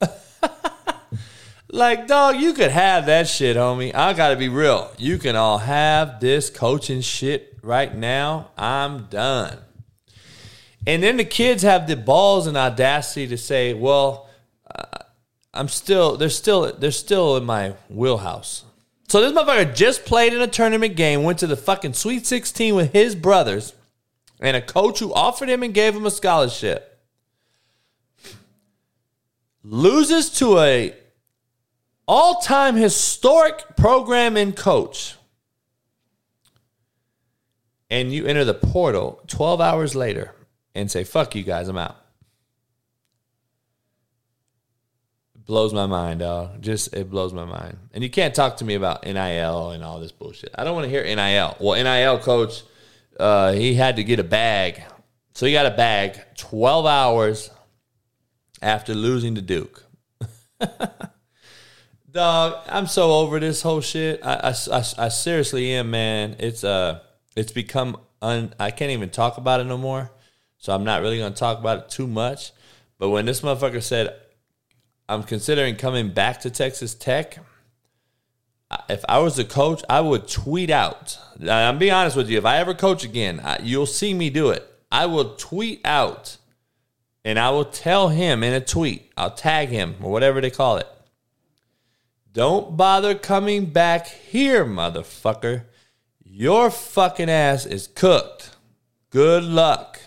like, 1.70 2.06
dog, 2.06 2.36
you 2.36 2.54
could 2.54 2.70
have 2.70 3.06
that 3.06 3.26
shit, 3.28 3.56
homie. 3.56 3.94
I 3.94 4.12
got 4.12 4.30
to 4.30 4.36
be 4.36 4.48
real. 4.48 4.92
You 4.98 5.18
can 5.18 5.34
all 5.34 5.58
have 5.58 6.20
this 6.20 6.48
coaching 6.48 7.00
shit 7.00 7.58
right 7.62 7.94
now. 7.94 8.50
I'm 8.56 9.06
done. 9.06 9.58
And 10.86 11.02
then 11.02 11.16
the 11.16 11.24
kids 11.24 11.62
have 11.62 11.86
the 11.86 11.96
balls 11.96 12.46
and 12.46 12.56
audacity 12.56 13.26
to 13.28 13.36
say, 13.36 13.74
well, 13.74 14.28
I'm 15.54 15.68
still, 15.68 16.16
they're 16.16 16.30
still, 16.30 16.72
they're 16.72 16.90
still 16.90 17.36
in 17.36 17.44
my 17.44 17.74
wheelhouse. 17.88 18.64
So 19.08 19.20
this 19.20 19.32
motherfucker 19.32 19.74
just 19.74 20.04
played 20.06 20.32
in 20.32 20.40
a 20.40 20.46
tournament 20.46 20.96
game, 20.96 21.22
went 21.22 21.38
to 21.40 21.46
the 21.46 21.56
fucking 21.56 21.92
Sweet 21.92 22.26
16 22.26 22.74
with 22.74 22.92
his 22.92 23.14
brothers, 23.14 23.74
and 24.40 24.56
a 24.56 24.62
coach 24.62 25.00
who 25.00 25.12
offered 25.12 25.50
him 25.50 25.62
and 25.62 25.74
gave 25.74 25.94
him 25.94 26.06
a 26.06 26.10
scholarship 26.10 26.88
loses 29.62 30.30
to 30.30 30.58
a 30.58 30.94
all-time 32.08 32.76
historic 32.76 33.76
program 33.76 34.36
and 34.36 34.56
coach. 34.56 35.16
And 37.90 38.12
you 38.12 38.26
enter 38.26 38.44
the 38.44 38.54
portal 38.54 39.22
12 39.26 39.60
hours 39.60 39.94
later 39.94 40.34
and 40.74 40.90
say, 40.90 41.04
fuck 41.04 41.34
you 41.34 41.42
guys, 41.42 41.68
I'm 41.68 41.78
out. 41.78 42.01
Blows 45.46 45.72
my 45.72 45.86
mind, 45.86 46.20
dog. 46.20 46.60
Just 46.62 46.94
it 46.94 47.10
blows 47.10 47.32
my 47.32 47.44
mind. 47.44 47.78
And 47.92 48.02
you 48.02 48.10
can't 48.10 48.34
talk 48.34 48.58
to 48.58 48.64
me 48.64 48.74
about 48.74 49.04
NIL 49.04 49.70
and 49.70 49.82
all 49.84 50.00
this 50.00 50.12
bullshit. 50.12 50.50
I 50.56 50.64
don't 50.64 50.74
want 50.74 50.84
to 50.84 50.90
hear 50.90 51.04
NIL. 51.04 51.56
Well, 51.60 51.82
NIL 51.82 52.18
coach, 52.18 52.62
uh, 53.18 53.52
he 53.52 53.74
had 53.74 53.96
to 53.96 54.04
get 54.04 54.18
a 54.18 54.24
bag, 54.24 54.82
so 55.34 55.46
he 55.46 55.52
got 55.52 55.66
a 55.66 55.70
bag 55.70 56.20
twelve 56.36 56.86
hours 56.86 57.50
after 58.60 58.94
losing 58.94 59.34
to 59.34 59.42
Duke. 59.42 59.84
dog, 62.12 62.56
I'm 62.68 62.86
so 62.86 63.12
over 63.12 63.40
this 63.40 63.62
whole 63.62 63.80
shit. 63.80 64.20
I, 64.22 64.34
I, 64.34 64.76
I, 64.76 64.84
I 64.98 65.08
seriously 65.08 65.72
am, 65.72 65.90
man. 65.90 66.36
It's 66.38 66.62
uh, 66.62 67.00
it's 67.34 67.52
become 67.52 67.96
un, 68.20 68.54
I 68.60 68.70
can't 68.70 68.90
even 68.92 69.10
talk 69.10 69.38
about 69.38 69.60
it 69.60 69.64
no 69.64 69.78
more. 69.78 70.10
So 70.58 70.72
I'm 70.72 70.84
not 70.84 71.02
really 71.02 71.18
going 71.18 71.32
to 71.32 71.38
talk 71.38 71.58
about 71.58 71.78
it 71.78 71.88
too 71.88 72.06
much. 72.06 72.52
But 72.98 73.10
when 73.10 73.26
this 73.26 73.40
motherfucker 73.40 73.82
said, 73.82 74.14
I'm 75.12 75.22
considering 75.24 75.76
coming 75.76 76.08
back 76.08 76.40
to 76.40 76.50
Texas 76.50 76.94
Tech, 76.94 77.38
if 78.88 79.04
I 79.06 79.18
was 79.18 79.38
a 79.38 79.44
coach, 79.44 79.82
I 79.90 80.00
would 80.00 80.26
tweet 80.26 80.70
out. 80.70 81.18
I'm 81.46 81.78
being 81.78 81.92
honest 81.92 82.16
with 82.16 82.30
you. 82.30 82.38
If 82.38 82.46
I 82.46 82.56
ever 82.56 82.72
coach 82.72 83.04
again, 83.04 83.38
I, 83.44 83.58
you'll 83.62 83.84
see 83.84 84.14
me 84.14 84.30
do 84.30 84.48
it. 84.48 84.66
I 84.90 85.04
will 85.04 85.34
tweet 85.36 85.82
out 85.84 86.38
and 87.26 87.38
I 87.38 87.50
will 87.50 87.66
tell 87.66 88.08
him 88.08 88.42
in 88.42 88.54
a 88.54 88.60
tweet, 88.60 89.12
I'll 89.14 89.30
tag 89.30 89.68
him 89.68 89.96
or 90.00 90.10
whatever 90.10 90.40
they 90.40 90.50
call 90.50 90.78
it. 90.78 90.88
Don't 92.32 92.76
bother 92.78 93.14
coming 93.14 93.66
back 93.66 94.06
here, 94.06 94.64
motherfucker. 94.64 95.64
Your 96.24 96.70
fucking 96.70 97.28
ass 97.28 97.66
is 97.66 97.86
cooked. 97.86 98.56
Good 99.10 99.44
luck. 99.44 100.00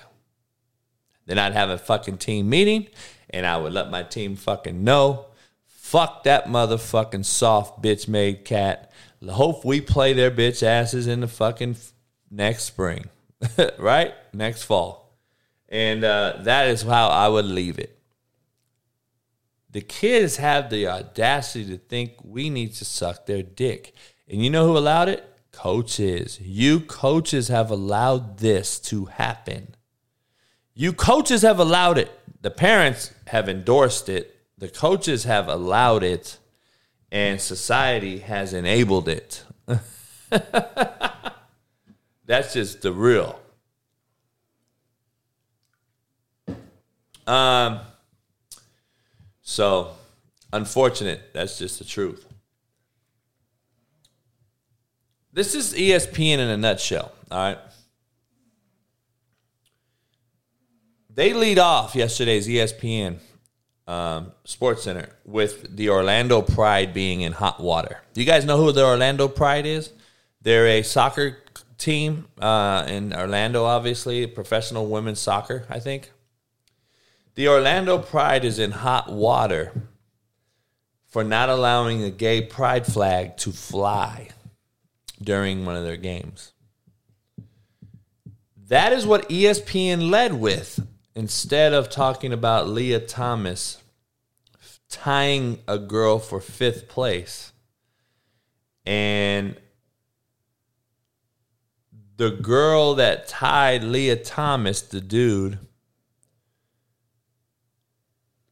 Then 1.27 1.37
I'd 1.37 1.53
have 1.53 1.69
a 1.69 1.77
fucking 1.77 2.17
team 2.17 2.49
meeting 2.49 2.87
and 3.35 3.45
I 3.45 3.57
would 3.57 3.73
let 3.73 3.91
my 3.91 4.01
team 4.01 4.37
fucking 4.37 4.81
know. 4.81 5.25
Fuck 5.67 6.23
that 6.23 6.45
motherfucking 6.45 7.25
soft 7.25 7.83
bitch 7.83 8.07
made 8.07 8.45
cat. 8.45 8.93
Hope 9.27 9.65
we 9.65 9.81
play 9.81 10.13
their 10.13 10.31
bitch 10.31 10.63
asses 10.63 11.05
in 11.05 11.19
the 11.19 11.27
fucking 11.27 11.75
next 12.31 12.63
spring, 12.63 13.09
right? 13.77 14.13
Next 14.33 14.63
fall. 14.63 15.19
And 15.67 16.05
uh, 16.05 16.37
that 16.43 16.69
is 16.69 16.83
how 16.83 17.09
I 17.09 17.27
would 17.27 17.43
leave 17.43 17.77
it. 17.77 17.99
The 19.69 19.81
kids 19.81 20.37
have 20.37 20.69
the 20.69 20.87
audacity 20.87 21.65
to 21.65 21.77
think 21.77 22.13
we 22.23 22.49
need 22.49 22.73
to 22.75 22.85
suck 22.85 23.25
their 23.25 23.43
dick. 23.43 23.93
And 24.29 24.41
you 24.41 24.49
know 24.49 24.65
who 24.65 24.77
allowed 24.77 25.09
it? 25.09 25.29
Coaches. 25.51 26.39
You 26.39 26.79
coaches 26.79 27.49
have 27.49 27.69
allowed 27.69 28.37
this 28.37 28.79
to 28.81 29.05
happen. 29.05 29.75
You 30.75 30.91
coaches 30.91 31.41
have 31.41 31.57
allowed 31.59 31.97
it. 31.97 32.11
The 32.41 32.51
parents 32.51 33.13
have 33.27 33.47
endorsed 33.47 34.09
it. 34.09 34.37
The 34.57 34.67
coaches 34.67 35.23
have 35.23 35.47
allowed 35.47 36.03
it. 36.03 36.37
And 37.11 37.39
society 37.39 38.19
has 38.19 38.53
enabled 38.53 39.07
it. 39.07 39.45
That's 42.25 42.53
just 42.53 42.81
the 42.81 42.91
real. 42.91 43.39
Um, 47.25 47.79
so 49.41 49.91
unfortunate. 50.51 51.33
That's 51.33 51.57
just 51.57 51.79
the 51.79 51.85
truth. 51.85 52.27
This 55.31 55.55
is 55.55 55.73
ESPN 55.73 56.39
in 56.39 56.49
a 56.49 56.57
nutshell. 56.57 57.13
All 57.31 57.37
right. 57.37 57.57
They 61.15 61.33
lead 61.33 61.59
off 61.59 61.95
yesterday's 61.95 62.45
ESPN 62.45 63.19
um, 63.87 64.33
Sports 64.43 64.83
Center 64.83 65.09
with 65.23 65.73
the 65.77 65.89
Orlando 65.89 66.41
Pride 66.41 66.93
being 66.93 67.21
in 67.21 67.31
hot 67.31 67.61
water. 67.61 68.01
Do 68.13 68.19
you 68.19 68.27
guys 68.27 68.43
know 68.43 68.57
who 68.57 68.73
the 68.73 68.83
Orlando 68.83 69.29
Pride 69.29 69.65
is? 69.65 69.93
They're 70.41 70.67
a 70.67 70.83
soccer 70.83 71.37
team 71.77 72.27
uh, 72.37 72.85
in 72.89 73.13
Orlando, 73.13 73.63
obviously, 73.63 74.27
professional 74.27 74.87
women's 74.87 75.21
soccer, 75.21 75.65
I 75.69 75.79
think. 75.79 76.11
The 77.35 77.47
Orlando 77.47 77.97
Pride 77.97 78.43
is 78.43 78.59
in 78.59 78.71
hot 78.71 79.09
water 79.09 79.71
for 81.07 81.23
not 81.23 81.47
allowing 81.47 82.03
a 82.03 82.11
gay 82.11 82.41
pride 82.41 82.85
flag 82.85 83.37
to 83.37 83.53
fly 83.53 84.31
during 85.23 85.65
one 85.65 85.77
of 85.77 85.83
their 85.85 85.95
games. 85.95 86.51
That 88.67 88.91
is 88.91 89.05
what 89.05 89.29
ESPN 89.29 90.09
led 90.09 90.33
with 90.33 90.85
instead 91.15 91.73
of 91.73 91.89
talking 91.89 92.33
about 92.33 92.67
Lia 92.67 92.99
Thomas 92.99 93.81
tying 94.89 95.59
a 95.67 95.77
girl 95.77 96.19
for 96.19 96.39
fifth 96.39 96.87
place. 96.87 97.51
And 98.85 99.57
the 102.17 102.31
girl 102.31 102.95
that 102.95 103.27
tied 103.27 103.83
Lia 103.83 104.15
Thomas, 104.15 104.81
the 104.81 105.01
dude, 105.01 105.59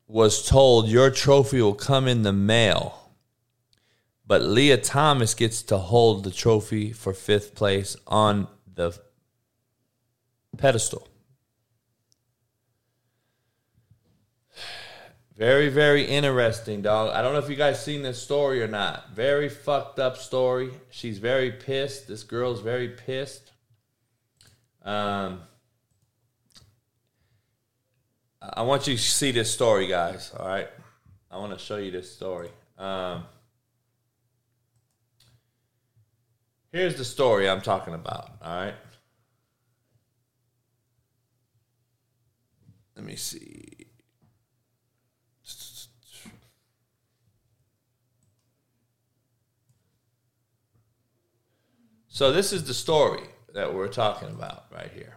was 0.07 0.47
told 0.47 0.89
your 0.89 1.09
trophy 1.09 1.61
will 1.61 1.73
come 1.73 2.07
in 2.07 2.23
the 2.23 2.33
mail. 2.33 3.11
But 4.25 4.41
Lia 4.41 4.77
Thomas 4.77 5.33
gets 5.33 5.61
to 5.63 5.77
hold 5.77 6.23
the 6.23 6.31
trophy 6.31 6.91
for 6.91 7.13
fifth 7.13 7.55
place 7.55 7.95
on 8.07 8.47
the 8.73 8.97
pedestal. 10.57 11.07
Very, 15.35 15.69
very 15.69 16.03
interesting, 16.03 16.83
dog. 16.83 17.13
I 17.13 17.23
don't 17.23 17.33
know 17.33 17.39
if 17.39 17.49
you 17.49 17.55
guys 17.55 17.83
seen 17.83 18.03
this 18.03 18.21
story 18.21 18.61
or 18.61 18.67
not. 18.67 19.09
Very 19.15 19.49
fucked 19.49 19.97
up 19.97 20.17
story. 20.17 20.71
She's 20.91 21.17
very 21.17 21.51
pissed. 21.51 22.07
This 22.07 22.23
girl's 22.23 22.61
very 22.61 22.89
pissed. 22.89 23.51
Um, 24.83 25.41
I 28.41 28.61
want 28.61 28.87
you 28.87 28.95
to 28.95 29.01
see 29.01 29.31
this 29.31 29.51
story, 29.51 29.87
guys. 29.87 30.31
All 30.37 30.47
right, 30.47 30.69
I 31.31 31.37
want 31.37 31.53
to 31.53 31.59
show 31.59 31.77
you 31.77 31.89
this 31.89 32.13
story. 32.13 32.49
Um, 32.77 33.23
here's 36.71 36.95
the 36.95 37.05
story 37.05 37.49
I'm 37.49 37.61
talking 37.61 37.93
about. 37.93 38.29
All 38.41 38.55
right. 38.55 38.75
Let 42.95 43.05
me 43.05 43.15
see. 43.15 43.82
So 52.13 52.31
this 52.31 52.53
is 52.53 52.65
the 52.65 52.75
story 52.75 53.23
that 53.55 53.73
we're 53.73 53.87
talking 53.87 54.29
about 54.29 54.65
right 54.71 54.91
here. 54.93 55.15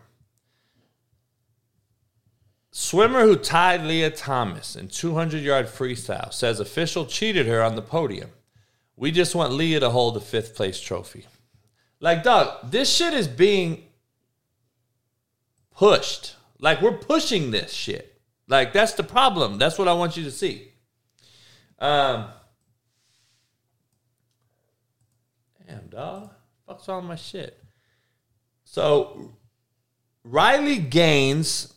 Swimmer 2.71 3.21
who 3.21 3.37
tied 3.37 3.83
Lia 3.83 4.09
Thomas 4.09 4.77
in 4.77 4.89
200 4.89 5.43
yard 5.43 5.67
freestyle 5.67 6.33
says 6.33 6.59
official 6.59 7.05
cheated 7.05 7.47
her 7.47 7.63
on 7.63 7.77
the 7.77 7.83
podium. 7.83 8.31
We 8.97 9.11
just 9.11 9.35
want 9.35 9.53
Lia 9.53 9.79
to 9.81 9.91
hold 9.91 10.15
the 10.15 10.23
fifth 10.23 10.55
place 10.55 10.81
trophy. 10.81 11.27
Like, 12.01 12.23
dog, 12.23 12.71
this 12.71 12.91
shit 12.91 13.13
is 13.13 13.29
being 13.29 13.85
pushed. 15.77 16.35
Like, 16.59 16.81
we're 16.81 16.97
pushing 16.97 17.51
this 17.51 17.75
shit. 17.75 18.23
Like, 18.49 18.73
that's 18.73 18.95
the 18.95 19.05
problem. 19.05 19.59
That's 19.59 19.79
what 19.79 19.87
I 19.87 19.93
want 19.93 20.17
you 20.17 20.25
to 20.25 20.31
see. 20.31 20.69
Um, 21.79 22.29
damn, 25.69 25.89
dog. 25.89 26.36
Fuck's 26.67 26.89
all 26.89 27.03
my 27.03 27.17
shit. 27.17 27.63
So, 28.65 29.37
Riley 30.25 30.79
Gaines 30.79 31.73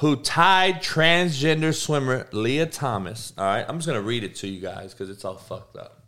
who 0.00 0.16
tied 0.16 0.76
transgender 0.76 1.74
swimmer 1.74 2.26
Lia 2.32 2.64
Thomas. 2.64 3.34
All 3.36 3.44
right, 3.44 3.66
I'm 3.68 3.76
just 3.76 3.86
gonna 3.86 4.00
read 4.00 4.24
it 4.24 4.34
to 4.36 4.48
you 4.48 4.60
guys 4.60 4.92
because 4.92 5.10
it's 5.10 5.24
all 5.26 5.36
fucked 5.36 5.76
up. 5.76 6.06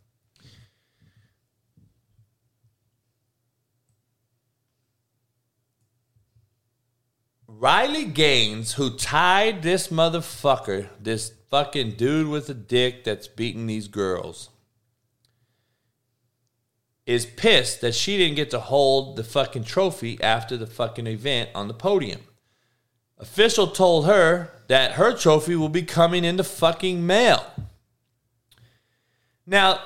Riley 7.47 8.07
Gaines, 8.07 8.73
who 8.73 8.97
tied 8.97 9.62
this 9.62 9.89
motherfucker, 9.89 10.89
this 10.99 11.35
fucking 11.51 11.93
dude 11.93 12.29
with 12.29 12.49
a 12.49 12.55
dick 12.55 13.05
that's 13.05 13.29
beating 13.29 13.66
these 13.66 13.89
girls, 13.89 14.49
is 17.07 17.26
pissed 17.26 17.80
that 17.80 17.94
she 17.94 18.16
didn't 18.16 18.36
get 18.36 18.50
to 18.50 18.61
hold 18.61 19.16
the 19.16 19.24
fucking 19.24 19.64
trophy 19.64 20.20
after 20.22 20.57
the 20.57 20.66
fucking 20.66 21.07
event 21.07 21.50
on 21.55 21.68
the 21.68 21.74
podium. 21.74 22.20
Official 23.18 23.68
told 23.68 24.07
her 24.07 24.50
that 24.68 24.92
her 24.92 25.16
trophy 25.16 25.57
will 25.57 25.68
be 25.68 25.82
coming 25.82 26.24
in 26.24 26.36
the 26.36 26.44
fucking 26.44 27.07
mail. 27.07 27.44
Now, 29.46 29.80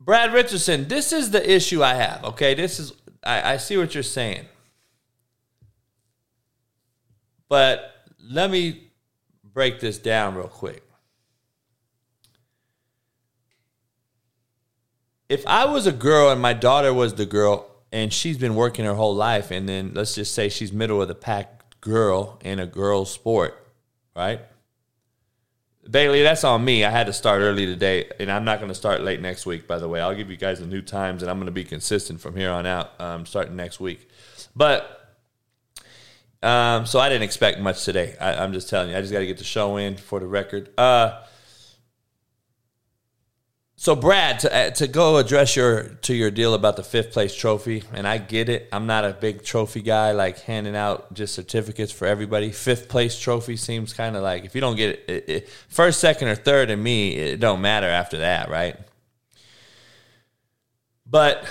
Brad 0.00 0.32
Richardson, 0.32 0.88
this 0.88 1.12
is 1.12 1.30
the 1.30 1.50
issue 1.50 1.82
I 1.82 1.94
have. 1.94 2.24
Okay, 2.24 2.54
this 2.54 2.80
is 2.80 2.92
I, 3.22 3.54
I 3.54 3.56
see 3.56 3.76
what 3.76 3.94
you're 3.94 4.02
saying, 4.02 4.46
but 7.48 7.94
let 8.20 8.50
me 8.50 8.90
break 9.44 9.78
this 9.78 9.98
down 9.98 10.34
real 10.34 10.48
quick. 10.48 10.82
If 15.32 15.46
I 15.46 15.64
was 15.64 15.86
a 15.86 15.92
girl 15.92 16.30
and 16.30 16.42
my 16.42 16.52
daughter 16.52 16.92
was 16.92 17.14
the 17.14 17.24
girl, 17.24 17.66
and 17.90 18.12
she's 18.12 18.36
been 18.36 18.54
working 18.54 18.84
her 18.84 18.92
whole 18.92 19.14
life, 19.14 19.50
and 19.50 19.66
then 19.66 19.92
let's 19.94 20.14
just 20.14 20.34
say 20.34 20.50
she's 20.50 20.72
middle 20.72 21.00
of 21.00 21.08
the 21.08 21.14
pack 21.14 21.80
girl 21.80 22.38
in 22.44 22.58
a 22.58 22.66
girl's 22.66 23.10
sport, 23.10 23.66
right? 24.14 24.40
Bailey, 25.90 26.22
that's 26.22 26.44
on 26.44 26.62
me. 26.62 26.84
I 26.84 26.90
had 26.90 27.06
to 27.06 27.14
start 27.14 27.40
early 27.40 27.64
today, 27.64 28.10
and 28.20 28.30
I'm 28.30 28.44
not 28.44 28.58
going 28.58 28.68
to 28.68 28.74
start 28.74 29.00
late 29.00 29.22
next 29.22 29.46
week, 29.46 29.66
by 29.66 29.78
the 29.78 29.88
way. 29.88 30.02
I'll 30.02 30.14
give 30.14 30.30
you 30.30 30.36
guys 30.36 30.60
the 30.60 30.66
new 30.66 30.82
times, 30.82 31.22
and 31.22 31.30
I'm 31.30 31.38
going 31.38 31.46
to 31.46 31.52
be 31.52 31.64
consistent 31.64 32.20
from 32.20 32.36
here 32.36 32.50
on 32.50 32.66
out, 32.66 33.00
um, 33.00 33.24
starting 33.24 33.56
next 33.56 33.80
week. 33.80 34.10
But 34.54 34.98
Um, 36.42 36.86
so 36.86 36.98
I 36.98 37.08
didn't 37.08 37.22
expect 37.22 37.60
much 37.60 37.84
today. 37.84 38.16
I, 38.20 38.34
I'm 38.34 38.52
just 38.52 38.68
telling 38.68 38.90
you. 38.90 38.96
I 38.96 39.00
just 39.00 39.12
got 39.12 39.20
to 39.20 39.26
get 39.26 39.38
the 39.38 39.44
show 39.44 39.76
in 39.76 39.96
for 39.96 40.18
the 40.20 40.26
record. 40.26 40.70
Uh, 40.76 41.22
so 43.82 43.96
Brad, 43.96 44.38
to 44.38 44.56
uh, 44.56 44.70
to 44.70 44.86
go 44.86 45.16
address 45.16 45.56
your 45.56 45.82
to 46.02 46.14
your 46.14 46.30
deal 46.30 46.54
about 46.54 46.76
the 46.76 46.84
fifth 46.84 47.10
place 47.10 47.34
trophy, 47.34 47.82
and 47.92 48.06
I 48.06 48.18
get 48.18 48.48
it. 48.48 48.68
I'm 48.70 48.86
not 48.86 49.04
a 49.04 49.12
big 49.12 49.42
trophy 49.42 49.82
guy, 49.82 50.12
like 50.12 50.38
handing 50.42 50.76
out 50.76 51.12
just 51.14 51.34
certificates 51.34 51.90
for 51.90 52.06
everybody. 52.06 52.52
Fifth 52.52 52.88
place 52.88 53.18
trophy 53.18 53.56
seems 53.56 53.92
kind 53.92 54.14
of 54.14 54.22
like 54.22 54.44
if 54.44 54.54
you 54.54 54.60
don't 54.60 54.76
get 54.76 54.90
it, 54.90 55.04
it, 55.08 55.28
it, 55.28 55.48
first, 55.48 55.98
second, 55.98 56.28
or 56.28 56.36
third, 56.36 56.70
and 56.70 56.80
me, 56.80 57.16
it 57.16 57.40
don't 57.40 57.60
matter 57.60 57.88
after 57.88 58.18
that, 58.18 58.50
right? 58.50 58.76
But 61.04 61.44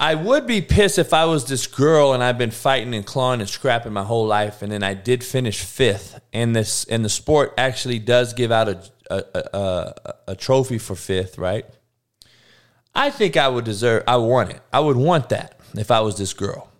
I 0.00 0.16
would 0.16 0.48
be 0.48 0.60
pissed 0.60 0.98
if 0.98 1.14
I 1.14 1.26
was 1.26 1.44
this 1.44 1.68
girl 1.68 2.12
and 2.12 2.24
I've 2.24 2.38
been 2.38 2.50
fighting 2.50 2.92
and 2.92 3.06
clawing 3.06 3.40
and 3.40 3.48
scrapping 3.48 3.92
my 3.92 4.02
whole 4.02 4.26
life, 4.26 4.62
and 4.62 4.72
then 4.72 4.82
I 4.82 4.94
did 4.94 5.22
finish 5.22 5.62
fifth, 5.62 6.20
and 6.32 6.56
this 6.56 6.86
and 6.86 7.04
the 7.04 7.08
sport 7.08 7.54
actually 7.56 8.00
does 8.00 8.32
give 8.32 8.50
out 8.50 8.68
a 8.68 8.82
a, 9.10 9.56
a, 9.56 10.14
a 10.28 10.36
trophy 10.36 10.78
for 10.78 10.94
fifth, 10.94 11.38
right? 11.38 11.64
I 12.94 13.10
think 13.10 13.36
I 13.36 13.48
would 13.48 13.64
deserve. 13.64 14.04
I 14.06 14.16
want 14.16 14.50
it. 14.50 14.60
I 14.72 14.80
would 14.80 14.96
want 14.96 15.28
that 15.28 15.58
if 15.74 15.90
I 15.90 16.00
was 16.00 16.18
this 16.18 16.32
girl. 16.32 16.70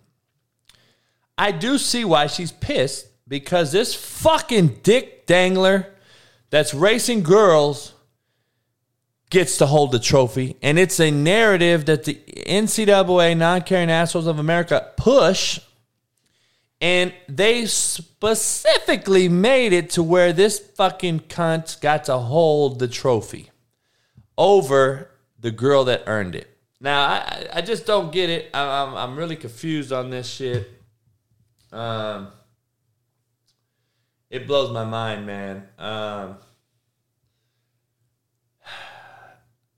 I 1.37 1.51
do 1.51 1.77
see 1.77 2.03
why 2.03 2.27
she's 2.27 2.51
pissed 2.51 3.07
because 3.27 3.71
this 3.71 3.95
fucking 3.95 4.79
dick 4.83 5.25
dangler 5.25 5.87
that's 6.49 6.73
racing 6.73 7.23
girls 7.23 7.93
gets 9.29 9.57
to 9.59 9.65
hold 9.65 9.91
the 9.91 9.99
trophy. 9.99 10.57
And 10.61 10.79
it's 10.79 10.99
a 10.99 11.11
narrative 11.11 11.85
that 11.85 12.03
the 12.03 12.15
NCAA, 12.15 13.37
Non 13.37 13.61
Caring 13.61 13.91
Assholes 13.91 14.27
of 14.27 14.39
America, 14.39 14.91
push. 14.97 15.59
And 16.81 17.13
they 17.27 17.65
specifically 17.65 19.27
made 19.27 19.73
it 19.73 19.89
to 19.91 20.03
where 20.03 20.31
this 20.31 20.59
fucking 20.59 21.21
cunt 21.21 21.81
got 21.81 22.05
to 22.05 22.17
hold 22.17 22.79
the 22.79 22.87
trophy 22.87 23.51
over 24.37 25.11
the 25.39 25.51
girl 25.51 25.83
that 25.85 26.03
earned 26.07 26.35
it. 26.35 26.47
Now, 26.79 27.01
I, 27.01 27.47
I 27.55 27.61
just 27.61 27.85
don't 27.85 28.11
get 28.11 28.29
it. 28.29 28.49
I, 28.53 28.83
I'm, 28.83 28.95
I'm 28.95 29.17
really 29.17 29.35
confused 29.35 29.91
on 29.91 30.09
this 30.09 30.29
shit. 30.29 30.69
Um, 31.73 32.29
it 34.29 34.47
blows 34.47 34.71
my 34.71 34.85
mind, 34.85 35.25
man. 35.25 35.67
Um, 35.77 36.37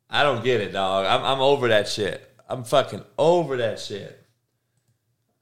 I 0.09 0.23
don't 0.23 0.43
get 0.43 0.61
it, 0.61 0.73
dog. 0.73 1.05
I'm, 1.05 1.23
I'm 1.23 1.41
over 1.41 1.69
that 1.69 1.87
shit. 1.87 2.29
I'm 2.47 2.63
fucking 2.63 3.03
over 3.17 3.57
that 3.57 3.79
shit. 3.79 4.20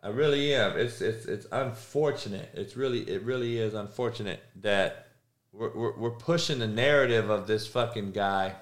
I 0.01 0.09
really 0.09 0.53
am. 0.53 0.77
It's 0.77 1.01
it's 1.01 1.25
it's 1.25 1.45
unfortunate. 1.51 2.49
It's 2.53 2.77
really 2.77 3.01
it 3.01 3.23
really 3.23 3.57
is 3.57 3.73
unfortunate 3.73 4.41
that 4.61 5.07
we're 5.51 5.73
we're, 5.75 5.97
we're 5.97 6.11
pushing 6.11 6.59
the 6.59 6.67
narrative 6.67 7.29
of 7.29 7.47
this 7.47 7.67
fucking 7.67 8.11
guy, 8.11 8.55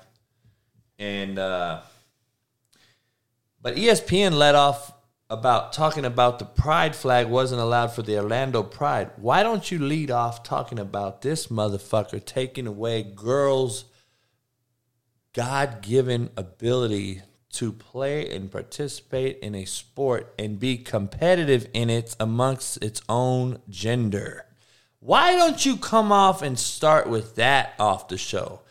and 0.97 1.37
uh, 1.37 1.81
but 3.61 3.75
ESPN 3.75 4.33
let 4.33 4.55
off 4.55 4.93
about 5.29 5.73
talking 5.73 6.05
about 6.05 6.39
the 6.39 6.45
pride 6.45 6.95
flag 6.95 7.27
wasn't 7.27 7.61
allowed 7.61 7.91
for 7.91 8.01
the 8.01 8.17
Orlando 8.17 8.63
Pride. 8.63 9.11
Why 9.17 9.43
don't 9.43 9.69
you 9.69 9.77
lead 9.77 10.09
off 10.09 10.41
talking 10.41 10.79
about 10.79 11.21
this 11.21 11.47
motherfucker 11.47 12.23
taking 12.23 12.65
away 12.65 13.03
girls' 13.03 13.85
God 15.33 15.81
given 15.81 16.29
ability 16.37 17.21
to 17.53 17.71
play 17.71 18.29
and 18.29 18.51
participate 18.51 19.39
in 19.39 19.55
a 19.55 19.65
sport 19.65 20.33
and 20.37 20.59
be 20.59 20.77
competitive 20.77 21.67
in 21.73 21.89
it 21.89 22.15
amongst 22.19 22.83
its 22.83 23.01
own 23.07 23.59
gender. 23.69 24.45
Why 24.99 25.33
don't 25.33 25.65
you 25.65 25.77
come 25.77 26.11
off 26.11 26.41
and 26.41 26.57
start 26.57 27.07
with 27.07 27.35
that 27.35 27.73
off 27.79 28.07
the 28.07 28.17
show? 28.17 28.61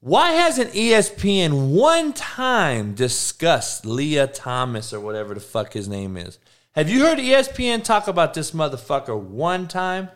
Why 0.00 0.32
hasn't 0.32 0.72
ESPN 0.72 1.74
one 1.74 2.12
time 2.12 2.94
discussed 2.94 3.84
Lia 3.84 4.26
Thomas 4.26 4.92
or 4.92 5.00
whatever 5.00 5.34
the 5.34 5.40
fuck 5.40 5.72
his 5.72 5.88
name 5.88 6.16
is? 6.16 6.38
Have 6.72 6.88
you 6.88 7.00
heard 7.00 7.18
ESPN 7.18 7.82
talk 7.82 8.06
about 8.06 8.34
this 8.34 8.52
motherfucker 8.52 9.18
one 9.18 9.66
time? 9.66 10.10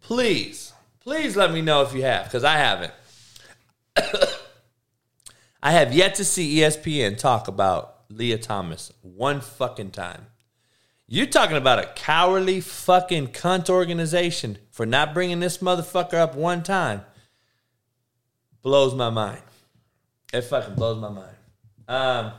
Please, 0.00 0.72
please 1.00 1.36
let 1.36 1.52
me 1.52 1.60
know 1.60 1.82
if 1.82 1.92
you 1.92 2.02
have, 2.02 2.24
because 2.24 2.44
I 2.44 2.56
haven't. 2.56 2.92
I 5.62 5.72
have 5.72 5.92
yet 5.92 6.14
to 6.16 6.24
see 6.24 6.56
ESPN 6.56 7.18
talk 7.18 7.48
about 7.48 7.96
Lia 8.08 8.38
Thomas 8.38 8.92
one 9.02 9.40
fucking 9.40 9.90
time. 9.90 10.26
You're 11.08 11.26
talking 11.26 11.56
about 11.56 11.78
a 11.78 11.90
cowardly 11.96 12.60
fucking 12.60 13.28
cunt 13.28 13.70
organization 13.70 14.58
for 14.70 14.86
not 14.86 15.14
bringing 15.14 15.40
this 15.40 15.58
motherfucker 15.58 16.14
up 16.14 16.34
one 16.34 16.62
time. 16.62 17.02
Blows 18.62 18.94
my 18.94 19.10
mind. 19.10 19.42
It 20.32 20.42
fucking 20.42 20.74
blows 20.74 21.00
my 21.00 21.08
mind. 21.08 21.36
Um, 21.88 22.32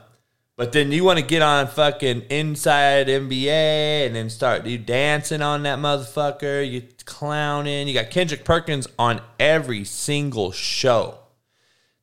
but 0.56 0.72
then 0.72 0.92
you 0.92 1.04
want 1.04 1.18
to 1.18 1.24
get 1.24 1.42
on 1.42 1.66
fucking 1.66 2.22
Inside 2.30 3.08
NBA 3.08 4.06
and 4.06 4.14
then 4.14 4.30
start 4.30 4.64
you 4.66 4.78
dancing 4.78 5.42
on 5.42 5.64
that 5.64 5.78
motherfucker. 5.78 6.70
You 6.70 6.84
clowning. 7.04 7.88
You 7.88 7.94
got 7.94 8.10
Kendrick 8.10 8.44
Perkins 8.44 8.86
on 8.98 9.20
every 9.38 9.84
single 9.84 10.52
show. 10.52 11.19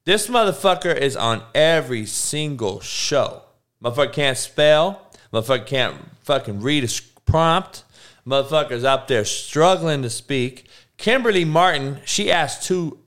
This 0.08 0.30
motherfucker 0.30 0.95
is 0.95 1.18
on 1.18 1.43
every 1.53 2.05
single 2.05 2.80
show. 2.80 3.41
Motherfucker 3.84 4.14
can't 4.14 4.38
spell. 4.38 5.12
Motherfucker 5.34 5.66
can't 5.66 5.97
fucking 6.24 6.62
read 6.62 6.86
a 6.86 7.22
prompt. 7.30 7.84
Motherfucker's 8.26 8.86
up 8.86 9.10
there 9.10 9.26
struggling 9.26 10.03
to 10.03 10.10
speak. 10.10 10.70
Kimberly 10.95 11.43
Martin, 11.43 11.99
she 12.05 12.32
asked 12.32 12.64
two 12.64 12.99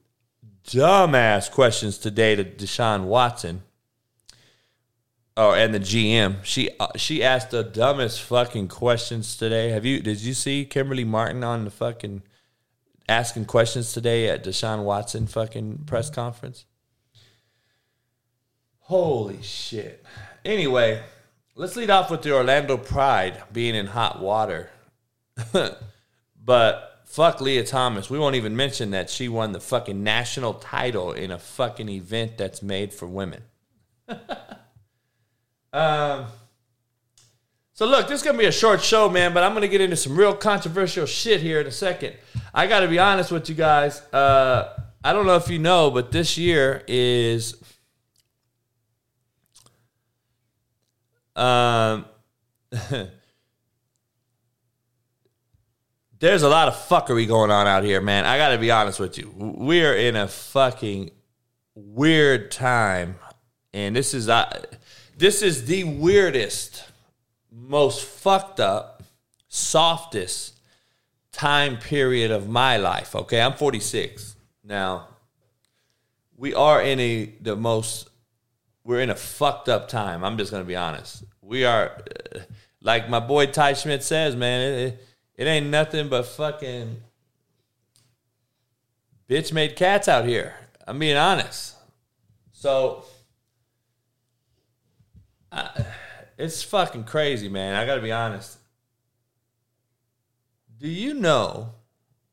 dumbass 0.67 1.51
questions 1.51 1.97
today 1.97 2.37
to 2.37 2.45
Deshaun 2.45 3.05
Watson. 3.05 3.63
Oh, 5.39 5.53
and 5.53 5.73
the 5.73 5.81
GM. 5.81 6.45
She 6.45 6.69
uh, 6.79 6.89
she 6.97 7.25
asked 7.25 7.51
the 7.51 7.65
dumbest 7.65 8.21
fucking 8.21 8.69
questions 8.69 9.39
today. 9.39 9.71
Have 9.71 9.87
you 9.87 10.03
did 10.03 10.21
you 10.21 10.35
see 10.35 10.67
Kimberly 10.67 11.05
Martin 11.05 11.45
on 11.45 11.65
the 11.65 11.71
fucking 11.71 12.25
asking 13.09 13.47
questions 13.47 13.95
today 13.95 14.29
at 14.29 14.45
Deshaun 14.45 14.85
Watson 14.85 15.27
fucking 15.27 15.85
press 15.87 16.11
conference? 16.11 16.67
Holy 18.91 19.41
shit. 19.41 20.05
Anyway, 20.45 21.01
let's 21.55 21.77
lead 21.77 21.91
off 21.91 22.11
with 22.11 22.23
the 22.23 22.35
Orlando 22.35 22.77
Pride 22.77 23.41
being 23.53 23.77
in 23.77 23.87
hot 23.87 24.21
water. 24.21 24.69
but 26.45 27.03
fuck 27.05 27.41
Lia 27.41 27.63
Thomas. 27.63 28.11
We 28.11 28.19
won't 28.19 28.35
even 28.35 28.57
mention 28.57 28.91
that 28.91 29.09
she 29.09 29.29
won 29.29 29.53
the 29.53 29.61
fucking 29.61 30.03
national 30.03 30.55
title 30.55 31.13
in 31.13 31.31
a 31.31 31.39
fucking 31.39 31.89
event 31.89 32.37
that's 32.37 32.65
made 32.65 32.93
for 32.93 33.07
women. 33.07 33.45
um 35.73 36.27
so 37.73 37.87
look, 37.87 38.09
this 38.09 38.23
is 38.23 38.27
gonna 38.27 38.39
be 38.39 38.47
a 38.47 38.51
short 38.51 38.83
show, 38.83 39.09
man, 39.09 39.33
but 39.33 39.45
I'm 39.45 39.55
gonna 39.55 39.69
get 39.69 39.81
into 39.81 39.95
some 39.95 40.17
real 40.17 40.35
controversial 40.35 41.07
shit 41.07 41.41
here 41.41 41.61
in 41.61 41.69
a 41.69 41.71
second. 41.71 42.17
I 42.53 42.67
gotta 42.67 42.89
be 42.89 42.99
honest 42.99 43.31
with 43.31 43.49
you 43.49 43.55
guys. 43.55 44.01
Uh 44.13 44.83
I 45.05 45.13
don't 45.13 45.27
know 45.27 45.37
if 45.37 45.49
you 45.49 45.61
know, 45.61 45.93
but 45.93 46.11
this 46.11 46.37
year 46.37 46.83
is 46.89 47.55
Um, 51.37 52.05
there's 56.19 56.43
a 56.43 56.49
lot 56.49 56.69
of 56.69 56.75
fuckery 56.75 57.27
going 57.27 57.51
on 57.51 57.67
out 57.67 57.83
here, 57.83 58.01
man. 58.01 58.27
I 58.27 58.37
got 58.37 58.51
to 58.51 58.59
be 58.59 58.71
honest 58.71 59.01
with 59.01 59.19
you. 59.19 59.33
We're 59.35 59.97
in 59.97 60.17
a 60.17 60.29
fucking 60.29 61.11
weird 61.75 62.51
time, 62.51 63.17
and 63.73 63.97
this 63.97 64.13
is 64.13 64.29
uh, 64.29 64.63
this 65.17 65.43
is 65.43 65.65
the 65.65 65.85
weirdest, 65.85 66.85
most 67.51 68.05
fucked 68.05 68.61
up, 68.61 69.03
softest 69.49 70.61
time 71.33 71.79
period 71.79 72.31
of 72.31 72.49
my 72.49 72.77
life. 72.77 73.17
Okay, 73.17 73.41
I'm 73.41 73.55
46 73.55 74.37
now. 74.63 75.09
We 76.37 76.55
are 76.55 76.83
in 76.83 77.01
a 77.01 77.33
the 77.41 77.57
most 77.57 78.10
we're 78.85 79.01
in 79.01 79.11
a 79.11 79.15
fucked 79.15 79.69
up 79.69 79.89
time. 79.89 80.25
I'm 80.25 80.39
just 80.39 80.51
gonna 80.51 80.65
be 80.65 80.77
honest. 80.77 81.25
We 81.41 81.65
are, 81.65 82.03
uh, 82.35 82.41
like 82.81 83.09
my 83.09 83.21
boy 83.21 83.47
Ty 83.47 83.75
Schmidt 83.75 84.03
says, 84.03 84.37
man. 84.37 84.61
It, 84.61 85.07
it, 85.37 85.45
ain't 85.45 85.67
nothing 85.67 86.09
but 86.09 86.27
fucking 86.27 87.03
bitch 89.29 89.53
made 89.53 89.77
cats 89.77 90.09
out 90.09 90.25
here. 90.25 90.55
I'm 90.87 90.99
being 90.99 91.17
honest. 91.17 91.77
So, 92.53 93.05
I, 95.53 95.85
it's 96.39 96.63
fucking 96.63 97.05
crazy, 97.05 97.49
man. 97.49 97.75
I 97.75 97.87
gotta 97.87 98.03
be 98.03 98.13
honest. 98.13 98.59
Do 100.79 100.89
you 100.89 101.15
know? 101.15 101.75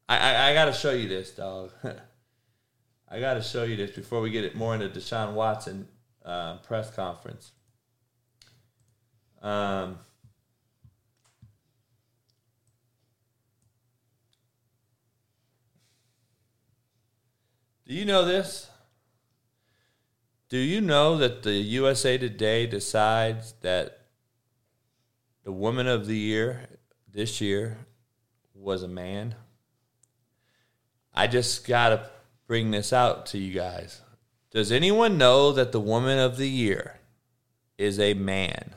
I, 0.08 0.18
I, 0.18 0.50
I 0.50 0.54
gotta 0.54 0.74
show 0.74 0.92
you 0.92 1.10
this, 1.10 1.32
dog. 1.32 1.72
I 3.10 3.20
gotta 3.20 3.42
show 3.42 3.64
you 3.64 3.76
this 3.76 3.92
before 3.92 4.22
we 4.22 4.30
get 4.30 4.46
it 4.46 4.56
more 4.56 4.74
into 4.76 4.88
Deshaun 4.90 5.34
Watson 5.34 5.88
um, 6.28 6.60
press 6.60 6.94
conference. 6.94 7.54
Um, 9.42 9.98
do 17.88 17.94
you 17.94 18.04
know 18.04 18.26
this? 18.26 18.70
Do 20.50 20.58
you 20.58 20.82
know 20.82 21.18
that 21.18 21.44
the 21.44 21.54
USA 21.54 22.18
Today 22.18 22.68
decides 22.68 23.54
that 23.62 24.08
the 25.46 25.54
woman 25.54 25.88
of 25.88 26.08
the 26.08 26.18
year 26.18 26.68
this 27.10 27.40
year 27.40 27.78
was 28.54 28.84
a 28.84 28.90
man? 28.90 29.36
I 31.14 31.28
just 31.28 31.66
got 31.66 31.90
to 31.90 32.10
bring 32.48 32.72
this 32.72 32.92
out 32.92 33.28
to 33.28 33.38
you 33.38 33.54
guys. 33.54 34.02
Does 34.52 34.72
anyone 34.72 35.18
know 35.18 35.52
that 35.52 35.72
the 35.72 35.80
woman 35.80 36.20
of 36.20 36.38
the 36.38 36.48
year 36.50 37.00
is 37.78 38.00
a 38.00 38.14
man? 38.14 38.76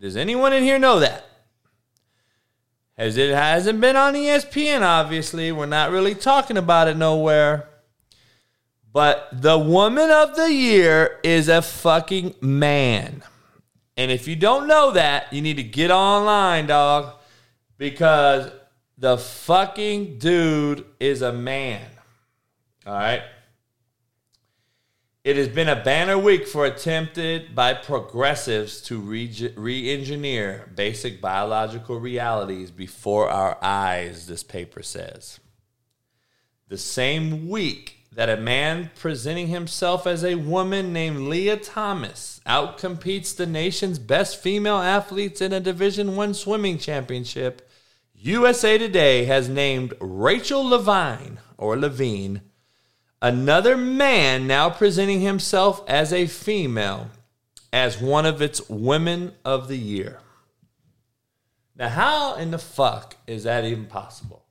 Does 0.00 0.16
anyone 0.16 0.52
in 0.52 0.62
here 0.62 0.78
know 0.78 1.00
that? 1.00 1.24
As 2.98 3.16
it 3.16 3.34
hasn't 3.34 3.80
been 3.80 3.96
on 3.96 4.14
ESPN, 4.14 4.82
obviously. 4.82 5.52
We're 5.52 5.66
not 5.66 5.90
really 5.90 6.14
talking 6.14 6.56
about 6.56 6.88
it 6.88 6.96
nowhere. 6.96 7.68
But 8.92 9.28
the 9.32 9.58
woman 9.58 10.10
of 10.10 10.36
the 10.36 10.52
year 10.52 11.20
is 11.22 11.48
a 11.48 11.60
fucking 11.60 12.34
man. 12.40 13.22
And 13.98 14.10
if 14.10 14.26
you 14.26 14.36
don't 14.36 14.66
know 14.66 14.92
that, 14.92 15.32
you 15.32 15.42
need 15.42 15.56
to 15.58 15.62
get 15.62 15.90
online, 15.90 16.66
dog. 16.66 17.14
Because 17.76 18.50
the 18.96 19.18
fucking 19.18 20.18
dude 20.18 20.86
is 20.98 21.20
a 21.20 21.32
man. 21.32 21.86
All 22.86 22.94
right. 22.94 23.22
It 25.26 25.36
has 25.38 25.48
been 25.48 25.68
a 25.68 25.82
banner 25.82 26.16
week 26.16 26.46
for 26.46 26.66
attempted 26.66 27.52
by 27.52 27.74
progressives 27.74 28.80
to 28.82 29.00
re 29.00 29.92
engineer 29.92 30.70
basic 30.76 31.20
biological 31.20 31.98
realities 31.98 32.70
before 32.70 33.28
our 33.28 33.58
eyes, 33.60 34.28
this 34.28 34.44
paper 34.44 34.84
says. 34.84 35.40
The 36.68 36.78
same 36.78 37.48
week 37.48 38.06
that 38.12 38.28
a 38.28 38.36
man 38.36 38.92
presenting 38.94 39.48
himself 39.48 40.06
as 40.06 40.22
a 40.22 40.36
woman 40.36 40.92
named 40.92 41.26
Lia 41.26 41.56
Thomas 41.56 42.40
outcompetes 42.46 43.34
the 43.34 43.46
nation's 43.46 43.98
best 43.98 44.40
female 44.40 44.78
athletes 44.78 45.40
in 45.40 45.52
a 45.52 45.58
Division 45.58 46.14
One 46.14 46.34
swimming 46.34 46.78
championship, 46.78 47.68
USA 48.14 48.78
Today 48.78 49.24
has 49.24 49.48
named 49.48 49.92
Rachel 50.00 50.62
Levine 50.62 51.40
or 51.58 51.76
Levine 51.76 52.42
another 53.20 53.76
man 53.76 54.46
now 54.46 54.70
presenting 54.70 55.20
himself 55.20 55.82
as 55.88 56.12
a 56.12 56.26
female 56.26 57.10
as 57.72 58.00
one 58.00 58.26
of 58.26 58.40
its 58.40 58.68
women 58.68 59.32
of 59.44 59.68
the 59.68 59.78
year. 59.78 60.20
Now, 61.76 61.88
how 61.90 62.34
in 62.36 62.50
the 62.50 62.58
fuck 62.58 63.16
is 63.26 63.44
that 63.44 63.64
even 63.64 63.86
possible? 63.86 64.46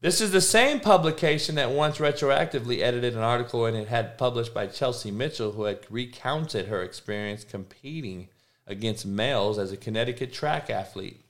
This 0.00 0.20
is 0.20 0.30
the 0.30 0.40
same 0.40 0.80
publication 0.80 1.56
that 1.56 1.72
once 1.72 1.98
retroactively 1.98 2.80
edited 2.80 3.14
an 3.14 3.20
article 3.20 3.66
and 3.66 3.76
it 3.76 3.88
had 3.88 4.16
published 4.16 4.54
by 4.54 4.66
Chelsea 4.66 5.10
Mitchell, 5.10 5.52
who 5.52 5.64
had 5.64 5.80
recounted 5.90 6.68
her 6.68 6.82
experience 6.82 7.44
competing 7.44 8.28
against 8.66 9.04
males 9.04 9.58
as 9.58 9.72
a 9.72 9.76
Connecticut 9.76 10.32
track 10.32 10.70
athlete, 10.70 11.24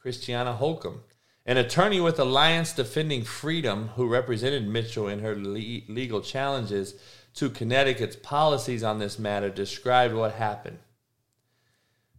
Christiana 0.00 0.54
Holcomb. 0.54 1.02
An 1.46 1.58
attorney 1.58 2.00
with 2.00 2.18
Alliance 2.18 2.72
Defending 2.72 3.22
Freedom, 3.22 3.88
who 3.96 4.06
represented 4.06 4.66
Mitchell 4.66 5.08
in 5.08 5.20
her 5.20 5.34
le- 5.36 5.82
legal 5.88 6.22
challenges 6.22 6.94
to 7.34 7.50
Connecticut's 7.50 8.16
policies 8.16 8.82
on 8.82 8.98
this 8.98 9.18
matter, 9.18 9.50
described 9.50 10.14
what 10.14 10.32
happened. 10.32 10.78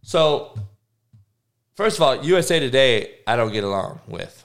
So, 0.02 0.56
first 1.74 1.98
of 1.98 2.02
all, 2.02 2.24
USA 2.24 2.60
Today, 2.60 3.16
I 3.26 3.34
don't 3.34 3.52
get 3.52 3.64
along 3.64 4.00
with. 4.06 4.44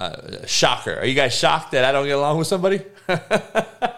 Uh, 0.00 0.44
shocker. 0.46 0.98
Are 0.98 1.06
you 1.06 1.14
guys 1.14 1.32
shocked 1.32 1.70
that 1.72 1.84
I 1.84 1.92
don't 1.92 2.06
get 2.06 2.16
along 2.16 2.38
with 2.38 2.48
somebody? 2.48 2.82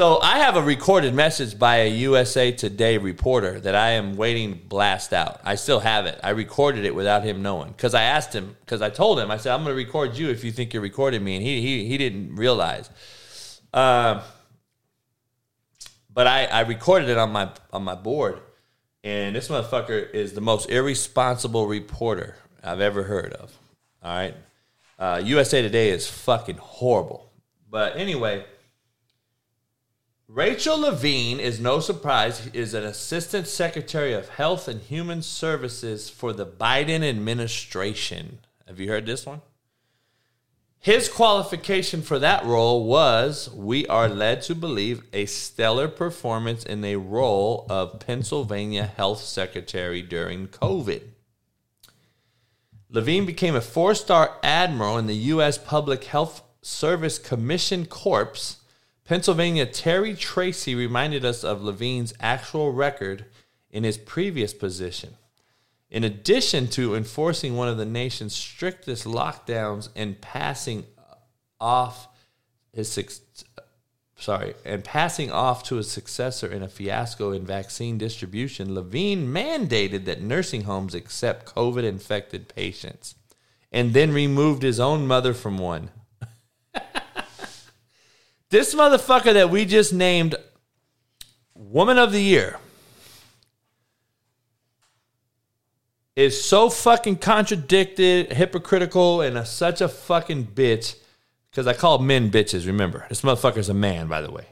so, 0.00 0.18
I 0.22 0.38
have 0.38 0.56
a 0.56 0.62
recorded 0.62 1.12
message 1.12 1.58
by 1.58 1.80
a 1.80 1.90
USA 1.90 2.52
Today 2.52 2.96
reporter 2.96 3.60
that 3.60 3.74
I 3.74 3.90
am 3.90 4.16
waiting 4.16 4.54
to 4.54 4.58
blast 4.58 5.12
out. 5.12 5.42
I 5.44 5.56
still 5.56 5.80
have 5.80 6.06
it. 6.06 6.18
I 6.22 6.30
recorded 6.30 6.86
it 6.86 6.94
without 6.94 7.22
him 7.22 7.42
knowing 7.42 7.72
because 7.72 7.92
I 7.92 8.04
asked 8.04 8.34
him, 8.34 8.56
because 8.64 8.80
I 8.80 8.88
told 8.88 9.20
him, 9.20 9.30
I 9.30 9.36
said, 9.36 9.52
I'm 9.52 9.62
going 9.62 9.76
to 9.76 9.76
record 9.76 10.16
you 10.16 10.30
if 10.30 10.42
you 10.42 10.52
think 10.52 10.72
you're 10.72 10.82
recording 10.82 11.22
me. 11.22 11.36
And 11.36 11.44
he, 11.44 11.60
he, 11.60 11.84
he 11.84 11.98
didn't 11.98 12.36
realize. 12.36 12.88
Uh, 13.74 14.22
but 16.10 16.26
I, 16.26 16.46
I 16.46 16.60
recorded 16.60 17.10
it 17.10 17.18
on 17.18 17.30
my 17.30 17.50
on 17.70 17.82
my 17.82 17.94
board, 17.94 18.40
and 19.04 19.36
this 19.36 19.48
motherfucker 19.48 20.14
is 20.14 20.32
the 20.32 20.40
most 20.40 20.70
irresponsible 20.70 21.66
reporter 21.66 22.36
I've 22.64 22.80
ever 22.80 23.02
heard 23.02 23.34
of. 23.34 23.52
All 24.02 24.16
right, 24.16 24.34
uh, 24.98 25.20
USA 25.22 25.60
Today 25.60 25.90
is 25.90 26.08
fucking 26.08 26.56
horrible. 26.56 27.30
But 27.70 27.98
anyway, 27.98 28.46
Rachel 30.32 30.78
Levine 30.78 31.40
is 31.40 31.58
no 31.58 31.80
surprise 31.80 32.46
is 32.52 32.72
an 32.72 32.84
assistant 32.84 33.48
secretary 33.48 34.12
of 34.12 34.28
health 34.28 34.68
and 34.68 34.80
human 34.80 35.22
services 35.22 36.08
for 36.08 36.32
the 36.32 36.46
Biden 36.46 37.02
administration. 37.02 38.38
Have 38.68 38.78
you 38.78 38.88
heard 38.88 39.06
this 39.06 39.26
one? 39.26 39.40
His 40.78 41.08
qualification 41.08 42.00
for 42.00 42.20
that 42.20 42.44
role 42.44 42.84
was, 42.84 43.50
we 43.50 43.88
are 43.88 44.08
led 44.08 44.42
to 44.42 44.54
believe, 44.54 45.02
a 45.12 45.26
stellar 45.26 45.88
performance 45.88 46.64
in 46.64 46.84
a 46.84 46.94
role 46.94 47.66
of 47.68 47.98
Pennsylvania 47.98 48.84
Health 48.84 49.22
Secretary 49.24 50.00
during 50.00 50.46
COVID. 50.46 51.02
Levine 52.88 53.26
became 53.26 53.56
a 53.56 53.60
four 53.60 53.96
star 53.96 54.36
admiral 54.44 54.96
in 54.96 55.08
the 55.08 55.16
U.S. 55.34 55.58
Public 55.58 56.04
Health 56.04 56.44
Service 56.62 57.18
Commission 57.18 57.84
Corps. 57.84 58.58
Pennsylvania 59.10 59.66
Terry 59.66 60.14
Tracy 60.14 60.76
reminded 60.76 61.24
us 61.24 61.42
of 61.42 61.64
Levine's 61.64 62.14
actual 62.20 62.70
record 62.70 63.24
in 63.68 63.82
his 63.82 63.98
previous 63.98 64.54
position. 64.54 65.16
In 65.90 66.04
addition 66.04 66.68
to 66.68 66.94
enforcing 66.94 67.56
one 67.56 67.66
of 67.66 67.76
the 67.76 67.84
nation's 67.84 68.36
strictest 68.36 69.06
lockdowns 69.06 69.88
and 69.96 70.20
passing 70.20 70.86
off 71.60 72.06
his 72.72 73.20
sorry, 74.16 74.54
and 74.64 74.84
passing 74.84 75.32
off 75.32 75.64
to 75.64 75.74
his 75.74 75.90
successor 75.90 76.46
in 76.46 76.62
a 76.62 76.68
fiasco 76.68 77.32
in 77.32 77.44
vaccine 77.44 77.98
distribution, 77.98 78.76
Levine 78.76 79.26
mandated 79.26 80.04
that 80.04 80.22
nursing 80.22 80.62
homes 80.62 80.94
accept 80.94 81.52
COVID 81.52 81.82
infected 81.82 82.46
patients 82.46 83.16
and 83.72 83.92
then 83.92 84.12
removed 84.12 84.62
his 84.62 84.78
own 84.78 85.04
mother 85.04 85.34
from 85.34 85.58
one. 85.58 85.90
This 88.50 88.74
motherfucker 88.74 89.32
that 89.32 89.50
we 89.50 89.64
just 89.64 89.92
named 89.92 90.34
Woman 91.54 91.98
of 91.98 92.12
the 92.12 92.20
Year 92.20 92.58
is 96.16 96.42
so 96.44 96.68
fucking 96.68 97.16
contradicted, 97.16 98.32
hypocritical, 98.32 99.20
and 99.22 99.38
a, 99.38 99.46
such 99.46 99.80
a 99.80 99.88
fucking 99.88 100.48
bitch. 100.48 100.96
Because 101.50 101.66
I 101.66 101.72
call 101.72 101.98
men 101.98 102.30
bitches, 102.30 102.66
remember. 102.66 103.06
This 103.08 103.22
motherfucker's 103.22 103.68
a 103.68 103.74
man, 103.74 104.06
by 104.06 104.20
the 104.20 104.30
way. 104.30 104.46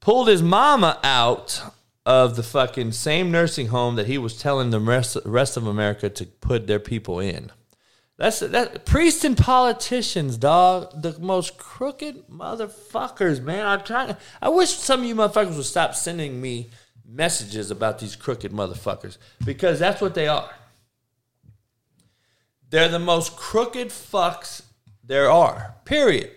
Pulled 0.00 0.28
his 0.28 0.42
mama 0.42 0.98
out 1.02 1.62
of 2.06 2.36
the 2.36 2.42
fucking 2.42 2.92
same 2.92 3.30
nursing 3.30 3.68
home 3.68 3.96
that 3.96 4.06
he 4.06 4.18
was 4.18 4.38
telling 4.38 4.70
the 4.70 4.80
rest, 4.80 5.16
rest 5.24 5.56
of 5.56 5.66
America 5.66 6.08
to 6.08 6.26
put 6.26 6.66
their 6.66 6.78
people 6.78 7.20
in. 7.20 7.50
That's 8.20 8.40
that 8.40 8.84
priests 8.84 9.24
and 9.24 9.34
politicians, 9.34 10.36
dog. 10.36 11.00
The 11.00 11.18
most 11.18 11.56
crooked 11.56 12.28
motherfuckers, 12.28 13.42
man. 13.42 13.64
I'm 13.64 13.82
trying. 13.82 14.14
I 14.42 14.50
wish 14.50 14.68
some 14.72 15.00
of 15.00 15.06
you 15.06 15.14
motherfuckers 15.14 15.56
would 15.56 15.64
stop 15.64 15.94
sending 15.94 16.38
me 16.38 16.68
messages 17.08 17.70
about 17.70 17.98
these 17.98 18.16
crooked 18.16 18.52
motherfuckers 18.52 19.16
because 19.42 19.78
that's 19.78 20.02
what 20.02 20.14
they 20.14 20.28
are. 20.28 20.50
They're 22.68 22.90
the 22.90 22.98
most 22.98 23.38
crooked 23.38 23.88
fucks 23.88 24.64
there 25.02 25.30
are, 25.30 25.74
period. 25.86 26.30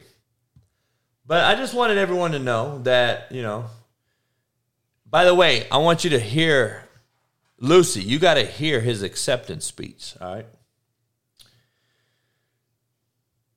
But 1.25 1.43
I 1.43 1.55
just 1.55 1.73
wanted 1.73 1.97
everyone 1.97 2.31
to 2.31 2.39
know 2.39 2.79
that, 2.83 3.29
you 3.29 3.41
know. 3.41 3.65
By 5.05 5.25
the 5.25 5.35
way, 5.35 5.67
I 5.69 5.79
want 5.79 6.05
you 6.05 6.11
to 6.11 6.19
hear 6.19 6.87
Lucy, 7.59 8.01
you 8.01 8.19
got 8.19 8.35
to 8.35 8.45
hear 8.45 8.79
his 8.79 9.03
acceptance 9.03 9.65
speech, 9.65 10.15
all 10.21 10.35
right? 10.35 10.45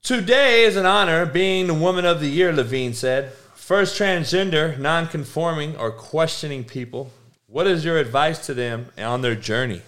Today 0.06 0.62
is 0.62 0.76
an 0.76 0.86
honor 0.86 1.26
being 1.26 1.66
the 1.66 1.74
Woman 1.74 2.04
of 2.04 2.20
the 2.20 2.28
Year, 2.28 2.52
Levine 2.52 2.94
said. 2.94 3.32
First 3.56 4.00
transgender, 4.00 4.78
non 4.78 5.08
conforming, 5.08 5.76
or 5.76 5.90
questioning 5.90 6.62
people. 6.62 7.10
What 7.48 7.66
is 7.66 7.84
your 7.84 7.98
advice 7.98 8.46
to 8.46 8.54
them 8.54 8.92
on 8.96 9.22
their 9.22 9.34
journey? 9.34 9.82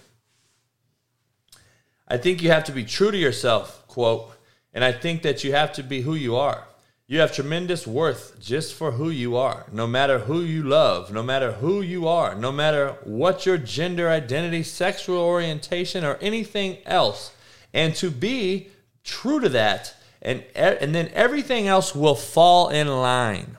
I 2.09 2.17
think 2.17 2.43
you 2.43 2.51
have 2.51 2.65
to 2.65 2.73
be 2.73 2.83
true 2.83 3.13
to 3.13 3.17
yourself, 3.17 3.87
quote, 3.87 4.33
and 4.75 4.83
I 4.83 4.91
think 4.91 5.23
that 5.23 5.45
you 5.45 5.53
have 5.53 5.73
to 5.75 5.85
be 5.85 6.03
who 6.03 6.17
you 6.17 6.35
are. 6.35 6.65
You 7.07 7.21
have 7.21 7.33
tremendous 7.33 7.87
worth 7.87 8.41
just 8.41 8.75
for 8.75 8.91
who 8.91 9.11
you 9.11 9.37
are, 9.37 9.67
no 9.71 9.87
matter 9.87 10.19
who 10.19 10.41
you 10.41 10.65
love, 10.65 11.13
no 11.13 11.23
matter 11.23 11.53
who 11.53 11.81
you 11.81 12.09
are, 12.09 12.35
no 12.35 12.51
matter 12.51 12.97
what 13.05 13.47
your 13.47 13.57
gender 13.57 14.11
identity, 14.11 14.65
sexual 14.65 15.21
orientation, 15.21 16.05
or 16.05 16.17
anything 16.17 16.79
else. 16.87 17.31
And 17.73 17.95
to 17.95 18.11
be 18.11 18.71
true 19.05 19.39
to 19.39 19.49
that 19.51 19.95
and 20.29 20.45
and 20.55 20.95
then 20.95 21.11
everything 21.15 21.67
else 21.69 21.95
will 21.95 22.15
fall 22.15 22.69
in 22.69 22.87
line. 22.87 23.57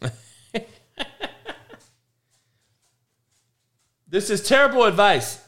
this 4.06 4.30
is 4.30 4.46
terrible 4.46 4.84
advice. 4.84 5.42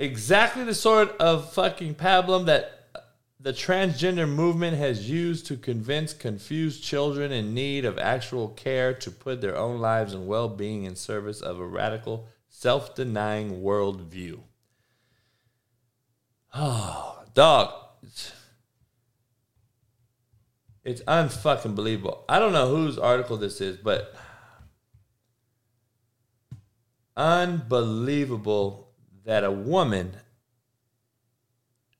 Exactly 0.00 0.64
the 0.64 0.74
sort 0.74 1.16
of 1.18 1.52
fucking 1.52 1.94
pablum 1.94 2.46
that 2.46 2.88
uh, 2.92 3.00
the 3.38 3.52
transgender 3.52 4.28
movement 4.28 4.76
has 4.76 5.08
used 5.08 5.46
to 5.46 5.56
convince 5.56 6.12
confused 6.12 6.82
children 6.82 7.30
in 7.30 7.54
need 7.54 7.84
of 7.84 7.98
actual 7.98 8.48
care 8.48 8.92
to 8.94 9.12
put 9.12 9.40
their 9.40 9.56
own 9.56 9.78
lives 9.78 10.12
and 10.12 10.26
well 10.26 10.48
being 10.48 10.82
in 10.82 10.96
service 10.96 11.40
of 11.40 11.60
a 11.60 11.66
radical, 11.66 12.26
self 12.48 12.96
denying 12.96 13.62
worldview. 13.62 14.40
Oh, 16.52 17.22
dog. 17.34 17.74
It's, 20.84 21.02
unfucking 21.02 21.74
believable. 21.74 22.24
I 22.28 22.38
don't 22.38 22.52
know 22.52 22.74
whose 22.74 22.98
article 22.98 23.36
this 23.36 23.60
is, 23.60 23.76
but 23.76 24.14
unbelievable 27.16 28.88
that 29.24 29.44
a 29.44 29.50
woman 29.50 30.16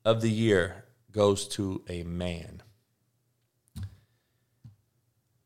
of 0.03 0.21
the 0.21 0.31
year 0.31 0.85
goes 1.11 1.47
to 1.49 1.83
a 1.87 2.03
man. 2.03 2.63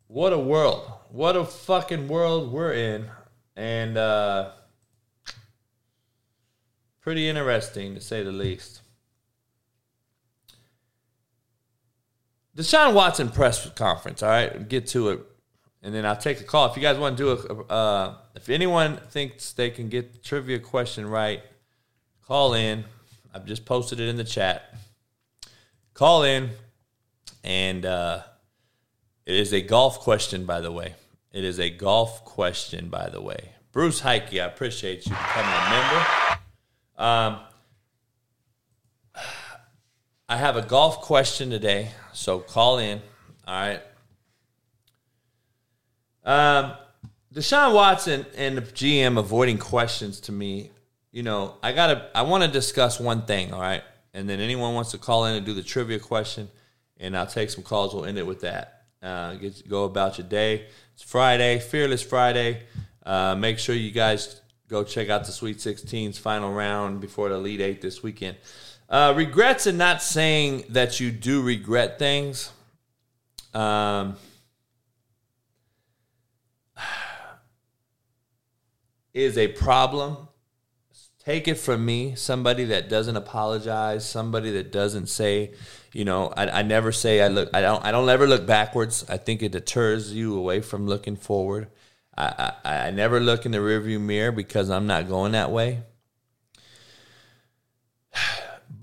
What 0.07 0.31
a 0.31 0.39
world. 0.39 0.89
What 1.09 1.35
a 1.35 1.43
fucking 1.43 2.07
world 2.07 2.51
we're 2.51 2.73
in. 2.73 3.09
And 3.57 3.97
uh 3.97 4.51
pretty 7.01 7.27
interesting 7.27 7.95
to 7.95 8.01
say 8.01 8.23
the 8.23 8.31
least. 8.31 8.81
Deshaun 12.57 12.93
Watson 12.93 13.29
press 13.29 13.69
conference, 13.71 14.23
all 14.23 14.29
right? 14.29 14.67
Get 14.67 14.87
to 14.87 15.09
it. 15.09 15.19
And 15.83 15.93
then 15.93 16.05
I'll 16.05 16.17
take 16.17 16.39
a 16.39 16.43
call. 16.43 16.69
If 16.69 16.75
you 16.75 16.81
guys 16.81 16.97
want 16.97 17.17
to 17.17 17.23
do 17.23 17.29
a, 17.31 17.63
uh, 17.71 18.15
if 18.33 18.49
anyone 18.49 18.97
thinks 19.09 19.51
they 19.51 19.69
can 19.69 19.89
get 19.89 20.13
the 20.13 20.19
trivia 20.19 20.59
question 20.59 21.05
right, 21.05 21.43
call 22.25 22.53
in. 22.53 22.85
I've 23.33 23.45
just 23.45 23.65
posted 23.65 23.99
it 23.99 24.07
in 24.07 24.15
the 24.15 24.23
chat. 24.23 24.73
Call 25.93 26.23
in, 26.23 26.49
and 27.43 27.85
uh, 27.85 28.21
it 29.25 29.35
is 29.35 29.53
a 29.53 29.61
golf 29.61 29.99
question, 29.99 30.45
by 30.45 30.61
the 30.61 30.71
way. 30.71 30.95
It 31.31 31.43
is 31.43 31.59
a 31.59 31.69
golf 31.69 32.23
question, 32.23 32.87
by 32.89 33.09
the 33.09 33.21
way. 33.21 33.51
Bruce 33.71 33.99
Heike, 33.99 34.33
I 34.33 34.45
appreciate 34.45 35.05
you 35.05 35.11
becoming 35.11 35.51
a 35.51 35.69
member. 35.69 36.05
Um, 36.97 37.39
I 40.27 40.37
have 40.37 40.55
a 40.57 40.63
golf 40.63 41.01
question 41.01 41.51
today, 41.51 41.91
so 42.11 42.39
call 42.39 42.79
in. 42.79 42.99
All 43.47 43.53
right. 43.53 43.81
Um, 46.23 46.73
Deshaun 47.31 47.75
Watson 47.75 48.25
and 48.35 48.57
the 48.57 48.61
GM 48.61 49.19
avoiding 49.19 49.59
questions 49.59 50.19
to 50.21 50.31
me. 50.31 50.71
You 51.11 51.21
know, 51.21 51.57
I 51.61 51.73
gotta. 51.73 52.09
I 52.15 52.23
want 52.23 52.43
to 52.43 52.49
discuss 52.49 52.99
one 52.99 53.21
thing. 53.21 53.53
All 53.53 53.61
right, 53.61 53.83
and 54.15 54.27
then 54.27 54.39
anyone 54.39 54.73
wants 54.73 54.91
to 54.91 54.97
call 54.97 55.25
in 55.25 55.35
and 55.35 55.45
do 55.45 55.53
the 55.53 55.61
trivia 55.61 55.99
question, 55.99 56.49
and 56.97 57.15
I'll 57.15 57.27
take 57.27 57.51
some 57.51 57.63
calls. 57.63 57.93
We'll 57.93 58.05
end 58.05 58.17
it 58.17 58.25
with 58.25 58.41
that. 58.41 58.85
Uh, 59.03 59.35
get 59.35 59.69
go 59.69 59.83
about 59.83 60.17
your 60.17 60.27
day. 60.27 60.65
It's 60.95 61.03
Friday, 61.03 61.59
Fearless 61.59 62.01
Friday. 62.01 62.63
Uh, 63.05 63.35
make 63.35 63.59
sure 63.59 63.75
you 63.75 63.91
guys 63.91 64.41
go 64.67 64.83
check 64.83 65.09
out 65.09 65.25
the 65.25 65.31
Sweet 65.31 65.57
16's 65.57 66.17
final 66.17 66.51
round 66.51 66.99
before 66.99 67.29
the 67.29 67.35
Elite 67.35 67.61
Eight 67.61 67.81
this 67.81 68.01
weekend. 68.01 68.37
Uh, 68.87 69.13
regrets 69.15 69.65
and 69.65 69.77
not 69.77 70.01
saying 70.01 70.63
that 70.69 70.99
you 70.99 71.11
do 71.11 71.41
regret 71.41 71.97
things. 71.97 72.51
Um, 73.53 74.17
is 79.13 79.37
a 79.37 79.47
problem. 79.47 80.27
Take 81.19 81.47
it 81.47 81.55
from 81.55 81.83
me, 81.83 82.13
somebody 82.13 82.65
that 82.65 82.87
doesn't 82.87 83.17
apologize, 83.17 84.07
somebody 84.07 84.51
that 84.51 84.71
doesn't 84.71 85.07
say, 85.07 85.53
you 85.91 86.05
know, 86.05 86.31
I, 86.37 86.59
I 86.59 86.61
never 86.61 86.91
say 86.91 87.21
I 87.21 87.29
look, 87.29 87.49
I 87.51 87.61
don't, 87.61 87.83
I 87.83 87.91
don't 87.91 88.07
ever 88.07 88.27
look 88.27 88.45
backwards. 88.45 89.03
I 89.09 89.17
think 89.17 89.41
it 89.41 89.51
deters 89.51 90.13
you 90.13 90.37
away 90.37 90.61
from 90.61 90.85
looking 90.85 91.15
forward. 91.15 91.69
I, 92.15 92.53
I, 92.63 92.77
I 92.87 92.91
never 92.91 93.19
look 93.19 93.47
in 93.47 93.51
the 93.51 93.57
rearview 93.57 93.99
mirror 93.99 94.31
because 94.31 94.69
I'm 94.69 94.85
not 94.85 95.07
going 95.07 95.31
that 95.31 95.49
way. 95.49 95.81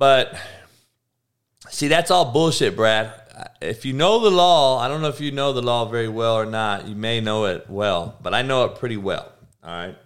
But 0.02 0.34
see, 1.68 1.86
that's 1.86 2.10
all 2.10 2.32
bullshit, 2.32 2.74
Brad. 2.74 3.12
If 3.60 3.84
you 3.84 3.92
know 3.92 4.18
the 4.18 4.32
law, 4.32 4.80
I 4.80 4.88
don't 4.88 5.00
know 5.00 5.06
if 5.06 5.20
you 5.20 5.30
know 5.30 5.52
the 5.52 5.62
law 5.62 5.84
very 5.84 6.08
well 6.08 6.34
or 6.34 6.44
not. 6.44 6.88
You 6.88 6.96
may 6.96 7.20
know 7.20 7.44
it 7.44 7.70
well, 7.70 8.18
but 8.20 8.34
I 8.34 8.42
know 8.42 8.64
it 8.64 8.80
pretty 8.80 8.96
well. 8.96 9.30
All 9.62 9.70
right. 9.70 9.96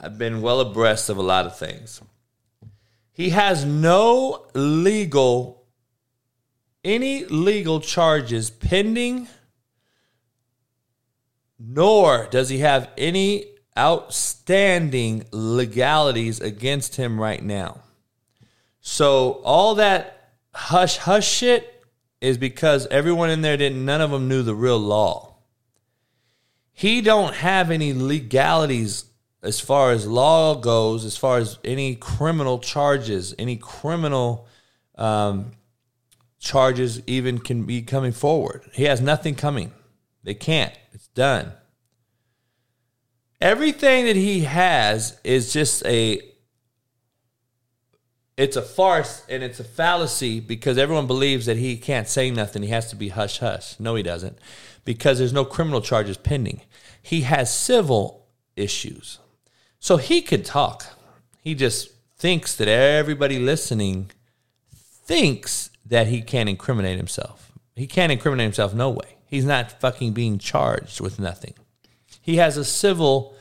I've 0.00 0.18
been 0.18 0.42
well 0.42 0.58
abreast 0.58 1.08
of 1.08 1.16
a 1.16 1.22
lot 1.22 1.46
of 1.46 1.56
things. 1.56 2.02
He 3.12 3.30
has 3.30 3.64
no 3.64 4.48
legal, 4.52 5.68
any 6.82 7.24
legal 7.26 7.80
charges 7.80 8.50
pending, 8.50 9.28
nor 11.56 12.26
does 12.32 12.48
he 12.48 12.58
have 12.58 12.90
any 12.98 13.44
outstanding 13.78 15.24
legalities 15.30 16.40
against 16.40 16.96
him 16.96 17.20
right 17.20 17.44
now. 17.44 17.82
So 18.80 19.40
all 19.44 19.76
that 19.76 20.34
hush 20.54 20.96
hush 20.98 21.28
shit 21.28 21.84
is 22.20 22.38
because 22.38 22.86
everyone 22.88 23.30
in 23.30 23.42
there 23.42 23.56
didn't 23.56 23.84
none 23.84 24.00
of 24.00 24.10
them 24.10 24.28
knew 24.28 24.42
the 24.42 24.54
real 24.54 24.78
law. 24.78 25.36
He 26.72 27.00
don't 27.00 27.34
have 27.34 27.70
any 27.70 27.92
legalities 27.92 29.04
as 29.42 29.60
far 29.60 29.92
as 29.92 30.06
law 30.06 30.54
goes, 30.54 31.04
as 31.04 31.16
far 31.16 31.38
as 31.38 31.58
any 31.64 31.94
criminal 31.94 32.58
charges, 32.58 33.34
any 33.38 33.56
criminal 33.56 34.46
um, 34.96 35.52
charges 36.38 37.02
even 37.06 37.38
can 37.38 37.64
be 37.64 37.82
coming 37.82 38.12
forward. 38.12 38.68
He 38.72 38.84
has 38.84 39.00
nothing 39.00 39.34
coming. 39.34 39.72
They 40.24 40.34
can't. 40.34 40.76
It's 40.92 41.08
done. 41.08 41.52
Everything 43.40 44.06
that 44.06 44.16
he 44.16 44.40
has 44.40 45.18
is 45.22 45.52
just 45.52 45.84
a 45.86 46.20
it's 48.38 48.56
a 48.56 48.62
farce 48.62 49.24
and 49.28 49.42
it's 49.42 49.58
a 49.58 49.64
fallacy 49.64 50.38
because 50.38 50.78
everyone 50.78 51.08
believes 51.08 51.46
that 51.46 51.56
he 51.56 51.76
can't 51.76 52.08
say 52.08 52.30
nothing. 52.30 52.62
He 52.62 52.68
has 52.68 52.88
to 52.90 52.96
be 52.96 53.08
hush 53.08 53.40
hush. 53.40 53.78
No, 53.80 53.96
he 53.96 54.02
doesn't 54.04 54.38
because 54.84 55.18
there's 55.18 55.32
no 55.32 55.44
criminal 55.44 55.80
charges 55.80 56.16
pending. 56.16 56.62
He 57.02 57.22
has 57.22 57.52
civil 57.52 58.28
issues. 58.54 59.18
So 59.80 59.96
he 59.96 60.22
could 60.22 60.44
talk. 60.44 60.86
He 61.42 61.54
just 61.56 61.90
thinks 62.16 62.54
that 62.56 62.68
everybody 62.68 63.40
listening 63.40 64.12
thinks 64.72 65.70
that 65.84 66.06
he 66.06 66.22
can't 66.22 66.48
incriminate 66.48 66.96
himself. 66.96 67.50
He 67.74 67.88
can't 67.88 68.12
incriminate 68.12 68.44
himself 68.44 68.72
no 68.72 68.90
way. 68.90 69.16
He's 69.26 69.44
not 69.44 69.80
fucking 69.80 70.12
being 70.12 70.38
charged 70.38 71.00
with 71.00 71.18
nothing. 71.18 71.54
He 72.20 72.36
has 72.36 72.56
a 72.56 72.64
civil 72.64 73.34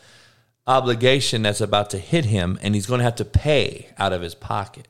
obligation 0.68 1.41
that's 1.41 1.61
about 1.61 1.89
to 1.91 1.97
hit 1.97 2.26
him 2.26 2.59
and 2.61 2.76
he's 2.76 2.86
going 2.86 2.99
to 2.99 3.05
have 3.05 3.15
to 3.15 3.26
pay 3.26 3.89
out 3.97 4.13
of 4.13 4.22
his 4.22 4.36
pocket. 4.36 4.88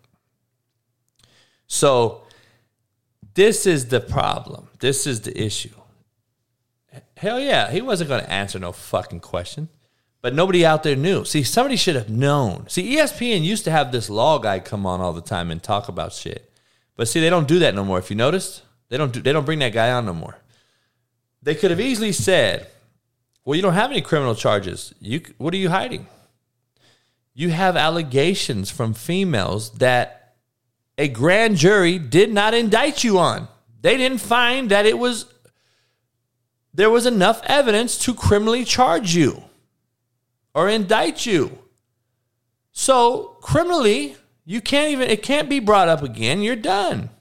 So 1.67 2.23
this 3.35 3.65
is 3.65 3.89
the 3.89 3.99
problem. 3.99 4.69
This 4.79 5.05
is 5.05 5.21
the 5.21 5.39
issue. 5.39 5.75
Hell 7.15 7.39
yeah, 7.39 7.71
he 7.71 7.81
wasn't 7.81 8.09
going 8.09 8.23
to 8.23 8.31
answer 8.31 8.57
no 8.57 8.71
fucking 8.71 9.19
question. 9.19 9.69
But 10.21 10.33
nobody 10.33 10.65
out 10.65 10.83
there 10.83 10.95
knew. 10.95 11.23
See, 11.25 11.43
somebody 11.43 11.75
should 11.75 11.95
have 11.95 12.09
known. 12.09 12.67
See, 12.67 12.95
ESPN 12.95 13.43
used 13.43 13.63
to 13.65 13.71
have 13.71 13.91
this 13.91 14.09
law 14.09 14.39
guy 14.39 14.59
come 14.59 14.85
on 14.85 14.99
all 14.99 15.13
the 15.13 15.21
time 15.21 15.51
and 15.51 15.61
talk 15.61 15.87
about 15.87 16.11
shit. 16.11 16.51
But 16.95 17.07
see, 17.07 17.19
they 17.19 17.29
don't 17.29 17.47
do 17.47 17.59
that 17.59 17.75
no 17.75 17.85
more. 17.85 17.99
If 17.99 18.09
you 18.09 18.15
noticed, 18.15 18.63
they 18.89 18.97
don't 18.97 19.13
do, 19.13 19.21
they 19.21 19.31
don't 19.31 19.45
bring 19.45 19.59
that 19.59 19.73
guy 19.73 19.91
on 19.91 20.05
no 20.05 20.13
more. 20.13 20.37
They 21.43 21.53
could 21.53 21.69
have 21.69 21.79
easily 21.79 22.11
said, 22.11 22.67
"Well, 23.47 23.55
you 23.55 23.61
don't 23.61 23.75
have 23.75 23.91
any 23.91 24.01
criminal 24.01 24.35
charges. 24.35 24.93
You 24.99 25.21
what 25.37 25.53
are 25.53 25.57
you 25.57 25.69
hiding? 25.69 26.07
You 27.33 27.49
have 27.51 27.77
allegations 27.77 28.69
from 28.69 28.93
females 28.93 29.69
that 29.77 30.35
a 30.97 31.07
grand 31.07 31.55
jury 31.55 31.97
did 31.97 32.29
not 32.29 32.53
indict 32.53 33.05
you 33.05 33.17
on. 33.19 33.47
They 33.79 33.95
didn't 33.95 34.19
find 34.19 34.69
that 34.71 34.85
it 34.85 34.99
was 34.99 35.33
there 36.73 36.89
was 36.89 37.05
enough 37.05 37.41
evidence 37.45 37.97
to 37.99 38.13
criminally 38.13 38.65
charge 38.65 39.15
you 39.15 39.45
or 40.53 40.67
indict 40.67 41.25
you. 41.25 41.57
So, 42.73 43.37
criminally, 43.39 44.17
you 44.43 44.59
can't 44.59 44.91
even 44.91 45.09
it 45.09 45.23
can't 45.23 45.47
be 45.47 45.61
brought 45.61 45.87
up 45.87 46.03
again. 46.03 46.41
You're 46.41 46.57
done. 46.57 47.11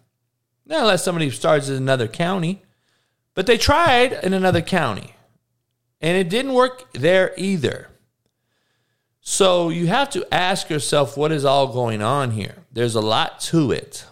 Not 0.67 0.81
unless 0.81 1.05
somebody 1.05 1.31
starts 1.31 1.69
in 1.69 1.77
another 1.77 2.09
county. 2.09 2.65
But 3.35 3.47
they 3.47 3.59
tried 3.59 4.13
in 4.25 4.33
another 4.33 4.61
county. 4.61 5.13
And 6.01 6.17
it 6.17 6.29
didn't 6.29 6.53
work 6.53 6.93
there 6.93 7.33
either. 7.37 7.89
So 9.21 9.71
you 9.71 9.89
have 9.89 10.11
to 10.11 10.27
ask 10.33 10.71
yourself 10.71 11.17
what 11.17 11.33
is 11.33 11.45
all 11.45 11.73
going 11.73 12.01
on 12.01 12.31
here. 12.31 12.55
There's 12.73 12.95
a 12.95 13.01
lot 13.01 13.41
to 13.41 13.73
it. 13.73 14.05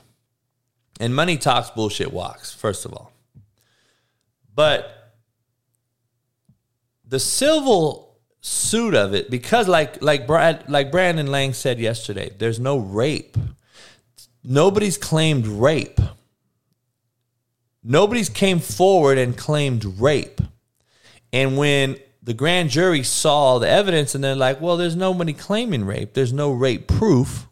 And 0.99 1.15
money 1.15 1.37
talks, 1.37 1.71
bullshit 1.71 2.13
walks, 2.13 2.53
first 2.53 2.85
of 2.85 2.93
all. 2.93 3.13
But 4.55 5.15
the 7.07 7.21
civil 7.21 8.17
suit 8.41 8.95
of 8.95 9.15
it, 9.15 9.31
because 9.31 9.69
like 9.69 10.03
like 10.03 10.27
Brad 10.27 10.69
like 10.69 10.91
Brandon 10.91 11.29
Lang 11.29 11.53
said 11.53 11.79
yesterday, 11.79 12.31
there's 12.39 12.61
no 12.61 12.79
rape. 12.79 13.37
Nobody's 14.43 14.99
claimed 14.99 15.47
rape. 15.47 16.01
Nobody's 17.83 18.29
came 18.29 18.61
forward 18.61 19.19
and 19.19 19.37
claimed 19.37 19.85
rape. 20.01 20.41
And 21.35 21.57
when 21.57 21.99
the 22.23 22.33
grand 22.33 22.71
jury 22.71 23.03
saw 23.03 23.59
the 23.59 23.69
evidence 23.69 24.15
and 24.15 24.23
they're 24.23 24.37
like, 24.37 24.61
well, 24.61 24.77
there's 24.77 24.95
nobody 24.95 25.33
claiming 25.33 25.85
rape. 25.85 26.15
There's 26.15 26.33
no 26.33 26.53
rape 26.53 26.87
proof. 26.87 27.49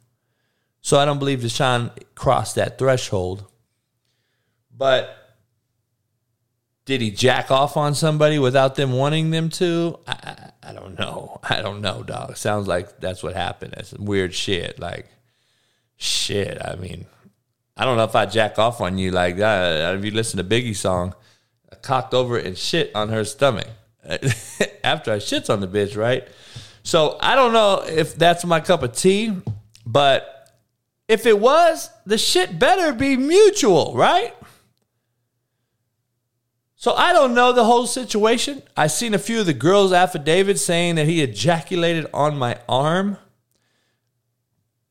So 0.80 1.00
I 1.00 1.04
don't 1.04 1.18
believe 1.18 1.40
Deshaun 1.40 1.90
crossed 2.14 2.54
that 2.54 2.78
threshold. 2.78 3.44
But 4.70 5.16
did 6.84 7.00
he 7.00 7.10
jack 7.10 7.50
off 7.50 7.76
on 7.76 7.96
somebody 7.96 8.38
without 8.38 8.76
them 8.76 8.92
wanting 8.92 9.30
them 9.30 9.48
to? 9.50 9.98
I, 10.06 10.50
I, 10.62 10.72
don't 10.72 10.96
know. 10.96 11.40
I 11.50 11.60
don't 11.60 11.80
know, 11.80 12.04
dog. 12.04 12.36
Sounds 12.36 12.68
like 12.68 13.00
that's 13.00 13.24
what 13.24 13.34
happened. 13.34 13.74
That's 13.76 13.92
weird 13.94 14.32
shit. 14.32 14.78
Like, 14.78 15.08
shit. 15.96 16.56
I 16.64 16.76
mean, 16.76 17.06
I 17.76 17.84
don't 17.84 17.96
know 17.96 18.04
if 18.04 18.14
I 18.14 18.26
jack 18.26 18.60
off 18.60 18.80
on 18.80 18.96
you 18.96 19.10
like 19.10 19.38
that. 19.38 19.96
If 19.96 20.04
you 20.04 20.12
listen 20.12 20.36
to 20.36 20.44
Biggie's 20.44 20.78
song, 20.78 21.16
Cocked 21.82 22.14
over 22.14 22.38
and 22.38 22.56
shit 22.56 22.90
on 22.94 23.08
her 23.08 23.24
stomach 23.24 23.66
after 24.84 25.12
I 25.12 25.16
shits 25.16 25.50
on 25.50 25.60
the 25.60 25.68
bitch, 25.68 25.96
right? 25.96 26.26
So 26.82 27.18
I 27.20 27.34
don't 27.34 27.52
know 27.52 27.84
if 27.86 28.16
that's 28.16 28.44
my 28.44 28.60
cup 28.60 28.82
of 28.82 28.92
tea, 28.92 29.36
but 29.84 30.50
if 31.08 31.26
it 31.26 31.38
was, 31.38 31.90
the 32.06 32.18
shit 32.18 32.58
better 32.58 32.92
be 32.92 33.16
mutual, 33.16 33.94
right? 33.94 34.34
So 36.82 36.94
I 36.94 37.12
don't 37.12 37.34
know 37.34 37.52
the 37.52 37.64
whole 37.64 37.86
situation. 37.86 38.60
I 38.76 38.88
seen 38.88 39.14
a 39.14 39.18
few 39.18 39.38
of 39.38 39.46
the 39.46 39.54
girls' 39.54 39.92
affidavits 39.92 40.62
saying 40.62 40.96
that 40.96 41.06
he 41.06 41.22
ejaculated 41.22 42.06
on 42.12 42.36
my 42.36 42.58
arm. 42.68 43.18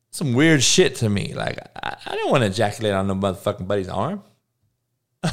Some 0.10 0.34
weird 0.34 0.64
shit 0.64 0.96
to 0.98 1.10
me. 1.10 1.34
Like 1.34 1.60
I, 1.76 1.98
I 2.06 2.16
don't 2.16 2.32
want 2.32 2.44
to 2.44 2.48
ejaculate 2.48 2.94
on 2.94 3.08
no 3.08 3.16
motherfucking 3.16 3.68
buddy's 3.68 3.89
arm. 3.89 4.24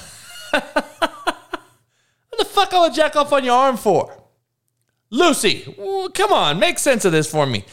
the 2.38 2.44
fuck 2.44 2.72
I 2.72 2.80
would 2.80 2.94
jack 2.94 3.16
off 3.16 3.32
on 3.32 3.44
your 3.44 3.56
arm 3.56 3.76
for? 3.76 4.14
Lucy, 5.10 5.74
well, 5.78 6.08
come 6.10 6.32
on, 6.32 6.58
make 6.58 6.78
sense 6.78 7.04
of 7.04 7.12
this 7.12 7.30
for 7.30 7.46
me. 7.46 7.64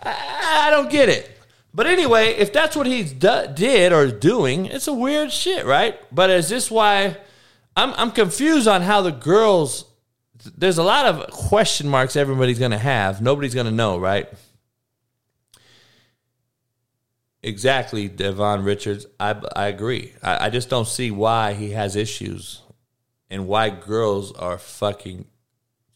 I, 0.00 0.66
I 0.66 0.70
don't 0.70 0.90
get 0.90 1.08
it. 1.08 1.36
But 1.76 1.86
anyway, 1.86 2.28
if 2.28 2.54
that's 2.54 2.74
what 2.74 2.86
he 2.86 3.02
did 3.02 3.92
or 3.92 4.04
is 4.04 4.14
doing, 4.14 4.64
it's 4.64 4.88
a 4.88 4.94
weird 4.94 5.30
shit, 5.30 5.66
right? 5.66 5.98
But 6.14 6.30
is 6.30 6.48
this 6.48 6.70
why 6.70 7.18
I'm 7.76 7.92
I'm 7.96 8.12
confused 8.12 8.66
on 8.66 8.80
how 8.80 9.02
the 9.02 9.12
girls? 9.12 9.84
There's 10.56 10.78
a 10.78 10.82
lot 10.82 11.04
of 11.04 11.30
question 11.30 11.86
marks 11.88 12.16
everybody's 12.16 12.58
gonna 12.58 12.78
have. 12.78 13.20
Nobody's 13.20 13.54
gonna 13.54 13.70
know, 13.70 13.98
right? 13.98 14.26
Exactly, 17.42 18.08
Devon 18.08 18.64
Richards. 18.64 19.06
I 19.20 19.36
I 19.54 19.66
agree. 19.66 20.14
I, 20.22 20.46
I 20.46 20.50
just 20.50 20.70
don't 20.70 20.88
see 20.88 21.10
why 21.10 21.52
he 21.52 21.72
has 21.72 21.94
issues, 21.94 22.62
and 23.30 23.46
why 23.46 23.70
girls 23.70 24.32
are 24.32 24.58
fucking 24.58 25.26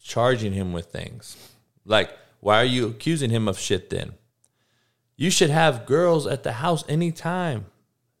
charging 0.01 0.53
him 0.53 0.73
with 0.73 0.87
things. 0.87 1.37
Like, 1.85 2.11
why 2.39 2.57
are 2.57 2.65
you 2.65 2.87
accusing 2.87 3.29
him 3.29 3.47
of 3.47 3.59
shit 3.59 3.89
then? 3.89 4.13
You 5.15 5.29
should 5.29 5.49
have 5.49 5.85
girls 5.85 6.25
at 6.25 6.43
the 6.43 6.53
house 6.53 6.83
anytime. 6.89 7.65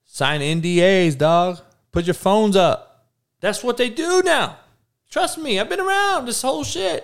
Sign 0.05 0.41
NDAs, 0.41 1.17
dog. 1.17 1.59
Put 1.91 2.05
your 2.05 2.13
phones 2.13 2.55
up. 2.55 3.09
That's 3.39 3.63
what 3.63 3.77
they 3.77 3.89
do 3.89 4.21
now. 4.23 4.57
Trust 5.09 5.37
me, 5.37 5.59
I've 5.59 5.69
been 5.69 5.79
around 5.79 6.25
this 6.25 6.41
whole 6.41 6.63
shit. 6.63 7.03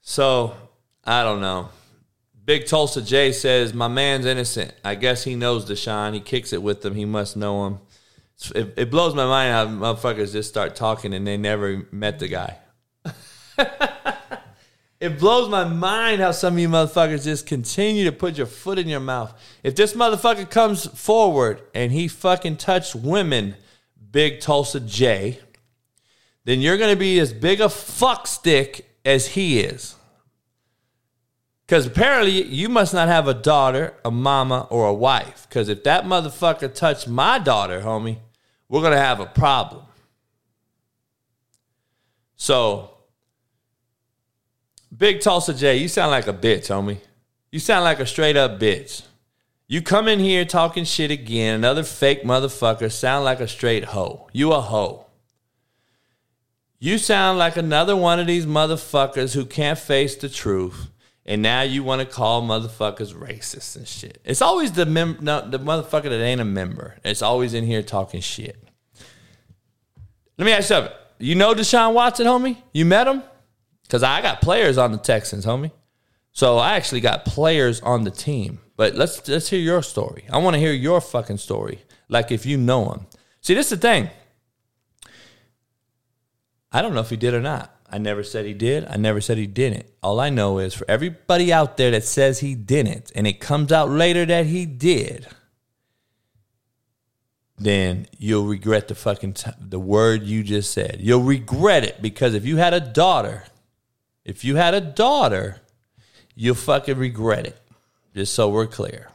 So, 0.00 0.54
I 1.04 1.22
don't 1.22 1.40
know. 1.40 1.68
Big 2.44 2.66
Tulsa 2.66 3.02
J 3.02 3.32
says, 3.32 3.74
My 3.74 3.88
man's 3.88 4.26
innocent. 4.26 4.72
I 4.84 4.94
guess 4.94 5.24
he 5.24 5.34
knows 5.34 5.68
Deshaun. 5.68 6.14
He 6.14 6.20
kicks 6.20 6.52
it 6.52 6.62
with 6.62 6.84
him. 6.84 6.94
He 6.94 7.04
must 7.04 7.36
know 7.36 7.66
him. 7.66 7.78
It, 8.54 8.74
it 8.76 8.90
blows 8.90 9.14
my 9.14 9.24
mind 9.24 9.52
how 9.52 9.66
motherfuckers 9.66 10.32
just 10.32 10.48
start 10.48 10.76
talking 10.76 11.14
and 11.14 11.26
they 11.26 11.36
never 11.36 11.86
met 11.90 12.18
the 12.18 12.28
guy. 12.28 12.58
it 15.00 15.18
blows 15.18 15.48
my 15.48 15.64
mind 15.64 16.20
how 16.20 16.32
some 16.32 16.54
of 16.54 16.58
you 16.58 16.68
motherfuckers 16.68 17.24
just 17.24 17.46
continue 17.46 18.04
to 18.04 18.12
put 18.12 18.36
your 18.36 18.46
foot 18.46 18.78
in 18.78 18.88
your 18.88 19.00
mouth. 19.00 19.32
If 19.62 19.74
this 19.74 19.94
motherfucker 19.94 20.50
comes 20.50 20.86
forward 20.86 21.62
and 21.74 21.92
he 21.92 22.08
fucking 22.08 22.58
touched 22.58 22.94
women, 22.94 23.56
Big 24.10 24.40
Tulsa 24.40 24.80
J, 24.80 25.40
then 26.44 26.60
you're 26.60 26.78
going 26.78 26.94
to 26.94 26.98
be 26.98 27.18
as 27.18 27.32
big 27.32 27.60
a 27.60 27.68
fuck 27.68 28.26
stick 28.26 28.86
as 29.04 29.28
he 29.28 29.60
is. 29.60 29.96
Because 31.66 31.86
apparently 31.86 32.44
you 32.44 32.68
must 32.68 32.94
not 32.94 33.08
have 33.08 33.26
a 33.26 33.34
daughter, 33.34 33.94
a 34.04 34.10
mama, 34.10 34.68
or 34.70 34.86
a 34.86 34.94
wife. 34.94 35.46
Because 35.48 35.68
if 35.68 35.82
that 35.82 36.04
motherfucker 36.04 36.72
touched 36.72 37.08
my 37.08 37.40
daughter, 37.40 37.80
homie, 37.80 38.18
we're 38.68 38.80
going 38.80 38.92
to 38.92 38.98
have 38.98 39.20
a 39.20 39.26
problem. 39.26 39.82
So, 42.36 42.90
Big 44.96 45.20
Tulsa 45.20 45.54
J, 45.54 45.76
you 45.76 45.88
sound 45.88 46.10
like 46.10 46.26
a 46.26 46.32
bitch, 46.32 46.68
homie. 46.68 46.98
You 47.50 47.58
sound 47.58 47.84
like 47.84 48.00
a 48.00 48.06
straight 48.06 48.36
up 48.36 48.58
bitch. 48.60 49.02
You 49.68 49.82
come 49.82 50.06
in 50.06 50.20
here 50.20 50.44
talking 50.44 50.84
shit 50.84 51.10
again, 51.10 51.56
another 51.56 51.82
fake 51.82 52.22
motherfucker, 52.22 52.90
sound 52.92 53.24
like 53.24 53.40
a 53.40 53.48
straight 53.48 53.86
hoe. 53.86 54.28
You 54.32 54.52
a 54.52 54.60
hoe. 54.60 55.06
You 56.78 56.98
sound 56.98 57.38
like 57.38 57.56
another 57.56 57.96
one 57.96 58.20
of 58.20 58.26
these 58.26 58.46
motherfuckers 58.46 59.34
who 59.34 59.44
can't 59.44 59.78
face 59.78 60.14
the 60.14 60.28
truth 60.28 60.88
and 61.26 61.42
now 61.42 61.62
you 61.62 61.82
want 61.82 62.00
to 62.00 62.06
call 62.06 62.40
motherfuckers 62.42 63.12
racist 63.12 63.76
and 63.76 63.86
shit. 63.86 64.20
It's 64.24 64.40
always 64.40 64.72
the 64.72 64.86
mem- 64.86 65.18
no, 65.20 65.46
the 65.46 65.58
motherfucker 65.58 66.04
that 66.04 66.22
ain't 66.22 66.40
a 66.40 66.44
member. 66.44 66.96
It's 67.04 67.20
always 67.20 67.52
in 67.52 67.64
here 67.64 67.82
talking 67.82 68.20
shit. 68.20 68.56
Let 70.38 70.44
me 70.44 70.52
ask 70.52 70.70
you 70.70 70.76
something. 70.76 70.92
You 71.18 71.34
know 71.34 71.52
Deshaun 71.54 71.94
Watson, 71.94 72.26
homie? 72.26 72.58
You 72.72 72.84
met 72.84 73.08
him? 73.08 73.22
Because 73.82 74.02
I 74.02 74.22
got 74.22 74.40
players 74.40 74.78
on 74.78 74.92
the 74.92 74.98
Texans, 74.98 75.44
homie. 75.44 75.72
So 76.32 76.58
I 76.58 76.76
actually 76.76 77.00
got 77.00 77.24
players 77.24 77.80
on 77.80 78.04
the 78.04 78.10
team. 78.10 78.60
But 78.76 78.94
let's 78.94 79.26
let's 79.26 79.48
hear 79.48 79.60
your 79.60 79.82
story. 79.82 80.26
I 80.30 80.38
want 80.38 80.54
to 80.54 80.60
hear 80.60 80.72
your 80.72 81.00
fucking 81.00 81.38
story. 81.38 81.80
Like 82.08 82.30
if 82.30 82.46
you 82.46 82.56
know 82.56 82.90
him. 82.90 83.06
See, 83.40 83.54
this 83.54 83.72
is 83.72 83.78
the 83.80 83.88
thing. 83.88 84.10
I 86.70 86.82
don't 86.82 86.94
know 86.94 87.00
if 87.00 87.10
he 87.10 87.16
did 87.16 87.34
or 87.34 87.40
not. 87.40 87.75
I 87.90 87.98
never 87.98 88.24
said 88.24 88.44
he 88.44 88.54
did. 88.54 88.86
I 88.86 88.96
never 88.96 89.20
said 89.20 89.38
he 89.38 89.46
didn't. 89.46 89.86
All 90.02 90.18
I 90.18 90.28
know 90.28 90.58
is 90.58 90.74
for 90.74 90.84
everybody 90.88 91.52
out 91.52 91.76
there 91.76 91.90
that 91.92 92.04
says 92.04 92.40
he 92.40 92.54
didn't 92.54 93.12
and 93.14 93.26
it 93.26 93.40
comes 93.40 93.70
out 93.70 93.90
later 93.90 94.26
that 94.26 94.46
he 94.46 94.66
did, 94.66 95.28
then 97.58 98.06
you'll 98.18 98.46
regret 98.46 98.88
the 98.88 98.94
fucking 98.94 99.34
t- 99.34 99.50
the 99.60 99.78
word 99.78 100.24
you 100.24 100.42
just 100.42 100.72
said. 100.72 100.98
You'll 101.00 101.22
regret 101.22 101.84
it 101.84 102.02
because 102.02 102.34
if 102.34 102.44
you 102.44 102.56
had 102.56 102.74
a 102.74 102.80
daughter, 102.80 103.44
if 104.24 104.44
you 104.44 104.56
had 104.56 104.74
a 104.74 104.80
daughter, 104.80 105.60
you'll 106.34 106.54
fucking 106.54 106.98
regret 106.98 107.46
it. 107.46 107.58
Just 108.14 108.34
so 108.34 108.48
we're 108.48 108.66
clear. 108.66 109.10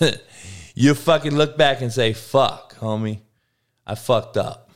you'll 0.74 0.94
fucking 0.94 1.34
look 1.34 1.56
back 1.56 1.80
and 1.80 1.92
say, 1.92 2.12
"Fuck, 2.12 2.74
homie. 2.76 3.20
I 3.86 3.94
fucked 3.94 4.36
up." 4.36 4.69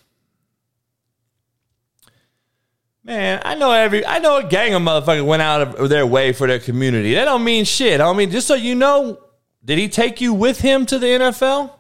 Man, 3.06 3.42
I 3.44 3.54
know 3.54 3.70
every 3.70 4.04
I 4.04 4.18
know 4.18 4.38
a 4.38 4.44
gang 4.44 4.72
of 4.72 4.80
motherfuckers 4.80 5.26
went 5.26 5.42
out 5.42 5.76
of 5.76 5.88
their 5.90 6.06
way 6.06 6.32
for 6.32 6.46
their 6.46 6.58
community. 6.58 7.12
That 7.14 7.26
don't 7.26 7.44
mean 7.44 7.66
shit. 7.66 8.00
I 8.00 8.10
mean, 8.14 8.30
just 8.30 8.46
so 8.46 8.54
you 8.54 8.74
know, 8.74 9.18
did 9.62 9.78
he 9.78 9.90
take 9.90 10.22
you 10.22 10.32
with 10.32 10.60
him 10.60 10.86
to 10.86 10.98
the 10.98 11.06
NFL? 11.06 11.72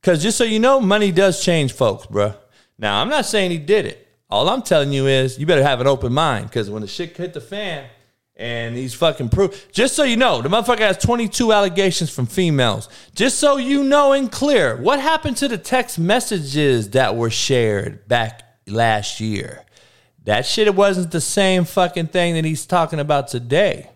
Because 0.00 0.20
just 0.20 0.36
so 0.36 0.42
you 0.42 0.58
know, 0.58 0.80
money 0.80 1.12
does 1.12 1.44
change 1.44 1.72
folks, 1.72 2.06
bruh. 2.06 2.36
Now, 2.78 3.00
I'm 3.00 3.08
not 3.08 3.26
saying 3.26 3.52
he 3.52 3.58
did 3.58 3.86
it. 3.86 4.08
All 4.28 4.48
I'm 4.48 4.62
telling 4.62 4.92
you 4.92 5.06
is 5.06 5.38
you 5.38 5.46
better 5.46 5.62
have 5.62 5.80
an 5.80 5.86
open 5.86 6.12
mind 6.12 6.46
because 6.48 6.68
when 6.68 6.82
the 6.82 6.88
shit 6.88 7.16
hit 7.16 7.32
the 7.32 7.40
fan 7.40 7.86
and 8.34 8.74
he's 8.74 8.94
fucking 8.94 9.28
proof. 9.28 9.70
Just 9.70 9.94
so 9.94 10.02
you 10.02 10.16
know, 10.16 10.42
the 10.42 10.48
motherfucker 10.48 10.80
has 10.80 10.98
22 10.98 11.52
allegations 11.52 12.10
from 12.10 12.26
females. 12.26 12.88
Just 13.14 13.38
so 13.38 13.56
you 13.56 13.84
know 13.84 14.12
and 14.12 14.32
clear, 14.32 14.76
what 14.78 14.98
happened 14.98 15.36
to 15.36 15.46
the 15.46 15.58
text 15.58 15.98
messages 15.98 16.90
that 16.90 17.14
were 17.14 17.30
shared 17.30 18.08
back 18.08 18.42
last 18.66 19.20
year? 19.20 19.64
That 20.24 20.46
shit 20.46 20.72
wasn't 20.74 21.10
the 21.10 21.20
same 21.20 21.64
fucking 21.64 22.08
thing 22.08 22.34
that 22.34 22.44
he's 22.44 22.64
talking 22.66 23.00
about 23.00 23.28
today. 23.28 23.90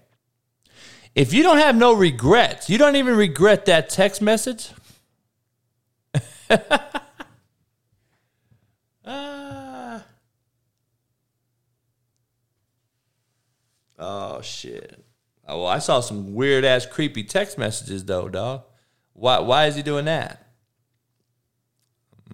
If 1.15 1.33
you 1.33 1.43
don't 1.43 1.59
have 1.59 1.77
no 1.77 1.95
regrets, 1.95 2.69
you 2.69 2.79
don't 2.79 2.97
even 2.97 3.17
regret 3.17 3.65
that 3.67 3.89
text 3.89 4.21
message. 4.21 4.71
Ah. 9.09 10.05
oh 14.01 14.41
shit. 14.41 15.05
Oh, 15.47 15.59
well, 15.59 15.69
I 15.69 15.79
saw 15.79 16.01
some 16.01 16.35
weird 16.35 16.65
ass 16.65 16.87
creepy 16.87 17.23
text 17.23 17.57
messages 17.57 18.05
though, 18.05 18.29
dog. 18.29 18.65
Why 19.13 19.39
why 19.39 19.67
is 19.67 19.77
he 19.77 19.83
doing 19.83 20.07
that? 20.07 20.45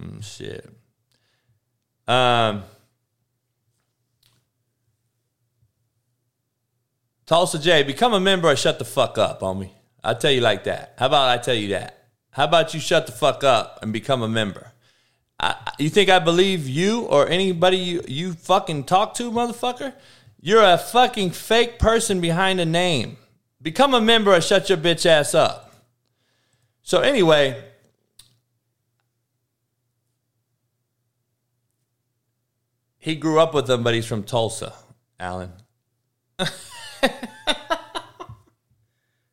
Mm, 0.01 0.25
shit. 0.25 0.67
Um 2.09 2.65
Tulsa 7.33 7.59
J, 7.59 7.83
become 7.83 8.13
a 8.13 8.21
member 8.21 8.49
or 8.49 8.57
shut 8.57 8.79
the 8.79 8.85
fuck 8.85 9.17
up, 9.17 9.41
homie. 9.41 9.71
I 10.05 10.13
tell 10.13 10.31
you 10.31 10.43
like 10.43 10.65
that. 10.65 10.93
How 10.99 11.07
about 11.07 11.31
I 11.31 11.39
tell 11.39 11.55
you 11.55 11.69
that? 11.69 12.09
How 12.31 12.45
about 12.45 12.75
you 12.75 12.79
shut 12.79 13.07
the 13.07 13.13
fuck 13.13 13.43
up 13.43 13.79
and 13.81 13.91
become 13.91 14.21
a 14.21 14.29
member? 14.29 14.73
I, 15.41 15.57
you 15.79 15.89
think 15.89 16.11
I 16.11 16.19
believe 16.19 16.69
you 16.69 17.05
or 17.05 17.27
anybody 17.27 17.79
you, 17.79 18.05
you 18.07 18.35
fucking 18.35 18.85
talk 18.85 19.15
to, 19.15 19.31
motherfucker? 19.31 19.95
You're 20.43 20.63
a 20.63 20.77
fucking 20.77 21.31
fake 21.31 21.79
person 21.79 22.21
behind 22.21 22.61
a 22.61 22.67
name. 22.67 23.17
Become 23.63 23.95
a 23.95 24.01
member 24.03 24.35
or 24.35 24.43
shut 24.43 24.69
your 24.69 24.77
bitch 24.77 25.07
ass 25.07 25.35
up. 25.35 25.73
So, 26.83 27.01
anyway, 27.01 27.65
he 32.99 33.15
grew 33.15 33.41
up 33.41 33.55
with 33.55 33.69
them, 33.69 33.83
but 33.83 33.95
he's 33.95 34.05
from 34.05 34.23
Tulsa, 34.23 34.75
Alan. 35.19 35.53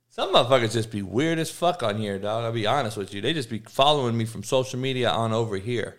Some 0.09 0.33
motherfuckers 0.33 0.73
just 0.73 0.91
be 0.91 1.01
weird 1.01 1.39
as 1.39 1.49
fuck 1.51 1.81
on 1.83 1.97
here, 1.97 2.19
dog. 2.19 2.43
I'll 2.43 2.51
be 2.51 2.67
honest 2.67 2.97
with 2.97 3.13
you. 3.13 3.21
They 3.21 3.33
just 3.33 3.49
be 3.49 3.59
following 3.59 4.17
me 4.17 4.25
from 4.25 4.43
social 4.43 4.79
media 4.79 5.09
on 5.09 5.31
over 5.31 5.57
here. 5.57 5.97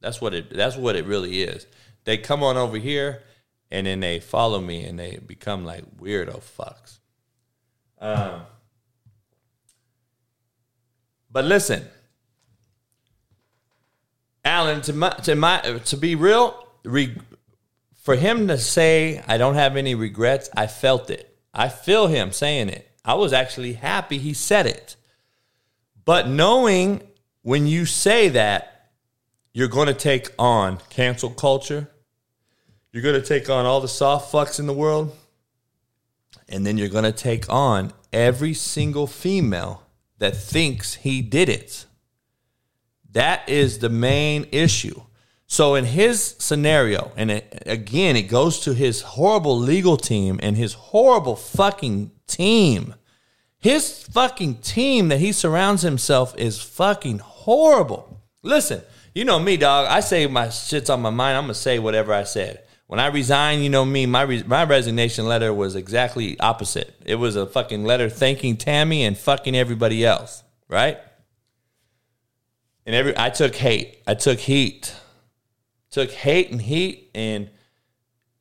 That's 0.00 0.20
what 0.20 0.34
it 0.34 0.50
that's 0.54 0.76
what 0.76 0.96
it 0.96 1.06
really 1.06 1.42
is. 1.42 1.66
They 2.04 2.18
come 2.18 2.42
on 2.42 2.56
over 2.56 2.76
here 2.76 3.22
and 3.70 3.86
then 3.86 4.00
they 4.00 4.20
follow 4.20 4.60
me 4.60 4.84
and 4.84 4.98
they 4.98 5.18
become 5.24 5.64
like 5.64 5.84
weirdo 5.96 6.42
fucks. 6.42 6.98
Um, 7.98 8.42
but 11.30 11.44
listen, 11.44 11.84
Alan, 14.44 14.82
to 14.82 14.92
my 14.92 15.10
to 15.10 15.34
my 15.36 15.60
to 15.60 15.96
be 15.96 16.14
real, 16.16 16.66
re, 16.84 17.16
for 18.02 18.16
him 18.16 18.48
to 18.48 18.58
say 18.58 19.22
I 19.28 19.38
don't 19.38 19.54
have 19.54 19.76
any 19.76 19.94
regrets, 19.94 20.50
I 20.56 20.66
felt 20.66 21.08
it. 21.08 21.38
I 21.54 21.68
feel 21.68 22.08
him 22.08 22.32
saying 22.32 22.68
it. 22.68 22.90
I 23.04 23.14
was 23.14 23.32
actually 23.32 23.74
happy 23.74 24.18
he 24.18 24.34
said 24.34 24.66
it. 24.66 24.96
But 26.04 26.28
knowing 26.28 27.02
when 27.42 27.66
you 27.66 27.86
say 27.86 28.28
that, 28.30 28.90
you're 29.52 29.68
going 29.68 29.86
to 29.86 29.94
take 29.94 30.30
on 30.38 30.78
cancel 30.90 31.30
culture, 31.30 31.88
you're 32.90 33.02
going 33.02 33.20
to 33.20 33.26
take 33.26 33.48
on 33.48 33.66
all 33.66 33.80
the 33.80 33.88
soft 33.88 34.32
fucks 34.32 34.58
in 34.58 34.66
the 34.66 34.72
world, 34.72 35.16
and 36.48 36.66
then 36.66 36.78
you're 36.78 36.88
going 36.88 37.04
to 37.04 37.12
take 37.12 37.48
on 37.48 37.92
every 38.12 38.54
single 38.54 39.06
female 39.06 39.82
that 40.18 40.36
thinks 40.36 40.94
he 40.94 41.22
did 41.22 41.48
it. 41.48 41.86
That 43.12 43.48
is 43.48 43.78
the 43.78 43.90
main 43.90 44.46
issue. 44.50 45.02
So 45.52 45.74
in 45.74 45.84
his 45.84 46.34
scenario, 46.38 47.12
and 47.14 47.30
it, 47.30 47.64
again, 47.66 48.16
it 48.16 48.22
goes 48.22 48.60
to 48.60 48.72
his 48.72 49.02
horrible 49.02 49.58
legal 49.58 49.98
team 49.98 50.40
and 50.42 50.56
his 50.56 50.72
horrible 50.72 51.36
fucking 51.36 52.10
team. 52.26 52.94
His 53.58 54.02
fucking 54.04 54.62
team 54.62 55.08
that 55.08 55.20
he 55.20 55.30
surrounds 55.30 55.82
himself 55.82 56.34
is 56.38 56.58
fucking 56.58 57.18
horrible. 57.18 58.22
Listen, 58.42 58.80
you 59.14 59.26
know 59.26 59.38
me, 59.38 59.58
dog. 59.58 59.88
I 59.90 60.00
say 60.00 60.26
my 60.26 60.48
shit's 60.48 60.88
on 60.88 61.02
my 61.02 61.10
mind. 61.10 61.36
I'm 61.36 61.44
gonna 61.44 61.52
say 61.52 61.78
whatever 61.78 62.14
I 62.14 62.24
said. 62.24 62.62
When 62.86 62.98
I 62.98 63.08
resigned, 63.08 63.62
you 63.62 63.68
know 63.68 63.84
me, 63.84 64.06
my 64.06 64.22
re- 64.22 64.44
my 64.44 64.64
resignation 64.64 65.26
letter 65.26 65.52
was 65.52 65.76
exactly 65.76 66.40
opposite. 66.40 66.94
It 67.04 67.16
was 67.16 67.36
a 67.36 67.44
fucking 67.44 67.84
letter 67.84 68.08
thanking 68.08 68.56
Tammy 68.56 69.04
and 69.04 69.18
fucking 69.18 69.54
everybody 69.54 70.02
else, 70.02 70.44
right? 70.66 70.98
And 72.86 72.96
every 72.96 73.12
I 73.18 73.28
took 73.28 73.54
hate. 73.54 73.98
I 74.06 74.14
took 74.14 74.38
heat. 74.38 74.94
Took 75.92 76.10
hate 76.10 76.50
and 76.50 76.60
heat 76.60 77.10
and 77.14 77.50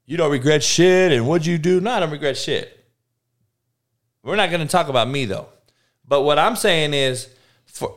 you 0.06 0.18
don't 0.18 0.32
regret 0.32 0.64
shit 0.64 1.12
and 1.12 1.28
what'd 1.28 1.46
you 1.46 1.58
do? 1.58 1.80
No, 1.80 1.92
I 1.92 2.00
don't 2.00 2.10
regret 2.10 2.38
shit. 2.38 2.78
We're 4.24 4.38
not 4.38 4.50
going 4.50 4.62
to 4.62 4.72
talk 4.72 4.88
about 4.88 5.10
me 5.10 5.26
though. 5.26 5.50
But 6.08 6.22
what 6.22 6.40
I'm 6.40 6.56
saying 6.56 6.94
is 6.94 7.30
for 7.66 7.96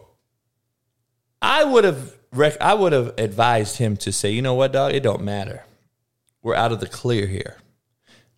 I 1.40 1.64
would 1.64 1.84
have 1.84 2.14
rec- 2.32 2.60
I 2.60 2.74
would 2.74 2.92
have 2.92 3.14
advised 3.18 3.76
him 3.76 3.96
to 3.98 4.12
say, 4.12 4.30
"You 4.30 4.42
know 4.42 4.54
what, 4.54 4.72
dog? 4.72 4.92
It 4.92 5.02
don't 5.02 5.22
matter. 5.22 5.64
We're 6.42 6.54
out 6.56 6.72
of 6.72 6.80
the 6.80 6.86
clear 6.86 7.26
here. 7.26 7.58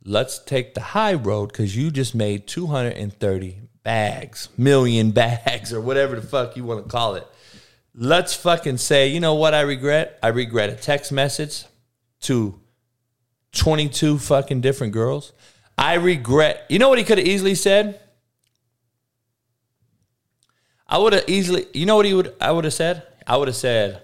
Let's 0.05 0.39
take 0.39 0.75
the 0.75 0.81
high 0.81 1.15
road 1.15 1.53
cuz 1.53 1.77
you 1.77 1.91
just 1.91 2.15
made 2.15 2.47
230 2.47 3.61
bags, 3.83 4.49
million 4.57 5.11
bags 5.13 5.73
or 5.73 5.81
whatever 5.81 6.17
the 6.17 6.27
fuck 6.27 6.57
you 6.57 6.65
want 6.65 6.85
to 6.85 6.91
call 6.91 7.15
it. 7.15 7.27
Let's 7.97 8.35
fucking 8.35 8.77
say, 8.77 9.09
"You 9.09 9.21
know 9.21 9.35
what 9.35 9.55
I 9.55 9.63
regret? 9.63 10.19
I 10.23 10.29
regret 10.29 10.69
a 10.69 10.75
text 10.75 11.11
message 11.11 11.65
to 12.21 12.61
22 13.53 14.19
fucking 14.19 14.61
different 14.61 14.93
girls. 14.93 15.33
I 15.77 15.95
regret. 15.95 16.67
You 16.69 16.79
know 16.79 16.89
what 16.89 16.99
he 16.99 17.05
could 17.05 17.19
have 17.19 17.27
easily 17.27 17.55
said? 17.55 18.01
I 20.87 20.99
would 20.99 21.13
have 21.13 21.25
easily. 21.27 21.67
You 21.75 21.87
know 21.87 21.97
what 21.97 22.07
he 22.07 22.15
would? 22.15 22.35
I 22.41 22.53
would 22.53 22.65
have 22.65 22.75
said. 22.75 23.03
I 23.27 23.37
would 23.37 23.49
have 23.49 23.57
said. 23.57 24.03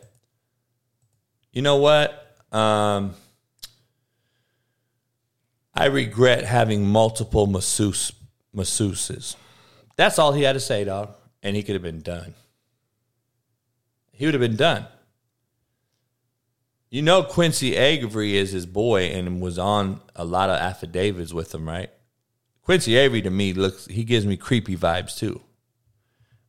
You 1.53 1.63
know 1.63 1.77
what? 1.77 2.19
Um, 2.51 3.15
I 5.75 5.87
regret 5.87 6.45
having 6.45 6.87
multiple 6.87 7.47
masseuse 7.47 8.13
masseuses. 8.55 9.37
That's 9.97 10.19
all 10.19 10.33
he 10.33 10.43
had 10.43 10.55
to 10.55 10.61
say, 10.61 10.85
dog, 10.85 11.15
and 11.43 11.55
he 11.55 11.63
could 11.63 11.75
have 11.75 11.83
been 11.83 12.01
done. 12.01 12.35
He 14.13 14.25
would 14.25 14.35
have 14.35 14.41
been 14.41 14.57
done. 14.57 14.87
You 16.91 17.01
know 17.03 17.23
Quincy 17.23 17.75
Avery 17.75 18.37
is 18.37 18.53
his 18.53 18.67
boy 18.67 19.05
and 19.05 19.41
was 19.41 19.59
on 19.59 20.01
a 20.15 20.25
lot 20.25 20.51
of 20.51 20.59
affidavits 20.59 21.33
with 21.33 21.55
him, 21.55 21.67
right? 21.67 21.91
Quincy 22.63 22.97
Avery 22.97 23.23
to 23.23 23.31
me 23.31 23.55
looks 23.55 23.87
he 23.87 24.05
gives 24.05 24.27
me 24.27 24.37
creepy 24.37 24.77
vibes 24.77 25.17
too. 25.17 25.41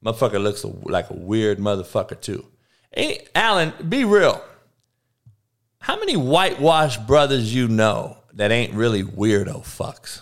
Motherfucker 0.04 0.42
looks 0.44 0.66
like 0.84 1.10
a 1.10 1.14
weird 1.14 1.60
motherfucker 1.60 2.20
too. 2.20 2.46
Hey, 2.92 3.26
Alan, 3.34 3.74
be 3.88 4.04
real. 4.04 4.44
How 5.80 5.98
many 5.98 6.16
whitewashed 6.16 7.08
brothers 7.08 7.54
you 7.54 7.68
know 7.68 8.18
that 8.34 8.52
ain't 8.52 8.74
really 8.74 9.04
weirdo 9.04 9.62
fucks? 9.64 10.22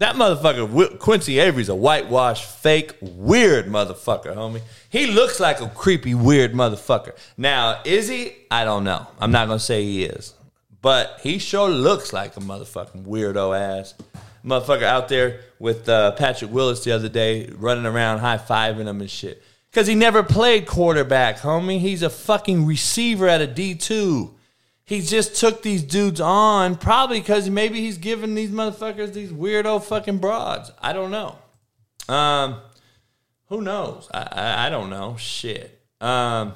That 0.00 0.16
motherfucker, 0.16 0.98
Quincy 0.98 1.38
Avery's 1.38 1.68
a 1.68 1.74
whitewashed, 1.74 2.46
fake, 2.46 2.94
weird 3.02 3.66
motherfucker, 3.66 4.34
homie. 4.34 4.62
He 4.88 5.06
looks 5.06 5.38
like 5.38 5.60
a 5.60 5.68
creepy, 5.68 6.14
weird 6.14 6.54
motherfucker. 6.54 7.12
Now, 7.36 7.82
is 7.84 8.08
he? 8.08 8.32
I 8.50 8.64
don't 8.64 8.82
know. 8.84 9.06
I'm 9.20 9.30
not 9.30 9.46
gonna 9.46 9.58
say 9.58 9.84
he 9.84 10.04
is, 10.04 10.32
but 10.80 11.20
he 11.22 11.38
sure 11.38 11.68
looks 11.68 12.14
like 12.14 12.34
a 12.38 12.40
motherfucking 12.40 13.04
weirdo 13.04 13.54
ass 13.54 13.92
motherfucker 14.42 14.84
out 14.84 15.08
there 15.08 15.40
with 15.58 15.86
uh, 15.86 16.12
Patrick 16.12 16.50
Willis 16.50 16.82
the 16.82 16.92
other 16.92 17.10
day, 17.10 17.50
running 17.58 17.84
around 17.84 18.20
high 18.20 18.38
fiving 18.38 18.86
him 18.86 19.02
and 19.02 19.10
shit. 19.10 19.42
Cause 19.70 19.86
he 19.86 19.94
never 19.94 20.22
played 20.22 20.66
quarterback, 20.66 21.40
homie. 21.40 21.78
He's 21.78 22.02
a 22.02 22.08
fucking 22.08 22.64
receiver 22.64 23.28
at 23.28 23.42
a 23.42 23.46
D 23.46 23.74
two 23.74 24.34
he 24.90 25.00
just 25.00 25.36
took 25.36 25.62
these 25.62 25.84
dudes 25.84 26.20
on 26.20 26.74
probably 26.74 27.20
because 27.20 27.48
maybe 27.48 27.80
he's 27.80 27.96
giving 27.96 28.34
these 28.34 28.50
motherfuckers 28.50 29.12
these 29.12 29.30
weirdo 29.30 29.84
fucking 29.84 30.18
broads. 30.18 30.72
I 30.82 30.92
don't 30.92 31.12
know. 31.12 31.38
Um, 32.12 32.56
who 33.46 33.60
knows? 33.62 34.10
I, 34.12 34.28
I, 34.32 34.66
I 34.66 34.68
don't 34.68 34.90
know. 34.90 35.14
Shit. 35.16 35.80
Um, 36.00 36.54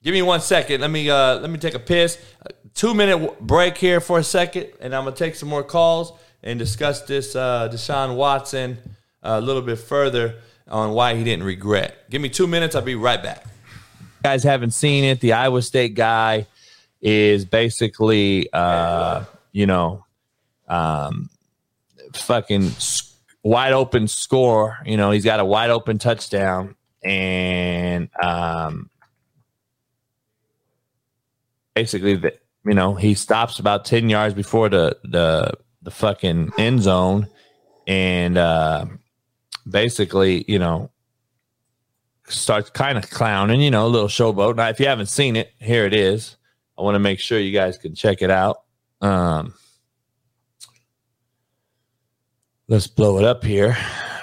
give 0.00 0.12
me 0.12 0.22
one 0.22 0.40
second. 0.40 0.80
Let 0.80 0.92
me 0.92 1.10
uh, 1.10 1.40
let 1.40 1.50
me 1.50 1.58
take 1.58 1.74
a 1.74 1.80
piss. 1.80 2.24
Two 2.72 2.94
minute 2.94 3.40
break 3.40 3.76
here 3.78 4.00
for 4.00 4.20
a 4.20 4.24
second, 4.24 4.68
and 4.78 4.94
I'm 4.94 5.02
gonna 5.02 5.16
take 5.16 5.34
some 5.34 5.48
more 5.48 5.64
calls 5.64 6.12
and 6.44 6.60
discuss 6.60 7.02
this 7.02 7.34
uh, 7.34 7.68
Deshaun 7.68 8.14
Watson 8.14 8.78
a 9.24 9.40
little 9.40 9.60
bit 9.60 9.80
further 9.80 10.36
on 10.68 10.92
why 10.92 11.16
he 11.16 11.24
didn't 11.24 11.44
regret. 11.44 12.08
Give 12.10 12.22
me 12.22 12.28
two 12.28 12.46
minutes. 12.46 12.76
I'll 12.76 12.82
be 12.82 12.94
right 12.94 13.20
back. 13.20 13.44
You 13.44 14.06
guys 14.22 14.44
haven't 14.44 14.70
seen 14.70 15.02
it. 15.02 15.18
The 15.18 15.32
Iowa 15.32 15.62
State 15.62 15.96
guy 15.96 16.46
is 17.02 17.44
basically, 17.44 18.48
uh, 18.52 19.24
you 19.50 19.66
know, 19.66 20.04
um, 20.68 21.28
fucking 22.14 22.70
wide 23.42 23.72
open 23.72 24.06
score. 24.08 24.78
You 24.86 24.96
know, 24.96 25.10
he's 25.10 25.24
got 25.24 25.40
a 25.40 25.44
wide 25.44 25.70
open 25.70 25.98
touchdown, 25.98 26.76
and 27.02 28.08
um, 28.22 28.88
basically, 31.74 32.14
the, 32.16 32.34
you 32.64 32.74
know, 32.74 32.94
he 32.94 33.14
stops 33.14 33.58
about 33.58 33.84
ten 33.84 34.08
yards 34.08 34.34
before 34.34 34.68
the 34.68 34.96
the 35.02 35.52
the 35.82 35.90
fucking 35.90 36.52
end 36.56 36.82
zone, 36.82 37.26
and 37.88 38.38
uh, 38.38 38.86
basically, 39.68 40.44
you 40.46 40.60
know, 40.60 40.88
starts 42.28 42.70
kind 42.70 42.96
of 42.96 43.10
clowning. 43.10 43.60
You 43.60 43.72
know, 43.72 43.86
a 43.86 43.88
little 43.88 44.08
showboat. 44.08 44.54
Now, 44.54 44.68
if 44.68 44.78
you 44.78 44.86
haven't 44.86 45.06
seen 45.06 45.34
it, 45.34 45.52
here 45.58 45.84
it 45.84 45.94
is. 45.94 46.36
I 46.78 46.82
want 46.82 46.94
to 46.94 47.00
make 47.00 47.20
sure 47.20 47.38
you 47.38 47.52
guys 47.52 47.78
can 47.78 47.94
check 47.94 48.22
it 48.22 48.30
out. 48.30 48.62
Um, 49.00 49.54
let's 52.68 52.86
blow 52.86 53.18
it 53.18 53.24
up 53.24 53.44
here. 53.44 53.76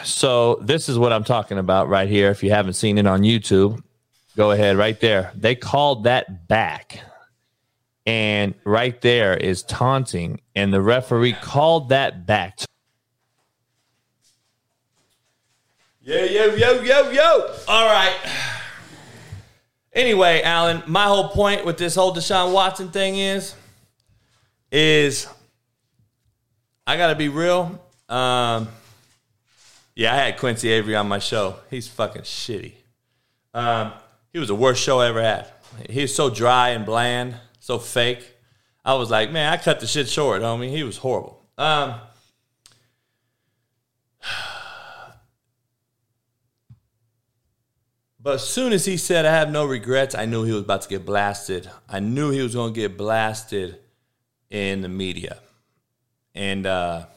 So 0.03 0.55
this 0.61 0.89
is 0.89 0.97
what 0.97 1.13
I'm 1.13 1.23
talking 1.23 1.57
about 1.57 1.89
right 1.89 2.09
here. 2.09 2.31
If 2.31 2.43
you 2.43 2.51
haven't 2.51 2.73
seen 2.73 2.97
it 2.97 3.05
on 3.05 3.21
YouTube, 3.21 3.81
go 4.35 4.51
ahead 4.51 4.77
right 4.77 4.99
there. 4.99 5.31
They 5.35 5.55
called 5.55 6.05
that 6.05 6.47
back. 6.47 7.01
And 8.05 8.55
right 8.63 8.99
there 9.01 9.37
is 9.37 9.61
taunting. 9.63 10.41
And 10.55 10.73
the 10.73 10.81
referee 10.81 11.33
called 11.33 11.89
that 11.89 12.25
back. 12.25 12.59
Yeah, 16.01 16.23
yo, 16.23 16.55
yo, 16.55 16.81
yo, 16.81 17.11
yo. 17.11 17.55
All 17.67 17.85
right. 17.85 18.15
Anyway, 19.93 20.41
Alan, 20.43 20.83
my 20.85 21.05
whole 21.05 21.29
point 21.29 21.65
with 21.65 21.77
this 21.77 21.95
whole 21.95 22.13
Deshaun 22.13 22.53
Watson 22.53 22.89
thing 22.89 23.17
is, 23.17 23.55
is 24.71 25.27
I 26.85 26.97
gotta 26.97 27.15
be 27.15 27.27
real. 27.27 27.79
Um, 28.07 28.67
yeah, 29.95 30.13
I 30.13 30.17
had 30.17 30.37
Quincy 30.37 30.69
Avery 30.69 30.95
on 30.95 31.07
my 31.07 31.19
show. 31.19 31.55
He's 31.69 31.87
fucking 31.87 32.21
shitty. 32.21 32.73
Um, 33.53 33.93
he 34.31 34.39
was 34.39 34.47
the 34.47 34.55
worst 34.55 34.81
show 34.81 34.99
I 34.99 35.07
ever 35.07 35.21
had. 35.21 35.47
He's 35.89 36.13
so 36.13 36.29
dry 36.29 36.69
and 36.69 36.85
bland, 36.85 37.35
so 37.59 37.79
fake. 37.79 38.35
I 38.85 38.93
was 38.93 39.11
like, 39.11 39.31
man, 39.31 39.51
I 39.51 39.57
cut 39.57 39.79
the 39.79 39.87
shit 39.87 40.07
short, 40.07 40.41
homie. 40.41 40.69
He 40.69 40.83
was 40.83 40.97
horrible. 40.97 41.43
Um, 41.57 41.95
but 48.29 48.35
as 48.35 48.47
soon 48.47 48.73
as 48.73 48.85
he 48.85 48.95
said, 48.95 49.25
I 49.25 49.31
have 49.31 49.49
no 49.49 49.65
regrets, 49.65 50.13
I 50.13 50.25
knew 50.25 50.43
he 50.43 50.51
was 50.51 50.61
about 50.61 50.83
to 50.83 50.87
get 50.87 51.03
blasted. 51.03 51.67
I 51.89 51.99
knew 51.99 52.29
he 52.29 52.43
was 52.43 52.53
going 52.53 52.75
to 52.75 52.79
get 52.79 52.95
blasted 52.95 53.79
in 54.51 54.81
the 54.81 54.87
media. 54.87 55.39
And 56.35 56.67
uh, 56.67 57.07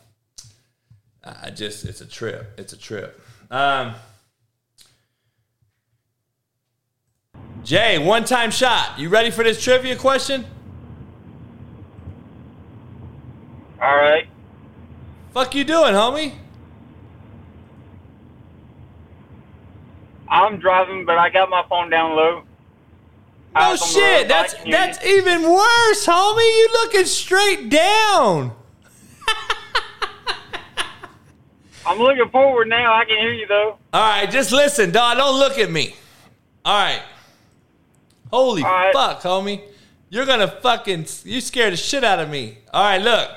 I 1.23 1.51
just, 1.51 1.85
it's 1.85 2.01
a 2.01 2.07
trip. 2.07 2.55
It's 2.57 2.73
a 2.73 2.79
trip. 2.79 3.21
Um, 3.51 3.95
Jay, 7.63 7.99
one 7.99 8.25
time 8.25 8.51
shot. 8.51 8.99
You 8.99 9.11
ready 9.11 9.31
for 9.31 9.45
this 9.45 9.63
trivia 9.63 9.97
question? 9.97 10.47
All 13.83 13.97
right. 13.97 14.27
Fuck 15.35 15.55
you 15.55 15.65
doing, 15.65 15.93
homie? 15.93 16.33
I'm 20.33 20.59
driving, 20.59 21.05
but 21.05 21.19
I 21.19 21.29
got 21.29 21.51
my 21.51 21.63
phone 21.69 21.91
down 21.91 22.17
low. 22.17 22.43
No 23.55 23.61
Out 23.61 23.79
shit. 23.79 24.29
That's 24.29 24.55
that's 24.65 25.05
even 25.05 25.43
worse, 25.43 26.07
homie. 26.07 26.39
You 26.39 26.69
looking 26.73 27.05
straight 27.05 27.69
down. 27.69 28.53
I'm 31.87 31.99
looking 31.99 32.31
forward 32.31 32.69
now. 32.69 32.95
I 32.95 33.05
can 33.05 33.19
hear 33.19 33.35
you 33.35 33.47
though. 33.47 33.77
All 33.93 34.01
right, 34.01 34.31
just 34.31 34.53
listen, 34.53 34.91
dog. 34.91 35.19
Don't 35.19 35.39
look 35.39 35.59
at 35.59 35.71
me. 35.71 35.95
All 36.65 36.83
right. 36.83 37.03
Holy 38.33 38.63
All 38.63 38.71
right. 38.71 38.95
fuck, 38.95 39.21
homie. 39.21 39.61
You're 40.09 40.25
gonna 40.25 40.49
fucking 40.49 41.07
you 41.25 41.43
scared 41.43 41.75
the 41.75 41.77
shit 41.77 42.05
out 42.05 42.21
of 42.21 42.31
me. 42.31 42.57
All 42.73 42.85
right, 42.85 43.03
look. 43.03 43.29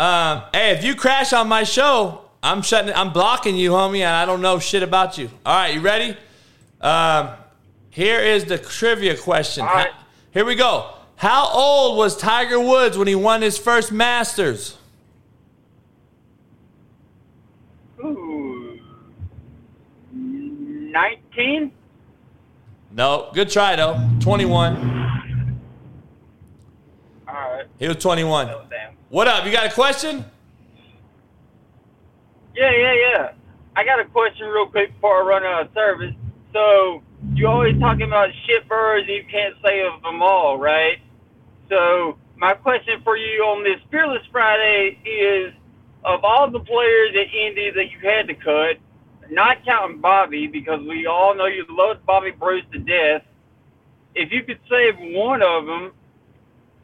Um, 0.00 0.42
hey, 0.52 0.72
if 0.72 0.82
you 0.82 0.96
crash 0.96 1.32
on 1.32 1.46
my 1.46 1.62
show, 1.62 2.23
I'm 2.44 2.60
shutting. 2.60 2.92
I'm 2.94 3.10
blocking 3.10 3.56
you, 3.56 3.70
homie, 3.70 4.00
and 4.00 4.14
I 4.14 4.26
don't 4.26 4.42
know 4.42 4.58
shit 4.58 4.82
about 4.82 5.16
you. 5.16 5.30
All 5.46 5.56
right, 5.56 5.74
you 5.74 5.80
ready? 5.80 6.14
Um, 6.78 7.30
here 7.88 8.20
is 8.20 8.44
the 8.44 8.58
trivia 8.58 9.16
question. 9.16 9.64
Right. 9.64 9.88
Here 10.30 10.44
we 10.44 10.54
go. 10.54 10.90
How 11.16 11.48
old 11.48 11.96
was 11.96 12.18
Tiger 12.18 12.60
Woods 12.60 12.98
when 12.98 13.08
he 13.08 13.14
won 13.14 13.40
his 13.40 13.56
first 13.56 13.92
Masters? 13.92 14.76
Ooh. 18.04 18.78
19? 20.12 21.72
No, 22.92 23.30
good 23.32 23.48
try 23.48 23.74
though. 23.74 23.98
21. 24.20 25.58
All 27.26 27.34
right. 27.34 27.64
He 27.78 27.88
was 27.88 27.96
21. 27.96 28.50
Oh, 28.50 28.64
damn. 28.68 28.92
What 29.08 29.28
up? 29.28 29.46
You 29.46 29.52
got 29.52 29.66
a 29.66 29.72
question? 29.72 30.26
Yeah, 32.54 32.70
yeah, 32.70 32.94
yeah. 32.94 33.32
I 33.76 33.84
got 33.84 34.00
a 34.00 34.04
question 34.04 34.46
real 34.48 34.66
quick 34.66 34.92
before 34.94 35.22
I 35.22 35.26
run 35.26 35.44
out 35.44 35.66
of 35.66 35.74
service. 35.74 36.14
So, 36.52 37.02
you 37.34 37.48
always 37.48 37.78
talking 37.80 38.06
about 38.06 38.28
shit 38.46 38.68
birds 38.68 39.08
you 39.08 39.24
can't 39.30 39.54
say 39.64 39.82
of 39.86 40.02
them 40.02 40.22
all, 40.22 40.58
right? 40.58 40.98
So, 41.68 42.18
my 42.36 42.54
question 42.54 43.00
for 43.02 43.16
you 43.16 43.42
on 43.44 43.64
this 43.64 43.80
Fearless 43.90 44.22
Friday 44.30 44.98
is 45.04 45.52
of 46.04 46.22
all 46.24 46.50
the 46.50 46.60
players 46.60 47.10
at 47.16 47.34
Indy 47.34 47.70
that 47.70 47.90
you 47.90 47.98
had 48.08 48.28
to 48.28 48.34
cut, 48.34 48.78
not 49.30 49.64
counting 49.64 50.00
Bobby, 50.00 50.46
because 50.46 50.80
we 50.86 51.06
all 51.06 51.34
know 51.34 51.46
you 51.46 51.64
loved 51.68 52.04
Bobby 52.06 52.30
Bruce 52.30 52.64
to 52.72 52.78
death, 52.78 53.22
if 54.14 54.30
you 54.30 54.44
could 54.44 54.60
save 54.70 54.94
one 54.98 55.42
of 55.42 55.66
them, 55.66 55.92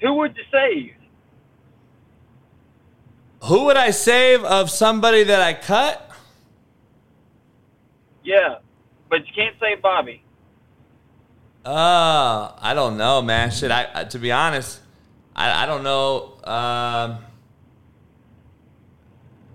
who 0.01 0.15
would 0.15 0.37
you 0.37 0.45
save? 0.51 0.95
Who 3.45 3.65
would 3.65 3.77
I 3.77 3.91
save 3.91 4.45
of 4.45 4.71
somebody 4.71 5.25
that 5.25 5.41
I 5.41 5.55
cut? 5.55 6.11
Yeah, 8.23 8.57
but 9.09 9.27
you 9.27 9.33
can't 9.35 9.57
save 9.61 9.81
Bobby. 9.83 10.23
Uh, 11.65 12.53
I 12.59 12.73
don't 12.75 12.97
know, 12.97 13.23
man. 13.23 13.51
Shit, 13.51 13.71
I, 13.71 14.05
to 14.05 14.19
be 14.19 14.31
honest, 14.33 14.81
I, 15.35 15.63
I 15.65 15.67
don't 15.67 15.83
know. 15.83 16.35
Um, 16.45 17.19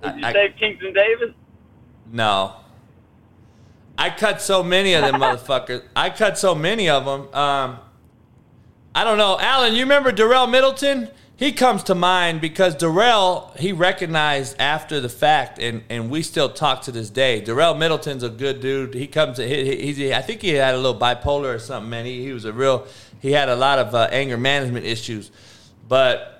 Would 0.03 0.15
you 0.19 0.25
I- 0.25 0.29
I- 0.29 0.33
save 0.33 0.55
Kingston 0.57 0.93
Davis? 0.93 1.29
no. 2.11 2.55
I 3.97 4.09
cut 4.09 4.41
so 4.41 4.61
many 4.61 4.93
of 4.93 5.03
them 5.03 5.13
motherfuckers. 5.21 5.81
I 5.95 6.09
cut 6.09 6.37
so 6.37 6.53
many 6.53 6.89
of 6.89 7.05
them. 7.05 7.33
Um, 7.33 7.79
I 8.93 9.05
don't 9.05 9.17
know, 9.17 9.39
Alan. 9.39 9.73
You 9.73 9.83
remember 9.83 10.11
Darel 10.11 10.51
Middleton? 10.51 11.09
He 11.37 11.51
comes 11.51 11.83
to 11.83 11.95
mind 11.95 12.39
because 12.39 12.75
Darel 12.75 13.55
he 13.57 13.73
recognized 13.73 14.55
after 14.57 15.01
the 15.01 15.09
fact, 15.09 15.59
and, 15.59 15.83
and 15.89 16.09
we 16.09 16.21
still 16.21 16.49
talk 16.49 16.83
to 16.83 16.91
this 16.93 17.09
day. 17.09 17.41
Darel 17.41 17.77
Middleton's 17.77 18.23
a 18.23 18.29
good 18.29 18.61
dude. 18.61 18.93
He 18.93 19.05
comes. 19.07 19.37
He, 19.37 19.45
he, 19.45 19.93
he's, 19.93 20.11
I 20.13 20.21
think 20.21 20.41
he 20.41 20.49
had 20.49 20.75
a 20.75 20.77
little 20.77 20.99
bipolar 20.99 21.53
or 21.53 21.59
something. 21.59 21.89
Man, 21.89 22.05
he, 22.05 22.23
he 22.23 22.31
was 22.31 22.45
a 22.45 22.53
real. 22.53 22.87
He 23.21 23.33
had 23.33 23.49
a 23.49 23.55
lot 23.55 23.79
of 23.79 23.93
uh, 23.93 24.07
anger 24.11 24.37
management 24.37 24.85
issues, 24.85 25.29
but 25.89 26.35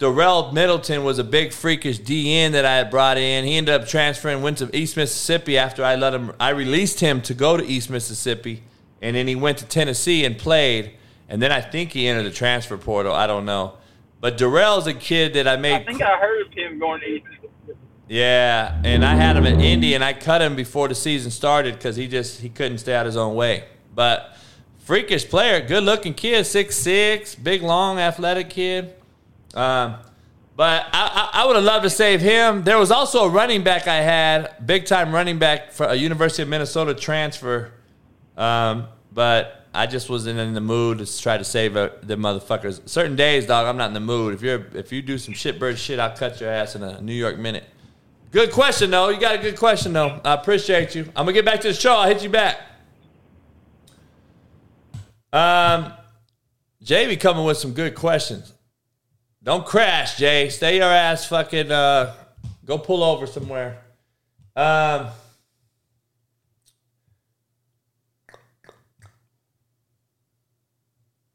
Darel 0.00 0.52
Middleton 0.52 1.04
was 1.04 1.18
a 1.18 1.24
big 1.24 1.52
freakish 1.52 2.00
DN 2.00 2.52
that 2.52 2.66
I 2.66 2.76
had 2.76 2.90
brought 2.90 3.18
in. 3.18 3.44
He 3.44 3.56
ended 3.56 3.80
up 3.80 3.88
transferring, 3.88 4.42
went 4.42 4.58
to 4.58 4.76
East 4.76 4.96
Mississippi 4.96 5.56
after 5.56 5.84
I 5.84 5.94
let 5.94 6.12
him. 6.12 6.32
I 6.40 6.50
released 6.50 6.98
him 7.00 7.22
to 7.22 7.34
go 7.34 7.56
to 7.56 7.64
East 7.64 7.88
Mississippi, 7.88 8.64
and 9.00 9.14
then 9.14 9.28
he 9.28 9.36
went 9.36 9.58
to 9.58 9.66
Tennessee 9.66 10.24
and 10.24 10.36
played. 10.36 10.92
And 11.28 11.40
then 11.40 11.50
I 11.50 11.60
think 11.60 11.92
he 11.92 12.06
entered 12.06 12.24
the 12.24 12.30
transfer 12.30 12.76
portal. 12.76 13.12
I 13.12 13.26
don't 13.26 13.44
know, 13.46 13.74
but 14.20 14.38
Darel's 14.38 14.86
a 14.86 14.94
kid 14.94 15.34
that 15.34 15.46
I 15.46 15.56
made. 15.56 15.74
I 15.74 15.84
think 15.84 16.02
I 16.02 16.16
heard 16.18 16.46
of 16.46 16.52
him 16.52 16.78
going 16.78 17.00
to 17.00 17.06
East. 17.06 17.26
Yeah, 18.08 18.80
and 18.84 19.04
I 19.04 19.16
had 19.16 19.36
him 19.36 19.46
in 19.46 19.60
Indy, 19.60 19.94
and 19.94 20.04
I 20.04 20.12
cut 20.12 20.40
him 20.40 20.54
before 20.54 20.86
the 20.86 20.94
season 20.94 21.30
started 21.30 21.74
because 21.74 21.96
he 21.96 22.06
just 22.06 22.40
he 22.40 22.48
couldn't 22.48 22.78
stay 22.78 22.94
out 22.94 23.04
his 23.04 23.16
own 23.16 23.34
way. 23.34 23.64
But 23.94 24.36
freakish 24.78 25.28
player, 25.28 25.60
good 25.60 25.82
looking 25.82 26.14
kid, 26.14 26.46
six 26.46 26.76
six, 26.76 27.34
big 27.34 27.62
long 27.62 27.98
athletic 27.98 28.50
kid. 28.50 28.94
Um, 29.54 29.96
but 30.54 30.86
I, 30.92 31.30
I, 31.34 31.42
I 31.42 31.46
would 31.46 31.56
have 31.56 31.64
loved 31.64 31.82
to 31.82 31.90
save 31.90 32.20
him. 32.20 32.62
There 32.62 32.78
was 32.78 32.90
also 32.90 33.24
a 33.24 33.28
running 33.28 33.62
back 33.62 33.88
I 33.88 33.96
had, 33.96 34.64
big 34.64 34.86
time 34.86 35.12
running 35.12 35.38
back 35.38 35.72
for 35.72 35.86
a 35.86 35.94
University 35.94 36.42
of 36.42 36.48
Minnesota 36.48 36.94
transfer. 36.94 37.72
Um, 38.36 38.86
but 39.12 39.55
I 39.76 39.86
just 39.86 40.08
wasn't 40.08 40.38
in 40.38 40.54
the 40.54 40.60
mood 40.60 40.98
to 40.98 41.20
try 41.20 41.36
to 41.36 41.44
save 41.44 41.74
the 41.74 42.16
motherfuckers. 42.16 42.88
Certain 42.88 43.14
days, 43.14 43.46
dog, 43.46 43.66
I'm 43.66 43.76
not 43.76 43.88
in 43.88 43.94
the 43.94 44.00
mood. 44.00 44.32
If 44.32 44.42
you're 44.42 44.66
if 44.74 44.90
you 44.90 45.02
do 45.02 45.18
some 45.18 45.34
shitbird 45.34 45.76
shit, 45.76 45.98
I'll 45.98 46.16
cut 46.16 46.40
your 46.40 46.50
ass 46.50 46.74
in 46.74 46.82
a 46.82 47.00
New 47.02 47.12
York 47.12 47.38
minute. 47.38 47.64
Good 48.30 48.52
question 48.52 48.90
though. 48.90 49.10
You 49.10 49.20
got 49.20 49.34
a 49.34 49.38
good 49.38 49.58
question 49.58 49.92
though. 49.92 50.18
I 50.24 50.32
appreciate 50.32 50.94
you. 50.94 51.04
I'm 51.14 51.26
gonna 51.26 51.34
get 51.34 51.44
back 51.44 51.60
to 51.60 51.68
the 51.68 51.74
show. 51.74 51.94
I'll 51.94 52.08
hit 52.08 52.22
you 52.22 52.30
back. 52.30 52.58
Um, 55.32 55.92
Jay 56.82 57.06
be 57.06 57.16
coming 57.16 57.44
with 57.44 57.58
some 57.58 57.72
good 57.72 57.94
questions. 57.94 58.54
Don't 59.42 59.66
crash, 59.66 60.16
Jay. 60.16 60.48
Stay 60.48 60.76
your 60.76 60.90
ass 60.90 61.26
fucking. 61.26 61.70
Uh, 61.70 62.14
go 62.64 62.78
pull 62.78 63.04
over 63.04 63.26
somewhere. 63.26 63.82
Um. 64.56 65.08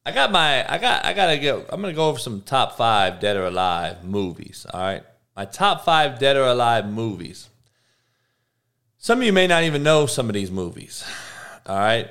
I 0.06 0.12
got 0.12 0.32
my 0.32 0.72
I 0.72 0.78
got 0.78 1.06
I 1.06 1.14
gotta 1.14 1.38
go 1.38 1.66
I'm 1.70 1.82
gonna 1.82 1.94
go 1.94 2.10
over 2.10 2.20
some 2.20 2.42
top 2.42 2.78
five 2.78 3.20
dead 3.20 3.38
or 3.38 3.46
alive 3.46 4.04
movies. 4.04 4.66
All 4.74 4.82
right. 4.82 5.04
My 5.36 5.46
top 5.46 5.86
five 5.86 6.20
dead 6.20 6.38
or 6.38 6.46
alive 6.46 6.88
movies. 6.88 7.50
Some 8.98 9.20
of 9.20 9.26
you 9.26 9.34
may 9.34 9.48
not 9.48 9.64
even 9.64 9.84
know 9.84 10.06
some 10.06 10.28
of 10.28 10.34
these 10.34 10.52
movies. 10.52 11.04
All 11.66 11.78
right. 11.78 12.10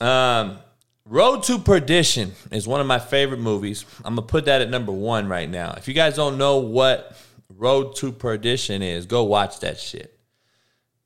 Um 0.00 0.58
Road 1.04 1.42
to 1.44 1.58
Perdition 1.58 2.32
is 2.50 2.68
one 2.68 2.82
of 2.82 2.86
my 2.86 2.98
favorite 2.98 3.40
movies. 3.40 3.86
I'm 4.04 4.14
gonna 4.14 4.26
put 4.26 4.44
that 4.46 4.60
at 4.60 4.68
number 4.70 4.92
one 4.92 5.28
right 5.28 5.48
now. 5.48 5.74
If 5.76 5.88
you 5.88 5.94
guys 5.94 6.16
don't 6.16 6.36
know 6.38 6.58
what 6.58 7.16
Road 7.48 7.96
to 7.96 8.12
Perdition 8.12 8.82
is, 8.82 9.06
go 9.06 9.24
watch 9.24 9.60
that 9.60 9.78
shit. 9.78 10.18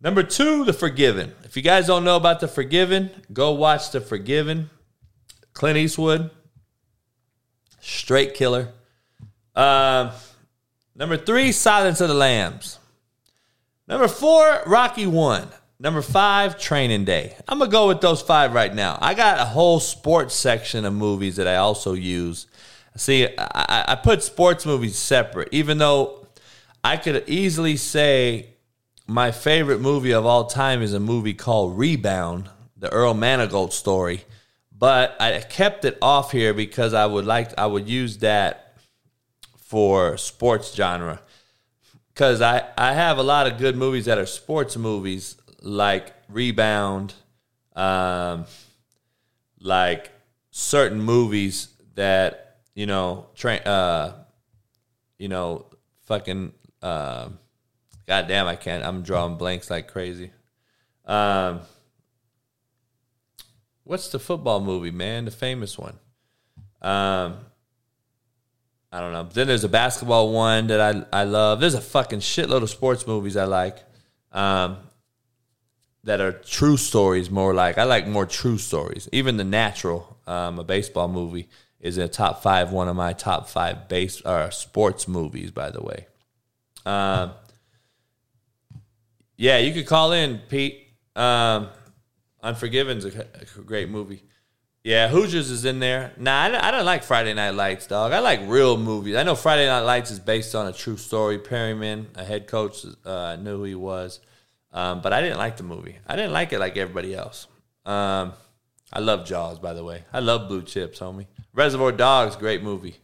Number 0.00 0.24
two, 0.24 0.64
The 0.64 0.72
Forgiven. 0.72 1.32
If 1.44 1.56
you 1.56 1.62
guys 1.62 1.86
don't 1.86 2.02
know 2.02 2.16
about 2.16 2.40
The 2.40 2.48
Forgiven, 2.48 3.10
go 3.32 3.52
watch 3.52 3.92
The 3.92 4.00
Forgiven. 4.00 4.70
Clint 5.52 5.78
Eastwood, 5.78 6.30
straight 7.80 8.34
killer. 8.34 8.68
Um, 9.54 10.10
number 10.94 11.16
three, 11.16 11.52
Silence 11.52 12.00
of 12.00 12.08
the 12.08 12.14
Lambs. 12.14 12.78
Number 13.86 14.08
four, 14.08 14.62
Rocky 14.66 15.06
One. 15.06 15.48
Number 15.78 16.00
five, 16.00 16.60
Training 16.60 17.04
Day. 17.04 17.36
I'm 17.48 17.58
gonna 17.58 17.70
go 17.70 17.88
with 17.88 18.00
those 18.00 18.22
five 18.22 18.54
right 18.54 18.72
now. 18.72 18.98
I 19.00 19.14
got 19.14 19.40
a 19.40 19.44
whole 19.44 19.80
sports 19.80 20.34
section 20.34 20.84
of 20.84 20.94
movies 20.94 21.36
that 21.36 21.48
I 21.48 21.56
also 21.56 21.94
use. 21.94 22.46
See, 22.96 23.26
I, 23.36 23.84
I 23.88 23.94
put 23.96 24.22
sports 24.22 24.64
movies 24.64 24.96
separate, 24.96 25.48
even 25.50 25.78
though 25.78 26.28
I 26.84 26.96
could 26.96 27.24
easily 27.26 27.76
say 27.76 28.50
my 29.08 29.32
favorite 29.32 29.80
movie 29.80 30.12
of 30.12 30.24
all 30.24 30.44
time 30.46 30.82
is 30.82 30.92
a 30.92 31.00
movie 31.00 31.34
called 31.34 31.76
Rebound, 31.76 32.48
the 32.76 32.88
Earl 32.92 33.14
Manigault 33.14 33.72
story. 33.72 34.24
But 34.82 35.14
I 35.20 35.38
kept 35.38 35.84
it 35.84 35.96
off 36.02 36.32
here 36.32 36.52
because 36.52 36.92
I 36.92 37.06
would 37.06 37.24
like 37.24 37.56
I 37.56 37.66
would 37.66 37.88
use 37.88 38.18
that 38.18 38.78
for 39.56 40.16
sports 40.16 40.74
genre. 40.74 41.20
Cause 42.16 42.42
I, 42.42 42.64
I 42.76 42.92
have 42.92 43.18
a 43.18 43.22
lot 43.22 43.46
of 43.46 43.59
good 43.59 43.76
movies 43.76 44.06
that 44.06 44.18
are 44.18 44.26
sports 44.26 44.76
movies 44.76 45.36
like 45.60 46.12
Rebound, 46.28 47.14
um, 47.76 48.46
like 49.60 50.10
certain 50.50 51.00
movies 51.00 51.68
that 51.94 52.56
you 52.74 52.86
know, 52.86 53.28
train, 53.36 53.60
uh, 53.60 54.24
you 55.16 55.28
know, 55.28 55.66
fucking, 56.06 56.54
uh, 56.82 57.28
goddamn, 58.09 58.48
I 58.48 58.56
can't. 58.56 58.84
I'm 58.84 59.02
drawing 59.02 59.36
blanks 59.36 59.70
like 59.70 59.86
crazy. 59.86 60.32
Um, 61.06 61.60
what's 63.84 64.09
the 64.09 64.18
football 64.18 64.60
movie, 64.60 64.90
man? 64.90 65.24
The 65.24 65.30
famous 65.30 65.78
one. 65.78 65.98
Um, 66.80 67.38
I 68.90 69.00
don't 69.00 69.12
know. 69.12 69.24
Then 69.24 69.46
there's 69.46 69.64
a 69.64 69.68
basketball 69.68 70.32
one 70.32 70.66
that 70.66 70.80
I 70.80 71.20
I 71.20 71.24
love. 71.24 71.60
There's 71.60 71.74
a 71.74 71.80
fucking 71.80 72.20
shitload 72.20 72.62
of 72.62 72.70
sports 72.70 73.06
movies 73.06 73.36
I 73.36 73.44
like. 73.44 73.78
Um, 74.32 74.78
that 76.04 76.20
are 76.20 76.32
true 76.32 76.76
stories 76.76 77.30
more 77.30 77.54
like 77.54 77.78
I 77.78 77.84
like 77.84 78.06
more 78.06 78.26
true 78.26 78.59
stories. 78.59 79.09
Even 79.12 79.36
The 79.36 79.44
Natural, 79.44 80.18
um, 80.26 80.59
a 80.59 80.64
baseball 80.64 81.09
movie, 81.09 81.48
is 81.80 81.98
a 81.98 82.09
top 82.09 82.42
five, 82.42 82.72
one 82.72 82.88
of 82.88 82.96
my 82.96 83.12
top 83.12 83.48
five 83.48 83.88
base 83.88 84.20
or 84.22 84.50
sports 84.50 85.06
movies, 85.06 85.50
by 85.50 85.70
the 85.70 85.82
way. 85.82 86.06
Um, 86.84 87.32
yeah, 89.36 89.59
you 89.59 89.72
could 89.72 89.86
call 89.86 90.12
in, 90.12 90.40
Pete. 90.48 90.88
Um, 91.14 91.68
Unforgiven's 92.43 93.05
a, 93.05 93.27
a 93.40 93.60
great 93.60 93.89
movie. 93.89 94.24
Yeah, 94.85 95.09
Hoosiers 95.09 95.48
is 95.51 95.64
in 95.64 95.78
there. 95.78 96.12
Nah, 96.16 96.43
I, 96.43 96.69
I 96.69 96.70
don't 96.73 96.85
like 96.85 97.05
Friday 97.05 97.35
Night 97.35 97.51
Lights, 97.51 97.86
dog. 97.86 98.12
I 98.12 98.19
like 98.19 98.40
real 98.47 98.77
movies. 98.77 99.14
I 99.14 99.23
know 99.23 99.36
Friday 99.36 99.66
Night 99.66 99.82
Lights 99.82 100.10
is 100.10 100.19
based 100.19 100.56
on 100.56 100.66
a 100.66 100.73
true 100.73 100.97
story. 100.97 101.39
Perryman, 101.39 102.09
a 102.16 102.24
head 102.24 102.48
coach, 102.48 102.85
uh, 103.05 103.36
knew 103.36 103.59
who 103.59 103.64
he 103.64 103.74
was. 103.77 104.19
Um, 104.73 105.01
but 105.01 105.12
I 105.12 105.20
didn't 105.20 105.39
like 105.39 105.56
the 105.56 105.62
movie. 105.62 105.98
I 106.06 106.16
didn't 106.16 106.32
like 106.32 106.52
it 106.52 106.59
like 106.59 106.77
everybody 106.77 107.14
else. 107.14 107.47
Um, 107.85 108.32
I 108.93 108.98
love 108.98 109.24
Jaws, 109.24 109.60
by 109.60 109.73
the 109.73 109.85
way. 109.85 110.05
I 110.12 110.19
love 110.19 110.48
Blue 110.48 110.62
Chips, 110.62 110.98
homie. 110.98 111.27
Reservoir 111.55 111.93
Dogs, 111.93 112.35
great 112.35 112.62
movie. 112.62 112.97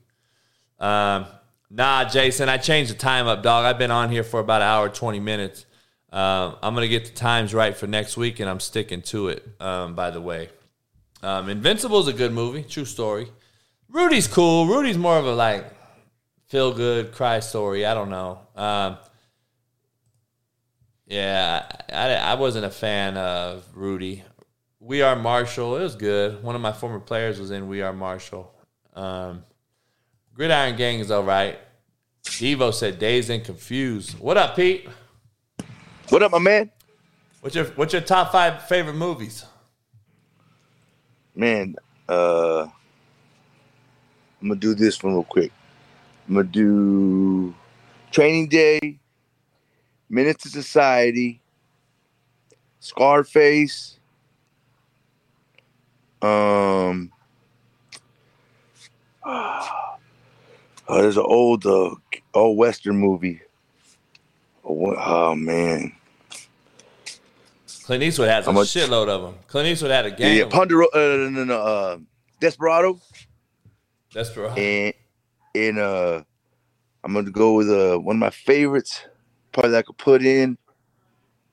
Um, 0.80 1.26
nah, 1.70 2.04
Jason, 2.04 2.48
I 2.48 2.56
changed 2.56 2.90
the 2.90 2.96
time 2.96 3.26
up, 3.28 3.42
dog. 3.42 3.64
I've 3.64 3.78
been 3.78 3.90
on 3.90 4.10
here 4.10 4.24
for 4.24 4.40
about 4.40 4.62
an 4.62 4.68
hour, 4.68 4.88
20 4.88 5.20
minutes. 5.20 5.64
Um, 6.10 6.56
I'm 6.62 6.74
going 6.74 6.84
to 6.84 6.88
get 6.88 7.04
the 7.04 7.12
times 7.12 7.52
right 7.52 7.76
for 7.76 7.86
next 7.86 8.16
week, 8.16 8.40
and 8.40 8.48
I'm 8.48 8.60
sticking 8.60 9.02
to 9.02 9.28
it, 9.28 9.46
um, 9.60 9.94
by 9.94 10.10
the 10.10 10.20
way. 10.20 10.48
Um, 11.22 11.48
is 11.48 11.84
a 11.84 12.12
good 12.12 12.32
movie, 12.32 12.62
true 12.62 12.84
story. 12.84 13.28
Rudy's 13.90 14.26
cool. 14.26 14.66
Rudy's 14.66 14.96
more 14.96 15.18
of 15.18 15.26
a, 15.26 15.34
like, 15.34 15.66
feel 16.46 16.72
good, 16.72 17.12
cry 17.12 17.40
story. 17.40 17.84
I 17.84 17.94
don't 17.94 18.10
know. 18.10 18.38
Um, 18.56 18.98
yeah, 21.06 21.66
I, 21.92 22.14
I 22.14 22.34
wasn't 22.34 22.64
a 22.64 22.70
fan 22.70 23.16
of 23.16 23.64
Rudy. 23.74 24.24
We 24.80 25.02
Are 25.02 25.16
Marshall, 25.16 25.76
it 25.76 25.82
was 25.82 25.96
good. 25.96 26.42
One 26.42 26.54
of 26.54 26.60
my 26.60 26.72
former 26.72 27.00
players 27.00 27.40
was 27.40 27.50
in 27.50 27.68
We 27.68 27.82
Are 27.82 27.92
Marshall. 27.92 28.54
Um, 28.94 29.44
Gridiron 30.34 30.76
Gang 30.76 31.00
is 31.00 31.10
all 31.10 31.24
right. 31.24 31.58
Devo 32.24 32.72
said 32.72 32.98
Dazed 32.98 33.30
and 33.30 33.44
Confused. 33.44 34.18
What 34.18 34.36
up, 34.36 34.54
Pete? 34.54 34.88
What 36.10 36.22
up, 36.22 36.32
my 36.32 36.38
man? 36.38 36.70
What's 37.40 37.54
your 37.54 37.66
What's 37.66 37.92
your 37.92 38.02
top 38.02 38.32
five 38.32 38.62
favorite 38.62 38.94
movies? 38.94 39.44
Man, 41.34 41.76
uh, 42.08 42.62
I'm 42.62 44.48
gonna 44.48 44.56
do 44.56 44.74
this 44.74 45.02
one 45.02 45.12
real 45.12 45.24
quick. 45.24 45.52
I'm 46.26 46.34
gonna 46.36 46.48
do 46.48 47.54
Training 48.10 48.48
Day, 48.48 48.98
Menace 50.08 50.36
II 50.46 50.50
Society, 50.50 51.40
Scarface, 52.80 53.98
um, 56.22 57.12
oh, 59.24 59.98
there's 60.88 61.16
an 61.16 61.24
old 61.26 61.64
uh, 61.66 61.94
old 62.34 62.56
western 62.58 62.96
movie. 62.96 63.40
Oh, 64.64 64.94
oh, 64.96 65.34
man, 65.34 65.92
Clint 67.88 68.02
Eastwood 68.02 68.28
has 68.28 68.46
a 68.46 68.52
much- 68.52 68.66
shitload 68.68 69.08
of 69.08 69.22
them. 69.22 69.38
Clint 69.46 69.66
Eastwood 69.66 69.90
had 69.90 70.04
a 70.04 70.10
gang. 70.10 70.36
yeah, 70.36 70.42
of 70.42 70.52
'em. 70.52 70.58
Ponderosa, 70.58 70.94
uh, 70.94 70.98
no, 70.98 71.30
no, 71.30 71.44
no, 71.44 71.58
uh, 71.62 71.98
Desperado, 72.38 73.00
for 74.34 74.48
and 74.58 74.92
and 75.54 75.78
uh, 75.78 76.22
I'm 77.02 77.14
gonna 77.14 77.30
go 77.30 77.54
with 77.54 77.70
uh 77.70 77.96
one 77.96 78.16
of 78.16 78.20
my 78.20 78.28
favorites, 78.28 79.06
probably 79.52 79.70
that 79.70 79.78
I 79.78 79.82
could 79.82 79.96
put 79.96 80.22
in, 80.22 80.58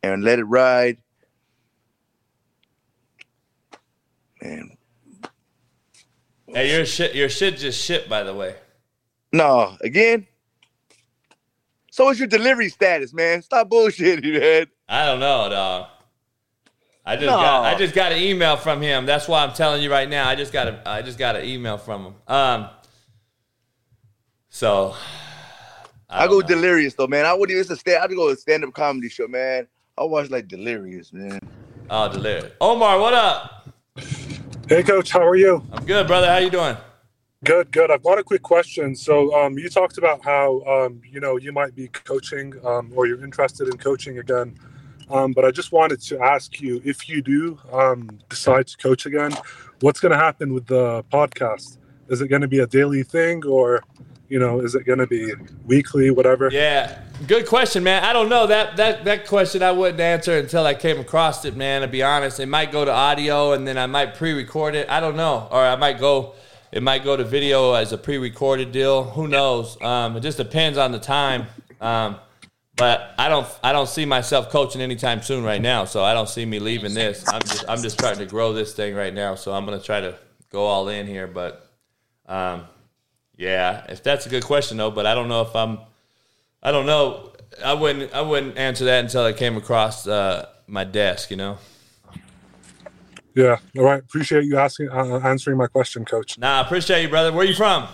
and 0.04 0.26
let 0.26 0.40
it 0.40 0.44
ride. 0.44 0.98
Man, 4.42 4.72
Hey, 6.48 6.76
your 6.76 6.86
shit. 6.86 7.16
Your 7.16 7.30
shit 7.30 7.56
just 7.60 7.82
shit. 7.82 8.10
By 8.10 8.24
the 8.24 8.34
way. 8.34 8.56
no, 9.32 9.78
again. 9.80 10.28
So 11.92 12.04
what's 12.04 12.20
your 12.20 12.28
delivery 12.28 12.68
status, 12.68 13.14
man? 13.14 13.42
Stop 13.42 13.70
bullshitting, 13.70 14.38
man. 14.38 14.68
I 14.90 15.06
don't 15.06 15.22
know, 15.22 15.48
dog. 15.48 15.88
I 17.06 17.16
just 17.16 17.26
No. 17.28 17.38
got 17.38 17.64
I 17.66 17.78
just 17.78 17.94
got 17.94 18.12
an 18.12 18.20
email 18.20 18.58
from 18.58 18.82
him. 18.82 19.06
That's 19.06 19.28
why 19.28 19.44
I'm 19.44 19.54
telling 19.54 19.84
you 19.84 19.92
right 19.92 20.10
now. 20.10 20.28
I 20.28 20.36
just 20.36 20.52
got 20.52 20.68
a 20.68 20.82
I 20.86 21.02
just 21.02 21.20
got 21.20 21.36
an 21.36 21.46
email 21.46 21.78
from 21.78 22.06
him. 22.06 22.16
Um. 22.28 22.70
So. 24.50 24.96
I, 26.10 26.28
go 26.28 26.42
delirious 26.42 26.94
though, 26.94 27.08
man. 27.08 27.26
I 27.26 27.34
wouldn't 27.34 27.52
even 27.52 27.62
it's 27.62 27.70
a 27.72 27.76
stand. 27.76 28.02
I'd 28.04 28.10
go 28.12 28.28
to 28.28 28.34
a 28.34 28.38
stand-up 28.38 28.74
comedy 28.74 29.10
show, 29.10 29.28
man. 29.28 29.68
I 29.98 30.04
watch 30.04 30.30
like 30.30 30.48
delirious, 30.48 31.12
man. 31.12 31.40
Oh, 31.90 32.12
delirious. 32.12 32.54
Omar, 32.62 33.00
what 33.00 33.14
up? 33.14 33.68
Hey, 34.70 34.82
coach, 34.82 35.12
how 35.12 35.26
are 35.28 35.36
you? 35.36 35.62
I'm 35.74 35.86
good, 35.86 36.08
brother. 36.08 36.28
How 36.28 36.38
you 36.38 36.50
doing? 36.50 36.78
Good, 37.44 37.72
good. 37.72 37.92
I've 37.92 38.02
got 38.02 38.18
a 38.18 38.24
quick 38.24 38.42
question. 38.42 38.96
So, 38.96 39.36
um, 39.36 39.58
you 39.58 39.70
talked 39.70 39.98
about 39.98 40.24
how 40.24 40.62
um, 40.64 41.02
you 41.10 41.20
know 41.20 41.38
you 41.38 41.52
might 41.52 41.76
be 41.76 41.88
coaching 41.90 42.54
um, 42.66 42.92
or 42.96 43.08
you're 43.08 43.24
interested 43.24 43.68
in 43.68 43.78
coaching 43.78 44.20
again, 44.20 44.58
um, 45.10 45.34
but 45.34 45.46
I 45.46 45.52
just 45.52 45.72
wanted 45.72 46.02
to 46.02 46.20
ask 46.20 46.60
you 46.62 46.82
if 46.84 47.08
you 47.08 47.22
do 47.22 47.60
um, 47.72 48.20
decide 48.30 48.68
to 48.68 48.78
coach 48.78 49.06
again, 49.06 49.32
what's 49.82 50.00
going 50.00 50.12
to 50.12 50.18
happen 50.18 50.54
with 50.54 50.68
the 50.68 51.04
podcast? 51.12 51.78
Is 52.08 52.22
it 52.22 52.28
going 52.28 52.42
to 52.42 52.48
be 52.48 52.60
a 52.60 52.68
daily 52.68 53.04
thing, 53.04 53.46
or 53.46 53.84
you 54.30 54.40
know, 54.40 54.60
is 54.60 54.76
it 54.76 54.86
going 54.86 55.00
to 55.00 55.08
be 55.08 55.34
weekly, 55.66 56.12
whatever? 56.12 56.50
Yeah, 56.52 57.00
good 57.28 57.48
question, 57.48 57.84
man. 57.84 58.04
I 58.04 58.14
don't 58.14 58.30
know 58.30 58.48
that 58.48 58.78
that 58.78 59.06
that 59.06 59.28
question. 59.28 59.64
I 59.64 59.72
wouldn't 59.72 60.00
answer 60.00 60.38
until 60.38 60.66
I 60.66 60.74
came 60.74 61.00
across 61.00 61.46
it, 61.46 61.56
man. 61.56 61.82
To 61.82 61.88
be 61.88 62.04
honest, 62.04 62.40
it 62.40 62.48
might 62.48 62.72
go 62.72 62.86
to 62.86 62.92
audio, 62.92 63.54
and 63.54 63.68
then 63.68 63.78
I 63.78 63.88
might 63.88 64.16
pre-record 64.16 64.76
it. 64.76 64.90
I 64.90 65.00
don't 65.00 65.16
know, 65.16 65.48
or 65.52 65.60
I 65.60 65.76
might 65.76 66.00
go. 66.00 66.34
It 66.72 66.84
might 66.84 67.04
go 67.04 67.16
to 67.16 67.24
video 67.24 67.74
as 67.74 67.94
a 67.94 67.98
pre-recorded 67.98 68.72
deal. 68.72 69.04
Who 69.04 69.28
knows? 69.28 69.82
Um, 69.82 70.18
it 70.18 70.22
just 70.22 70.38
depends 70.38 70.78
on 70.78 70.92
the 70.92 71.00
time. 71.00 71.48
Um, 71.80 72.18
but 72.76 73.14
I 73.18 73.30
don't 73.30 73.48
I 73.64 73.72
don't 73.72 73.88
see 73.88 74.06
myself 74.06 74.50
coaching 74.50 74.82
anytime 74.82 75.22
soon 75.22 75.44
right 75.44 75.62
now. 75.62 75.86
So 75.86 76.04
I 76.04 76.14
don't 76.14 76.30
see 76.30 76.46
me 76.46 76.60
leaving 76.60 76.94
this. 76.94 77.24
I'm 77.28 77.42
just 77.42 77.66
I'm 77.70 77.82
just 77.82 78.00
trying 78.00 78.18
to 78.18 78.26
grow 78.26 78.54
this 78.54 78.74
thing 78.74 78.96
right 78.96 79.14
now. 79.14 79.36
So 79.36 79.54
I'm 79.54 79.66
gonna 79.66 79.80
try 79.80 80.02
to 80.02 80.18
go 80.52 80.66
all 80.66 80.90
in 80.90 81.08
here. 81.08 81.28
But 81.28 81.70
um, 82.26 82.66
yeah, 83.38 83.86
if 83.90 84.04
that's 84.04 84.26
a 84.26 84.30
good 84.30 84.44
question 84.44 84.78
though. 84.78 84.92
But 84.92 85.06
I 85.06 85.16
don't 85.16 85.30
know 85.30 85.42
if 85.42 85.56
I'm 85.56 85.80
I 86.62 86.72
don't 86.72 86.86
know. 86.86 87.32
I 87.64 87.74
wouldn't. 87.74 88.12
I 88.14 88.22
wouldn't 88.22 88.58
answer 88.58 88.86
that 88.86 89.04
until 89.04 89.24
I 89.24 89.32
came 89.32 89.56
across 89.56 90.08
uh, 90.08 90.48
my 90.68 90.84
desk. 90.84 91.32
You 91.32 91.38
know. 91.38 91.58
Yeah. 93.36 93.58
All 93.78 93.84
right. 93.84 94.02
Appreciate 94.02 94.46
you 94.46 94.58
asking, 94.58 94.90
uh, 94.90 95.20
answering 95.20 95.58
my 95.58 95.68
question, 95.68 96.06
coach. 96.06 96.38
Nah, 96.38 96.62
appreciate 96.62 97.04
you, 97.04 97.10
brother. 97.10 97.32
Where 97.32 97.46
are 97.46 97.50
you 97.50 97.54
from? 97.54 97.88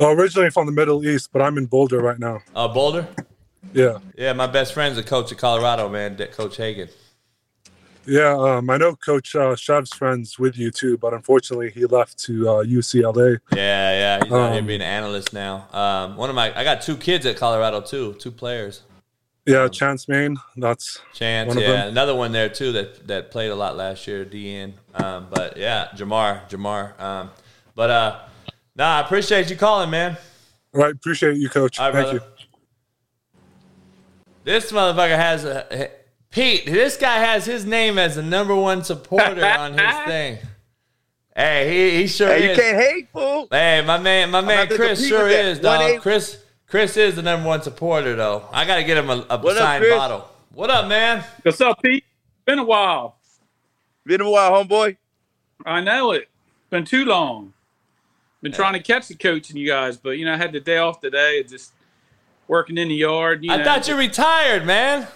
Uh, 0.00 0.08
originally 0.08 0.50
from 0.50 0.66
the 0.66 0.72
Middle 0.72 1.04
East, 1.06 1.30
but 1.32 1.40
I'm 1.40 1.56
in 1.58 1.66
Boulder 1.66 2.00
right 2.00 2.18
now. 2.18 2.40
Uh, 2.54 2.68
Boulder. 2.68 3.08
Yeah. 3.72 3.98
Yeah, 4.16 4.32
my 4.32 4.46
best 4.46 4.74
friend's 4.74 4.98
a 4.98 5.02
coach 5.02 5.32
at 5.32 5.38
Colorado, 5.38 5.88
man. 5.88 6.16
Coach 6.32 6.56
Hagan. 6.56 6.88
Yeah, 8.06 8.34
um, 8.34 8.70
I 8.70 8.78
know 8.78 8.96
Coach 8.96 9.36
uh, 9.36 9.54
Chev's 9.54 9.92
friends 9.92 10.38
with 10.38 10.56
you 10.56 10.70
too, 10.70 10.96
but 10.96 11.12
unfortunately 11.12 11.70
he 11.70 11.84
left 11.84 12.18
to 12.20 12.48
uh, 12.48 12.64
UCLA. 12.64 13.38
Yeah, 13.54 14.18
yeah. 14.18 14.24
He's 14.24 14.32
Um, 14.32 14.66
being 14.66 14.80
an 14.80 14.86
analyst 14.86 15.34
now. 15.34 15.68
Um, 15.72 16.16
one 16.16 16.30
of 16.30 16.34
my, 16.36 16.58
I 16.58 16.64
got 16.64 16.80
two 16.80 16.96
kids 16.96 17.26
at 17.26 17.36
Colorado 17.36 17.82
too, 17.82 18.14
two 18.14 18.30
players. 18.30 18.82
Yeah, 19.44 19.68
Chance 19.68 20.08
Main. 20.08 20.36
That's 20.56 21.00
Chance, 21.14 21.54
yeah, 21.56 21.84
another 21.84 22.14
one 22.14 22.32
there 22.32 22.48
too 22.50 22.72
that 22.72 23.06
that 23.08 23.30
played 23.30 23.50
a 23.50 23.54
lot 23.54 23.76
last 23.76 24.06
year, 24.06 24.24
DN. 24.24 24.74
Um, 24.94 25.26
but 25.30 25.56
yeah, 25.56 25.88
Jamar, 25.94 26.48
Jamar. 26.50 26.98
Um, 27.00 27.30
but 27.74 27.88
uh, 27.90 28.18
nah, 28.76 28.98
I 28.98 29.00
appreciate 29.00 29.48
you 29.48 29.56
calling, 29.56 29.88
man. 29.88 30.18
All 30.74 30.82
right. 30.82 30.92
Appreciate 30.94 31.38
you, 31.38 31.48
Coach. 31.48 31.78
Right, 31.78 31.92
Thank 31.92 32.10
brother. 32.10 32.24
This 34.48 34.72
motherfucker 34.72 35.14
has 35.14 35.44
a 35.44 35.90
Pete. 36.30 36.64
This 36.64 36.96
guy 36.96 37.18
has 37.18 37.44
his 37.44 37.66
name 37.66 37.98
as 37.98 38.16
the 38.16 38.22
number 38.22 38.54
one 38.56 38.82
supporter 38.82 39.44
on 39.44 39.76
his 39.76 39.96
thing. 40.06 40.38
Hey, 41.36 41.90
he, 41.90 42.00
he 42.00 42.06
sure 42.06 42.28
Hey, 42.28 42.48
you 42.48 42.56
can't 42.56 42.78
hate, 42.78 43.10
fool. 43.10 43.48
Hey, 43.50 43.84
my 43.86 43.98
man, 43.98 44.30
my 44.30 44.40
man 44.40 44.66
Chris 44.68 45.06
sure 45.06 45.28
is, 45.28 45.58
dog. 45.58 45.82
1-8. 45.82 46.00
Chris, 46.00 46.42
Chris 46.66 46.96
is 46.96 47.16
the 47.16 47.20
number 47.20 47.46
one 47.46 47.60
supporter, 47.60 48.16
though. 48.16 48.48
I 48.50 48.64
got 48.64 48.76
to 48.76 48.84
get 48.84 48.96
him 48.96 49.10
a, 49.10 49.26
a 49.28 49.36
What 49.38 49.58
signed 49.58 49.82
Chris? 49.82 49.94
bottle. 49.94 50.26
What 50.54 50.70
up, 50.70 50.88
man? 50.88 51.22
What's 51.42 51.60
up, 51.60 51.82
Pete? 51.82 52.04
Been 52.46 52.58
a 52.58 52.64
while. 52.64 53.18
Been 54.06 54.22
a 54.22 54.30
while, 54.30 54.64
homeboy. 54.64 54.96
I 55.66 55.82
know 55.82 56.12
it. 56.12 56.26
Been 56.70 56.86
too 56.86 57.04
long. 57.04 57.52
Been 58.40 58.52
trying 58.52 58.72
to 58.72 58.80
catch 58.80 59.08
the 59.08 59.14
coach 59.14 59.50
and 59.50 59.58
you 59.58 59.66
guys, 59.68 59.98
but 59.98 60.16
you 60.16 60.24
know, 60.24 60.32
I 60.32 60.38
had 60.38 60.52
the 60.52 60.60
day 60.60 60.78
off 60.78 61.02
today, 61.02 61.40
It 61.40 61.50
just 61.50 61.72
working 62.48 62.78
in 62.78 62.88
the 62.88 62.94
yard. 62.94 63.44
You 63.44 63.52
I 63.52 63.58
know. 63.58 63.64
thought 63.64 63.86
you 63.88 63.96
retired, 63.96 64.64
man. 64.66 65.06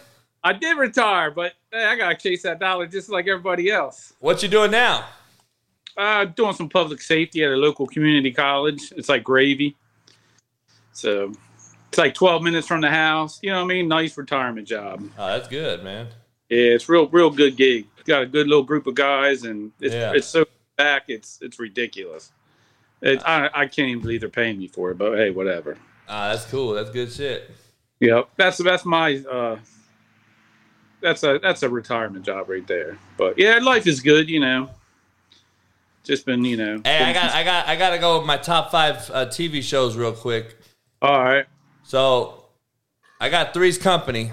I 0.44 0.52
did 0.52 0.76
retire, 0.76 1.30
but 1.30 1.52
hey, 1.72 1.84
I 1.84 1.96
gotta 1.96 2.16
chase 2.16 2.42
that 2.42 2.58
dollar 2.58 2.86
just 2.86 3.08
like 3.08 3.28
everybody 3.28 3.70
else. 3.70 4.12
What 4.18 4.42
you 4.42 4.48
doing 4.48 4.70
now? 4.72 5.06
Uh, 5.96 6.24
doing 6.24 6.54
some 6.54 6.68
public 6.68 7.00
safety 7.00 7.44
at 7.44 7.50
a 7.52 7.56
local 7.56 7.86
community 7.86 8.32
college. 8.32 8.92
It's 8.96 9.08
like 9.08 9.22
gravy. 9.22 9.76
So 10.92 11.32
it's 11.88 11.98
like 11.98 12.14
12 12.14 12.42
minutes 12.42 12.66
from 12.66 12.80
the 12.80 12.90
house. 12.90 13.38
You 13.42 13.50
know 13.50 13.58
what 13.58 13.64
I 13.64 13.74
mean? 13.74 13.88
Nice 13.88 14.16
retirement 14.16 14.66
job. 14.66 15.02
Oh, 15.18 15.26
that's 15.28 15.48
good, 15.48 15.84
man. 15.84 16.08
Yeah, 16.48 16.58
it's 16.74 16.88
real, 16.88 17.08
real 17.08 17.30
good 17.30 17.56
gig. 17.56 17.86
Got 18.04 18.22
a 18.22 18.26
good 18.26 18.46
little 18.48 18.64
group 18.64 18.86
of 18.86 18.94
guys, 18.94 19.44
and 19.44 19.70
it's 19.80 19.94
Yeah. 19.94 20.12
it's 20.14 20.26
so 20.26 20.44
back. 20.76 21.04
It's 21.08 21.38
it's 21.40 21.58
ridiculous. 21.60 22.32
It, 23.00 23.22
I 23.24 23.48
I 23.54 23.66
can't 23.66 23.88
even 23.88 24.00
believe 24.02 24.20
they're 24.20 24.28
paying 24.28 24.58
me 24.58 24.66
for 24.68 24.90
it, 24.90 24.98
but 24.98 25.16
hey, 25.16 25.30
whatever. 25.30 25.76
Ah, 26.08 26.30
that's 26.30 26.46
cool. 26.46 26.74
That's 26.74 26.90
good 26.90 27.12
shit. 27.12 27.50
Yep, 28.00 28.30
that's 28.36 28.58
that's 28.58 28.84
my 28.84 29.16
uh, 29.30 29.58
that's 31.00 31.22
a 31.22 31.38
that's 31.40 31.62
a 31.62 31.68
retirement 31.68 32.24
job 32.24 32.48
right 32.48 32.66
there. 32.66 32.98
But 33.16 33.38
yeah, 33.38 33.58
life 33.58 33.86
is 33.86 34.00
good, 34.00 34.28
you 34.28 34.40
know. 34.40 34.70
Just 36.04 36.26
been, 36.26 36.44
you 36.44 36.56
know. 36.56 36.80
Hey, 36.84 37.04
I 37.04 37.12
got, 37.12 37.32
I 37.32 37.44
got, 37.44 37.68
I 37.68 37.76
got 37.76 37.90
to 37.90 37.98
go 37.98 38.18
with 38.18 38.26
my 38.26 38.36
top 38.36 38.72
five 38.72 39.08
uh, 39.12 39.26
TV 39.26 39.62
shows 39.62 39.96
real 39.96 40.12
quick. 40.12 40.56
All 41.00 41.22
right. 41.22 41.46
So, 41.84 42.44
I 43.20 43.28
got 43.28 43.54
Three's 43.54 43.78
Company. 43.78 44.32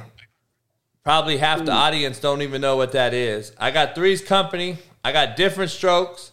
Probably 1.04 1.38
half 1.38 1.64
the 1.64 1.72
audience 1.72 2.20
don't 2.20 2.42
even 2.42 2.62
know 2.62 2.76
what 2.76 2.92
that 2.94 3.14
is. 3.14 3.54
I 3.60 3.70
got 3.72 3.94
Three's 3.94 4.22
Company. 4.22 4.78
I 5.04 5.12
got 5.12 5.38
Diff'rent 5.38 5.70
Strokes. 5.70 6.32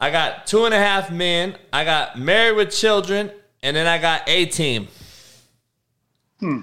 I 0.00 0.10
got 0.10 0.46
Two 0.46 0.64
and 0.64 0.72
a 0.72 0.78
Half 0.78 1.10
Men. 1.10 1.56
I 1.72 1.84
got 1.84 2.18
Married 2.18 2.56
with 2.56 2.70
Children, 2.70 3.30
and 3.62 3.76
then 3.76 3.86
I 3.86 3.98
got 3.98 4.22
A 4.28 4.46
Team. 4.46 4.88
Hmm. 6.38 6.62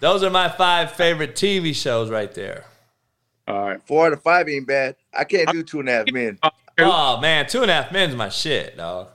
Those 0.00 0.22
are 0.22 0.30
my 0.30 0.48
five 0.48 0.92
favorite 0.92 1.34
TV 1.34 1.74
shows 1.74 2.10
right 2.10 2.32
there. 2.34 2.64
All 3.48 3.62
right. 3.68 3.80
Four 3.86 4.06
out 4.06 4.12
of 4.12 4.22
five 4.22 4.48
ain't 4.48 4.66
bad. 4.66 4.96
I 5.14 5.24
can't 5.24 5.48
do 5.50 5.62
two 5.62 5.80
and 5.80 5.88
a 5.88 5.92
half 5.92 6.12
men. 6.12 6.38
Oh 6.78 7.18
man, 7.20 7.46
Two 7.46 7.62
and 7.62 7.70
a 7.70 7.74
Half 7.74 7.92
Men's 7.92 8.14
my 8.14 8.28
shit, 8.28 8.76
dog. 8.76 9.08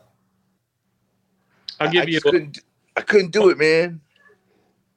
I'll 1.79 1.91
give 1.91 2.03
I 2.03 2.07
you 2.07 2.17
a, 2.17 2.21
couldn't, 2.21 2.59
I 2.95 3.01
couldn't 3.01 3.31
do 3.31 3.49
it, 3.49 3.57
man. 3.59 4.01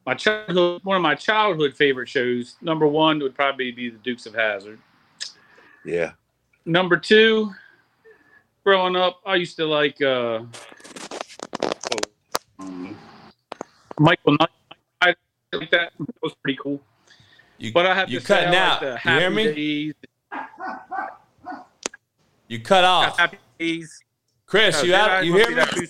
my 0.06 0.14
childhood 0.14 0.80
one 0.84 0.96
of 0.96 1.02
my 1.02 1.14
childhood 1.14 1.76
favorite 1.76 2.08
shows. 2.08 2.56
Number 2.62 2.86
one 2.86 3.18
would 3.20 3.34
probably 3.34 3.70
be 3.72 3.90
The 3.90 3.98
Dukes 3.98 4.24
of 4.26 4.34
Hazzard. 4.34 4.78
Yeah. 5.84 6.12
Number 6.64 6.96
two, 6.96 7.52
growing 8.64 8.96
up, 8.96 9.20
I 9.26 9.34
used 9.34 9.56
to 9.56 9.66
like 9.66 10.00
uh, 10.00 10.40
um, 12.58 12.96
Michael 13.98 14.36
Knight, 14.38 14.48
I 15.00 15.14
like 15.52 15.70
that. 15.70 15.92
That 15.98 16.08
was 16.22 16.34
pretty 16.42 16.58
cool. 16.62 16.80
You, 17.58 17.72
But 17.72 17.86
I 17.86 17.94
have 17.94 18.10
you 18.10 18.20
to 18.20 18.26
say, 18.26 18.34
cutting 18.44 18.54
I 18.54 18.58
out. 18.58 18.82
like 18.82 19.04
you 19.04 19.10
hear 19.12 19.30
me? 19.30 19.44
Days, 19.54 19.94
You 22.48 22.60
cut 22.60 22.84
off. 22.84 23.18
Happy 23.18 23.38
Days. 23.58 24.00
Chris, 24.46 24.82
you 24.84 24.94
out? 24.94 25.24
You 25.24 25.34
hear 25.34 25.48
me? 25.48 25.54
that 25.54 25.88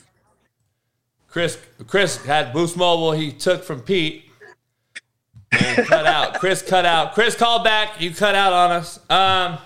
Chris 1.28 1.58
Chris 1.88 2.24
had 2.24 2.52
Boost 2.52 2.76
Mobile 2.76 3.12
he 3.12 3.32
took 3.32 3.64
from 3.64 3.80
Pete. 3.80 4.24
And 5.50 5.86
cut 5.86 6.06
out. 6.06 6.34
Chris 6.40 6.62
cut 6.62 6.84
out. 6.86 7.14
Chris 7.14 7.34
called 7.34 7.64
back. 7.64 8.00
You 8.00 8.12
cut 8.12 8.34
out 8.34 8.52
on 8.52 8.70
us. 8.72 8.98
Um 9.10 9.58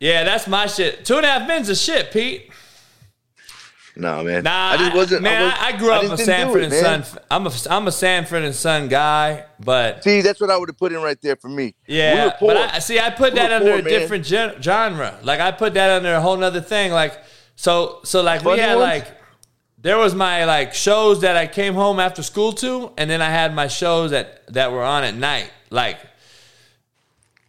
Yeah, 0.00 0.24
that's 0.24 0.46
my 0.46 0.66
shit. 0.66 1.04
Two 1.04 1.16
and 1.16 1.24
a 1.24 1.28
half 1.30 1.48
men's 1.48 1.68
a 1.70 1.76
shit, 1.76 2.10
Pete. 2.12 2.50
No, 3.96 4.24
man. 4.24 4.42
Nah, 4.42 4.70
I 4.72 4.76
just 4.76 4.96
wasn't. 4.96 5.22
man, 5.22 5.42
I, 5.42 5.44
was, 5.44 5.54
I, 5.54 5.66
I 5.66 5.78
grew 5.78 5.92
up 5.92 6.02
just 6.02 6.22
a 6.22 6.24
Sanford 6.24 6.62
it, 6.64 6.72
and. 6.72 7.04
Son. 7.04 7.20
I'm 7.30 7.46
a 7.46 7.52
I'm 7.70 7.86
a 7.86 7.92
Sanford 7.92 8.42
and 8.42 8.54
Son 8.54 8.88
guy, 8.88 9.44
but 9.60 10.02
See, 10.02 10.20
that's 10.20 10.40
what 10.40 10.50
I 10.50 10.56
would 10.56 10.68
have 10.68 10.76
put 10.78 10.92
in 10.92 11.00
right 11.00 11.20
there 11.22 11.36
for 11.36 11.48
me. 11.48 11.74
yeah, 11.86 12.32
we 12.40 12.46
but 12.48 12.56
I, 12.56 12.78
see, 12.80 12.98
I 12.98 13.10
put 13.10 13.34
We 13.34 13.38
that 13.38 13.52
under 13.52 13.70
poor, 13.70 13.78
a 13.78 13.82
man. 13.82 13.92
different 13.92 14.24
gen- 14.24 14.60
genre. 14.60 15.18
Like 15.22 15.38
I 15.38 15.52
put 15.52 15.74
that 15.74 15.90
under 15.90 16.12
a 16.14 16.20
whole 16.20 16.36
nother 16.36 16.60
thing. 16.60 16.90
Like 16.90 17.22
so, 17.54 18.00
so 18.02 18.20
like 18.20 18.42
we 18.44 18.58
had 18.58 18.76
ones? 18.76 18.80
like 18.80 19.16
there 19.78 19.96
was 19.98 20.12
my 20.12 20.44
like 20.44 20.74
shows 20.74 21.20
that 21.20 21.36
I 21.36 21.46
came 21.46 21.74
home 21.74 22.00
after 22.00 22.22
school 22.24 22.52
to, 22.54 22.90
and 22.98 23.08
then 23.08 23.22
I 23.22 23.30
had 23.30 23.54
my 23.54 23.68
shows 23.68 24.10
that 24.10 24.52
that 24.52 24.72
were 24.72 24.82
on 24.82 25.04
at 25.04 25.14
night. 25.14 25.52
Like, 25.70 25.98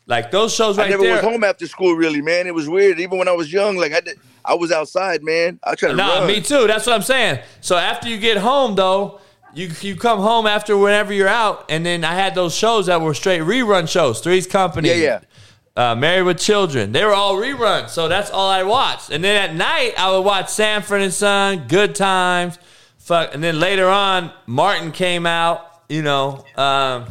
like 0.06 0.30
those 0.30 0.54
shows 0.54 0.78
right 0.78 0.88
I 0.88 0.90
never 0.92 1.02
there. 1.04 1.14
was 1.14 1.22
home 1.24 1.44
after 1.44 1.66
school, 1.66 1.96
really, 1.96 2.22
man. 2.22 2.46
It 2.46 2.54
was 2.54 2.70
weird. 2.70 3.00
Even 3.00 3.18
when 3.18 3.28
I 3.28 3.32
was 3.32 3.52
young, 3.52 3.78
like 3.78 3.94
I 3.94 4.02
did, 4.02 4.20
I 4.48 4.54
was 4.56 4.72
outside, 4.72 5.24
man. 5.24 5.60
I 5.64 5.76
tried 5.76 5.92
to 5.92 5.96
Nah, 5.96 6.20
run. 6.20 6.28
me 6.28 6.42
too. 6.42 6.68
That's 6.68 6.86
what 6.86 6.94
I'm 6.96 7.02
saying. 7.02 7.40
So 7.62 7.76
after 7.76 8.08
you 8.08 8.18
get 8.18 8.38
home, 8.38 8.76
though, 8.76 9.20
you 9.54 9.70
you 9.82 9.96
come 9.96 10.20
home 10.20 10.46
after 10.48 10.78
whenever 10.78 11.14
you're 11.14 11.28
out, 11.30 11.66
and 11.70 11.86
then 11.86 12.04
I 12.04 12.14
had 12.16 12.36
those 12.36 12.54
shows 12.56 12.86
that 12.88 13.02
were 13.02 13.14
straight 13.14 13.42
rerun 13.42 13.88
shows. 13.90 14.20
Three's 14.22 14.46
Company, 14.48 14.90
Yeah, 14.90 14.96
yeah. 14.96 15.20
Uh, 15.78 15.96
Married 15.96 16.24
with 16.24 16.40
Children. 16.40 16.92
They 16.94 17.04
were 17.04 17.14
all 17.14 17.36
reruns, 17.36 17.90
so 17.90 18.08
that's 18.08 18.30
all 18.32 18.50
I 18.50 18.64
watched. 18.64 19.10
And 19.12 19.24
then 19.24 19.36
at 19.50 19.56
night, 19.56 19.94
I 19.98 20.10
would 20.12 20.22
watch 20.22 20.50
Sanford 20.50 21.02
and 21.02 21.14
Son, 21.14 21.66
Good 21.68 21.96
Times, 21.96 22.58
fuck. 22.98 23.34
And 23.34 23.44
then 23.44 23.60
later 23.60 23.88
on, 23.90 24.32
Martin 24.46 24.92
came 24.92 25.26
out. 25.26 25.72
You 25.90 26.02
know, 26.02 26.44
um, 26.58 27.06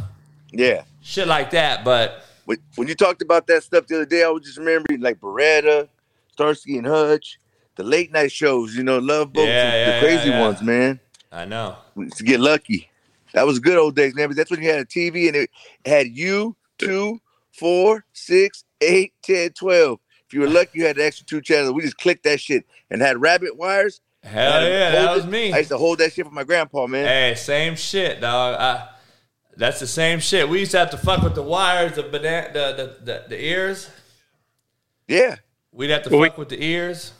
Yeah. 0.50 0.82
shit 1.02 1.28
like 1.28 1.50
that. 1.52 1.84
But 1.84 2.24
When, 2.46 2.58
when 2.74 2.88
you 2.88 2.94
talked 2.94 3.22
about 3.22 3.46
that 3.46 3.62
stuff 3.62 3.86
the 3.86 3.94
other 3.96 4.04
day, 4.06 4.24
I 4.24 4.28
was 4.28 4.42
just 4.44 4.58
remembering 4.58 5.00
like 5.00 5.20
Baretta, 5.20 5.88
Starsky 6.34 6.78
and 6.78 6.86
Hutch, 6.86 7.38
the 7.76 7.84
late 7.84 8.12
night 8.12 8.32
shows. 8.32 8.74
You 8.74 8.82
know, 8.82 8.98
Love 8.98 9.32
Boats, 9.32 9.46
Yeah, 9.46 9.70
the, 9.70 9.76
yeah, 9.76 10.00
the 10.00 10.06
crazy 10.06 10.30
yeah, 10.30 10.40
ones, 10.40 10.62
man. 10.62 10.98
I 11.30 11.44
know. 11.44 11.76
We 11.94 12.06
used 12.06 12.16
to 12.18 12.24
get 12.24 12.40
lucky. 12.40 12.90
That 13.34 13.46
was 13.46 13.58
good 13.60 13.78
old 13.78 13.94
days, 13.94 14.14
man. 14.14 14.28
But 14.28 14.36
that's 14.36 14.50
when 14.50 14.62
you 14.62 14.68
had 14.70 14.80
a 14.80 14.84
TV 14.84 15.28
and 15.28 15.36
it 15.36 15.50
had 15.86 16.08
you, 16.08 16.56
two, 16.78 17.20
four, 17.52 18.04
six, 18.12 18.64
eight, 18.80 19.12
ten, 19.22 19.50
twelve. 19.50 20.00
If 20.26 20.34
you 20.34 20.40
were 20.40 20.48
lucky, 20.48 20.80
you 20.80 20.86
had 20.86 20.96
the 20.96 21.04
extra 21.04 21.24
two 21.24 21.40
channels. 21.40 21.72
We 21.72 21.82
just 21.82 21.98
clicked 21.98 22.24
that 22.24 22.40
shit 22.40 22.64
and 22.90 23.00
had 23.00 23.20
rabbit 23.20 23.56
wires. 23.56 24.00
Hell 24.24 24.66
yeah, 24.66 24.90
that 24.90 25.14
was 25.14 25.24
it. 25.24 25.28
me. 25.28 25.52
I 25.52 25.58
used 25.58 25.70
to 25.70 25.78
hold 25.78 25.98
that 25.98 26.12
shit 26.12 26.24
for 26.26 26.32
my 26.32 26.44
grandpa, 26.44 26.86
man. 26.86 27.06
Hey, 27.06 27.34
same 27.36 27.76
shit, 27.76 28.20
dog. 28.20 28.58
I, 28.58 28.88
that's 29.56 29.80
the 29.80 29.86
same 29.86 30.18
shit. 30.18 30.48
We 30.48 30.60
used 30.60 30.72
to 30.72 30.78
have 30.78 30.90
to 30.90 30.96
fuck 30.96 31.22
with 31.22 31.34
the 31.34 31.42
wires, 31.42 31.94
the 31.96 32.04
banana, 32.04 32.50
the, 32.52 32.72
the, 32.76 33.04
the, 33.04 33.24
the 33.28 33.44
ears. 33.44 33.90
Yeah, 35.06 35.36
We'd 35.74 35.90
have 35.90 36.04
to 36.04 36.10
Well, 36.10 36.20
we- 36.20 36.28
fuck 36.28 36.38
with 36.38 36.48
the 36.50 36.62
ears. 36.64 37.12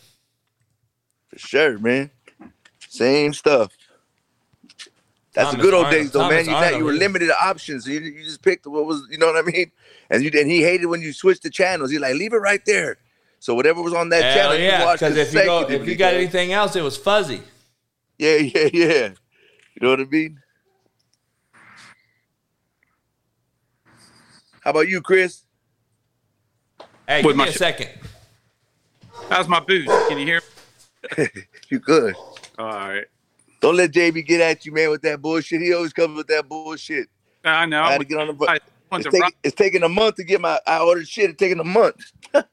for 1.29 1.39
sure, 1.39 1.79
man. 1.79 2.11
Same 2.89 3.33
stuff. 3.35 3.73
That's 5.33 5.51
the 5.51 5.57
good 5.57 5.75
old 5.75 5.87
Arnold- 5.87 6.03
days, 6.03 6.11
though, 6.13 6.21
Thomas 6.21 6.47
man. 6.47 6.55
You, 6.55 6.61
not, 6.71 6.79
you 6.79 6.85
were 6.85 6.93
limited 6.93 7.27
to 7.27 7.37
options. 7.45 7.89
You, 7.89 7.99
you 7.99 8.23
just 8.23 8.41
picked 8.41 8.67
what 8.69 8.87
was, 8.87 9.03
you 9.11 9.19
know 9.19 9.27
what 9.27 9.37
I 9.37 9.43
mean? 9.43 9.73
And 10.09 10.23
you 10.23 10.31
and 10.39 10.49
he 10.49 10.63
hated 10.63 10.87
when 10.87 11.01
you 11.03 11.13
switched 11.13 11.43
the 11.43 11.51
channels. 11.51 11.91
He's 11.91 11.99
like, 11.99 12.15
leave 12.15 12.33
it 12.33 12.37
right 12.37 12.65
there. 12.65 12.99
So 13.41 13.53
whatever 13.55 13.83
was 13.83 13.93
on 13.93 14.11
that 14.11 14.23
Hell 14.23 14.35
channel, 14.35 14.57
you 14.57 14.65
yeah, 14.67 14.85
watched 14.85 15.01
because 15.01 15.17
if 15.17 15.35
you 15.35 15.45
go, 15.45 15.69
if 15.69 15.89
you 15.89 15.97
got 15.97 16.15
anything 16.15 16.53
else, 16.53 16.77
it 16.77 16.83
was 16.83 16.97
fuzzy. 16.97 17.43
Yeah, 18.17 18.37
yeah, 18.37 18.69
yeah. 18.73 19.09
You 19.75 19.81
know 19.83 19.91
what 19.91 20.01
I 20.01 20.05
mean? 20.05 20.41
How 24.61 24.71
about 24.71 24.89
you, 24.89 25.03
Chris? 25.03 25.43
Hey, 27.09 27.23
With 27.23 27.31
give 27.33 27.37
my 27.37 27.45
me 27.45 27.51
a 27.51 27.53
sh- 27.53 27.57
second. 27.57 27.91
How's 29.31 29.49
my 29.49 29.61
boost? 29.61 29.91
Can 30.09 30.19
you 30.19 30.27
hear? 30.27 30.41
me? 31.19 31.27
You 31.69 31.79
good? 31.79 32.15
All 32.59 32.67
right. 32.67 33.07
Don't 33.61 33.77
let 33.77 33.91
JB 33.91 34.27
get 34.27 34.41
at 34.41 34.65
you, 34.67 34.73
man, 34.73 34.91
with 34.91 35.03
that 35.03 35.21
bullshit. 35.21 35.61
He 35.61 35.73
always 35.73 35.93
comes 35.93 36.17
with 36.17 36.27
that 36.29 36.49
bullshit. 36.49 37.09
I 37.45 37.67
know. 37.67 37.83
I 37.83 37.93
had 37.93 37.99
to 37.99 38.05
get 38.05 38.19
on 38.19 38.29
the. 38.29 38.33
bu- 38.33 38.47
I 38.47 38.59
want 38.91 39.07
It's, 39.07 39.19
rock- 39.19 39.35
it's 39.43 39.55
taking 39.55 39.83
a 39.83 39.89
month 39.89 40.17
to 40.17 40.25
get 40.25 40.41
my. 40.41 40.59
I 40.67 40.81
ordered 40.81 41.09
shit. 41.09 41.31
It's 41.31 41.39
taking 41.39 41.61
a 41.61 41.65
month. 41.65 41.97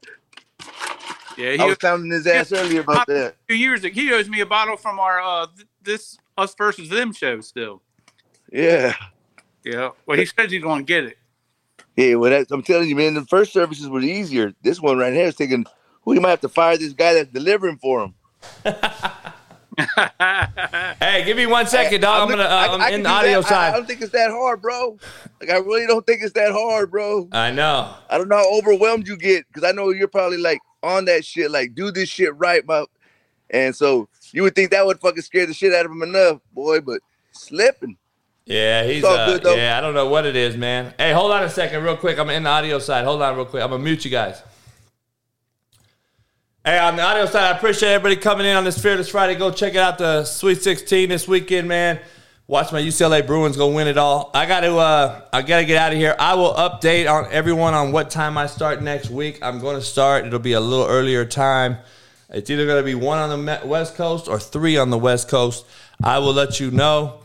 Yeah, 1.37 1.63
I 1.63 1.65
was 1.65 1.77
pounding 1.77 2.11
his 2.11 2.27
ass 2.27 2.51
earlier 2.51 2.81
about 2.81 3.07
that. 3.07 3.35
Two 3.47 3.55
years 3.55 3.83
ago, 3.83 3.93
he 3.93 4.13
owes 4.13 4.29
me 4.29 4.41
a 4.41 4.45
bottle 4.45 4.75
from 4.75 4.99
our 4.99 5.21
uh 5.21 5.47
this 5.81 6.17
us 6.37 6.53
versus 6.55 6.89
them 6.89 7.13
show 7.13 7.39
still. 7.39 7.81
Yeah. 8.51 8.93
Yeah. 9.63 9.91
Well, 10.05 10.17
he 10.17 10.25
says 10.25 10.51
he's 10.51 10.61
going 10.61 10.85
to 10.85 10.85
get 10.85 11.05
it. 11.05 11.17
Yeah, 11.95 12.15
well, 12.15 12.31
that's, 12.31 12.51
I'm 12.51 12.63
telling 12.63 12.89
you, 12.89 12.95
man, 12.95 13.13
the 13.13 13.25
first 13.25 13.53
services 13.53 13.87
were 13.87 14.01
easier. 14.01 14.53
This 14.61 14.81
one 14.81 14.97
right 14.97 15.13
here 15.13 15.27
is 15.27 15.35
taking. 15.35 15.65
We 16.05 16.19
might 16.19 16.29
have 16.31 16.41
to 16.41 16.49
fire 16.49 16.77
this 16.77 16.93
guy 16.93 17.13
that's 17.13 17.29
delivering 17.31 17.77
for 17.77 18.03
him. 18.03 18.15
Hey, 19.77 21.23
give 21.25 21.37
me 21.37 21.45
one 21.45 21.65
second, 21.65 22.01
dog. 22.01 22.23
I'm, 22.23 22.29
gonna. 22.29 22.43
Uh, 22.43 22.47
I- 22.47 22.73
I'm 22.73 22.81
I 22.81 22.89
in 22.89 23.03
the 23.03 23.09
audio 23.09 23.41
that. 23.41 23.47
Side. 23.49 23.73
I 23.73 23.77
don't 23.77 23.87
think 23.87 24.01
it's 24.01 24.11
that 24.11 24.29
hard, 24.29 24.61
bro. 24.61 24.97
Like, 25.39 25.49
I 25.49 25.57
really 25.57 25.87
don't 25.87 26.05
think 26.05 26.21
it's 26.21 26.33
that 26.33 26.51
hard, 26.51 26.91
bro. 26.91 27.27
I 27.31 27.51
know. 27.51 27.95
I 28.09 28.17
don't 28.17 28.27
know 28.27 28.37
how 28.37 28.57
overwhelmed 28.57 29.07
you 29.07 29.17
get 29.17 29.45
because 29.47 29.63
I 29.67 29.71
know 29.71 29.89
you're 29.89 30.07
probably 30.07 30.37
like 30.37 30.59
on 30.83 31.05
that 31.05 31.25
shit, 31.25 31.51
like 31.51 31.73
do 31.73 31.91
this 31.91 32.09
shit 32.09 32.35
right, 32.37 32.65
my. 32.65 32.85
And 33.49 33.75
so 33.75 34.07
you 34.31 34.43
would 34.43 34.55
think 34.55 34.71
that 34.71 34.85
would 34.85 34.99
fucking 34.99 35.23
scare 35.23 35.45
the 35.45 35.53
shit 35.53 35.73
out 35.73 35.85
of 35.85 35.91
him 35.91 36.03
enough, 36.03 36.39
boy, 36.53 36.81
but 36.81 37.01
slipping. 37.31 37.97
Yeah, 38.45 38.83
he's. 38.83 39.03
Uh, 39.03 39.25
good, 39.27 39.43
though. 39.43 39.55
yeah, 39.55 39.77
I 39.77 39.81
don't 39.81 39.93
know 39.93 40.09
what 40.09 40.25
it 40.25 40.35
is, 40.35 40.57
man. 40.57 40.93
Hey, 40.97 41.11
hold 41.13 41.31
on 41.31 41.43
a 41.43 41.49
second, 41.49 41.83
real 41.83 41.97
quick. 41.97 42.19
I'm 42.19 42.29
in 42.29 42.43
the 42.43 42.49
audio 42.49 42.79
side. 42.79 43.03
Hold 43.05 43.21
on, 43.21 43.35
real 43.35 43.45
quick. 43.45 43.63
I'm 43.63 43.69
gonna 43.71 43.83
mute 43.83 44.03
you 44.05 44.11
guys. 44.11 44.41
Hey, 46.63 46.77
on 46.77 46.95
the 46.95 47.01
audio 47.01 47.25
side, 47.25 47.55
I 47.55 47.57
appreciate 47.57 47.89
everybody 47.89 48.17
coming 48.17 48.45
in 48.45 48.55
on 48.55 48.63
this 48.63 48.79
Fearless 48.79 49.09
Friday. 49.09 49.33
Go 49.33 49.49
check 49.49 49.73
it 49.73 49.79
out 49.79 49.97
the 49.97 50.23
Sweet 50.23 50.61
16 50.61 51.09
this 51.09 51.27
weekend, 51.27 51.67
man. 51.67 51.99
Watch 52.45 52.71
my 52.71 52.79
UCLA 52.79 53.25
Bruins 53.25 53.57
go 53.57 53.73
win 53.73 53.87
it 53.87 53.97
all. 53.97 54.29
I 54.35 54.45
got 54.45 54.59
to, 54.59 54.77
uh, 54.77 55.21
I 55.33 55.41
got 55.41 55.61
to 55.61 55.65
get 55.65 55.77
out 55.77 55.91
of 55.91 55.97
here. 55.97 56.15
I 56.19 56.35
will 56.35 56.53
update 56.53 57.11
on 57.11 57.31
everyone 57.31 57.73
on 57.73 57.91
what 57.91 58.11
time 58.11 58.37
I 58.37 58.45
start 58.45 58.83
next 58.83 59.09
week. 59.09 59.39
I'm 59.41 59.57
going 59.57 59.75
to 59.75 59.81
start. 59.81 60.27
It'll 60.27 60.37
be 60.37 60.53
a 60.53 60.59
little 60.59 60.85
earlier 60.85 61.25
time. 61.25 61.77
It's 62.29 62.47
either 62.51 62.67
going 62.67 62.77
to 62.77 62.85
be 62.85 62.93
one 62.93 63.17
on 63.17 63.43
the 63.43 63.61
West 63.65 63.95
Coast 63.95 64.27
or 64.27 64.37
three 64.37 64.77
on 64.77 64.91
the 64.91 64.99
West 64.99 65.29
Coast. 65.29 65.65
I 66.03 66.19
will 66.19 66.33
let 66.33 66.59
you 66.59 66.69
know, 66.69 67.21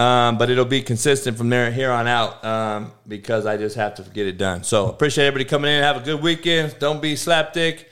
um, 0.00 0.36
but 0.36 0.50
it'll 0.50 0.64
be 0.64 0.82
consistent 0.82 1.38
from 1.38 1.48
there 1.48 1.70
here 1.70 1.92
on 1.92 2.08
out 2.08 2.44
um, 2.44 2.90
because 3.06 3.46
I 3.46 3.56
just 3.56 3.76
have 3.76 3.94
to 3.94 4.02
get 4.02 4.26
it 4.26 4.36
done. 4.36 4.64
So 4.64 4.88
appreciate 4.88 5.26
everybody 5.26 5.48
coming 5.48 5.70
in. 5.70 5.80
Have 5.80 5.98
a 5.98 6.04
good 6.04 6.20
weekend. 6.20 6.74
Don't 6.80 7.00
be 7.00 7.14
slapdick, 7.14 7.84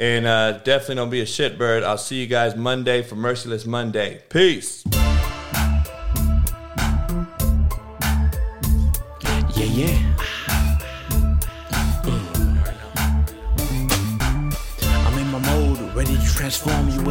and 0.00 0.26
uh, 0.26 0.52
definitely 0.52 0.94
don't 0.94 1.10
be 1.10 1.20
a 1.20 1.26
shitbird. 1.26 1.84
I'll 1.84 1.98
see 1.98 2.22
you 2.22 2.26
guys 2.26 2.56
Monday 2.56 3.02
for 3.02 3.16
Merciless 3.16 3.66
Monday. 3.66 4.22
Peace. 4.30 4.82
Yeah, 9.54 9.66
yeah. 9.66 10.16
I'm 15.04 15.18
in 15.18 15.30
my 15.30 15.38
mode, 15.38 15.94
ready 15.94 16.16
to 16.16 16.24
transform 16.24 16.88
you 16.88 16.98
in 16.98 17.04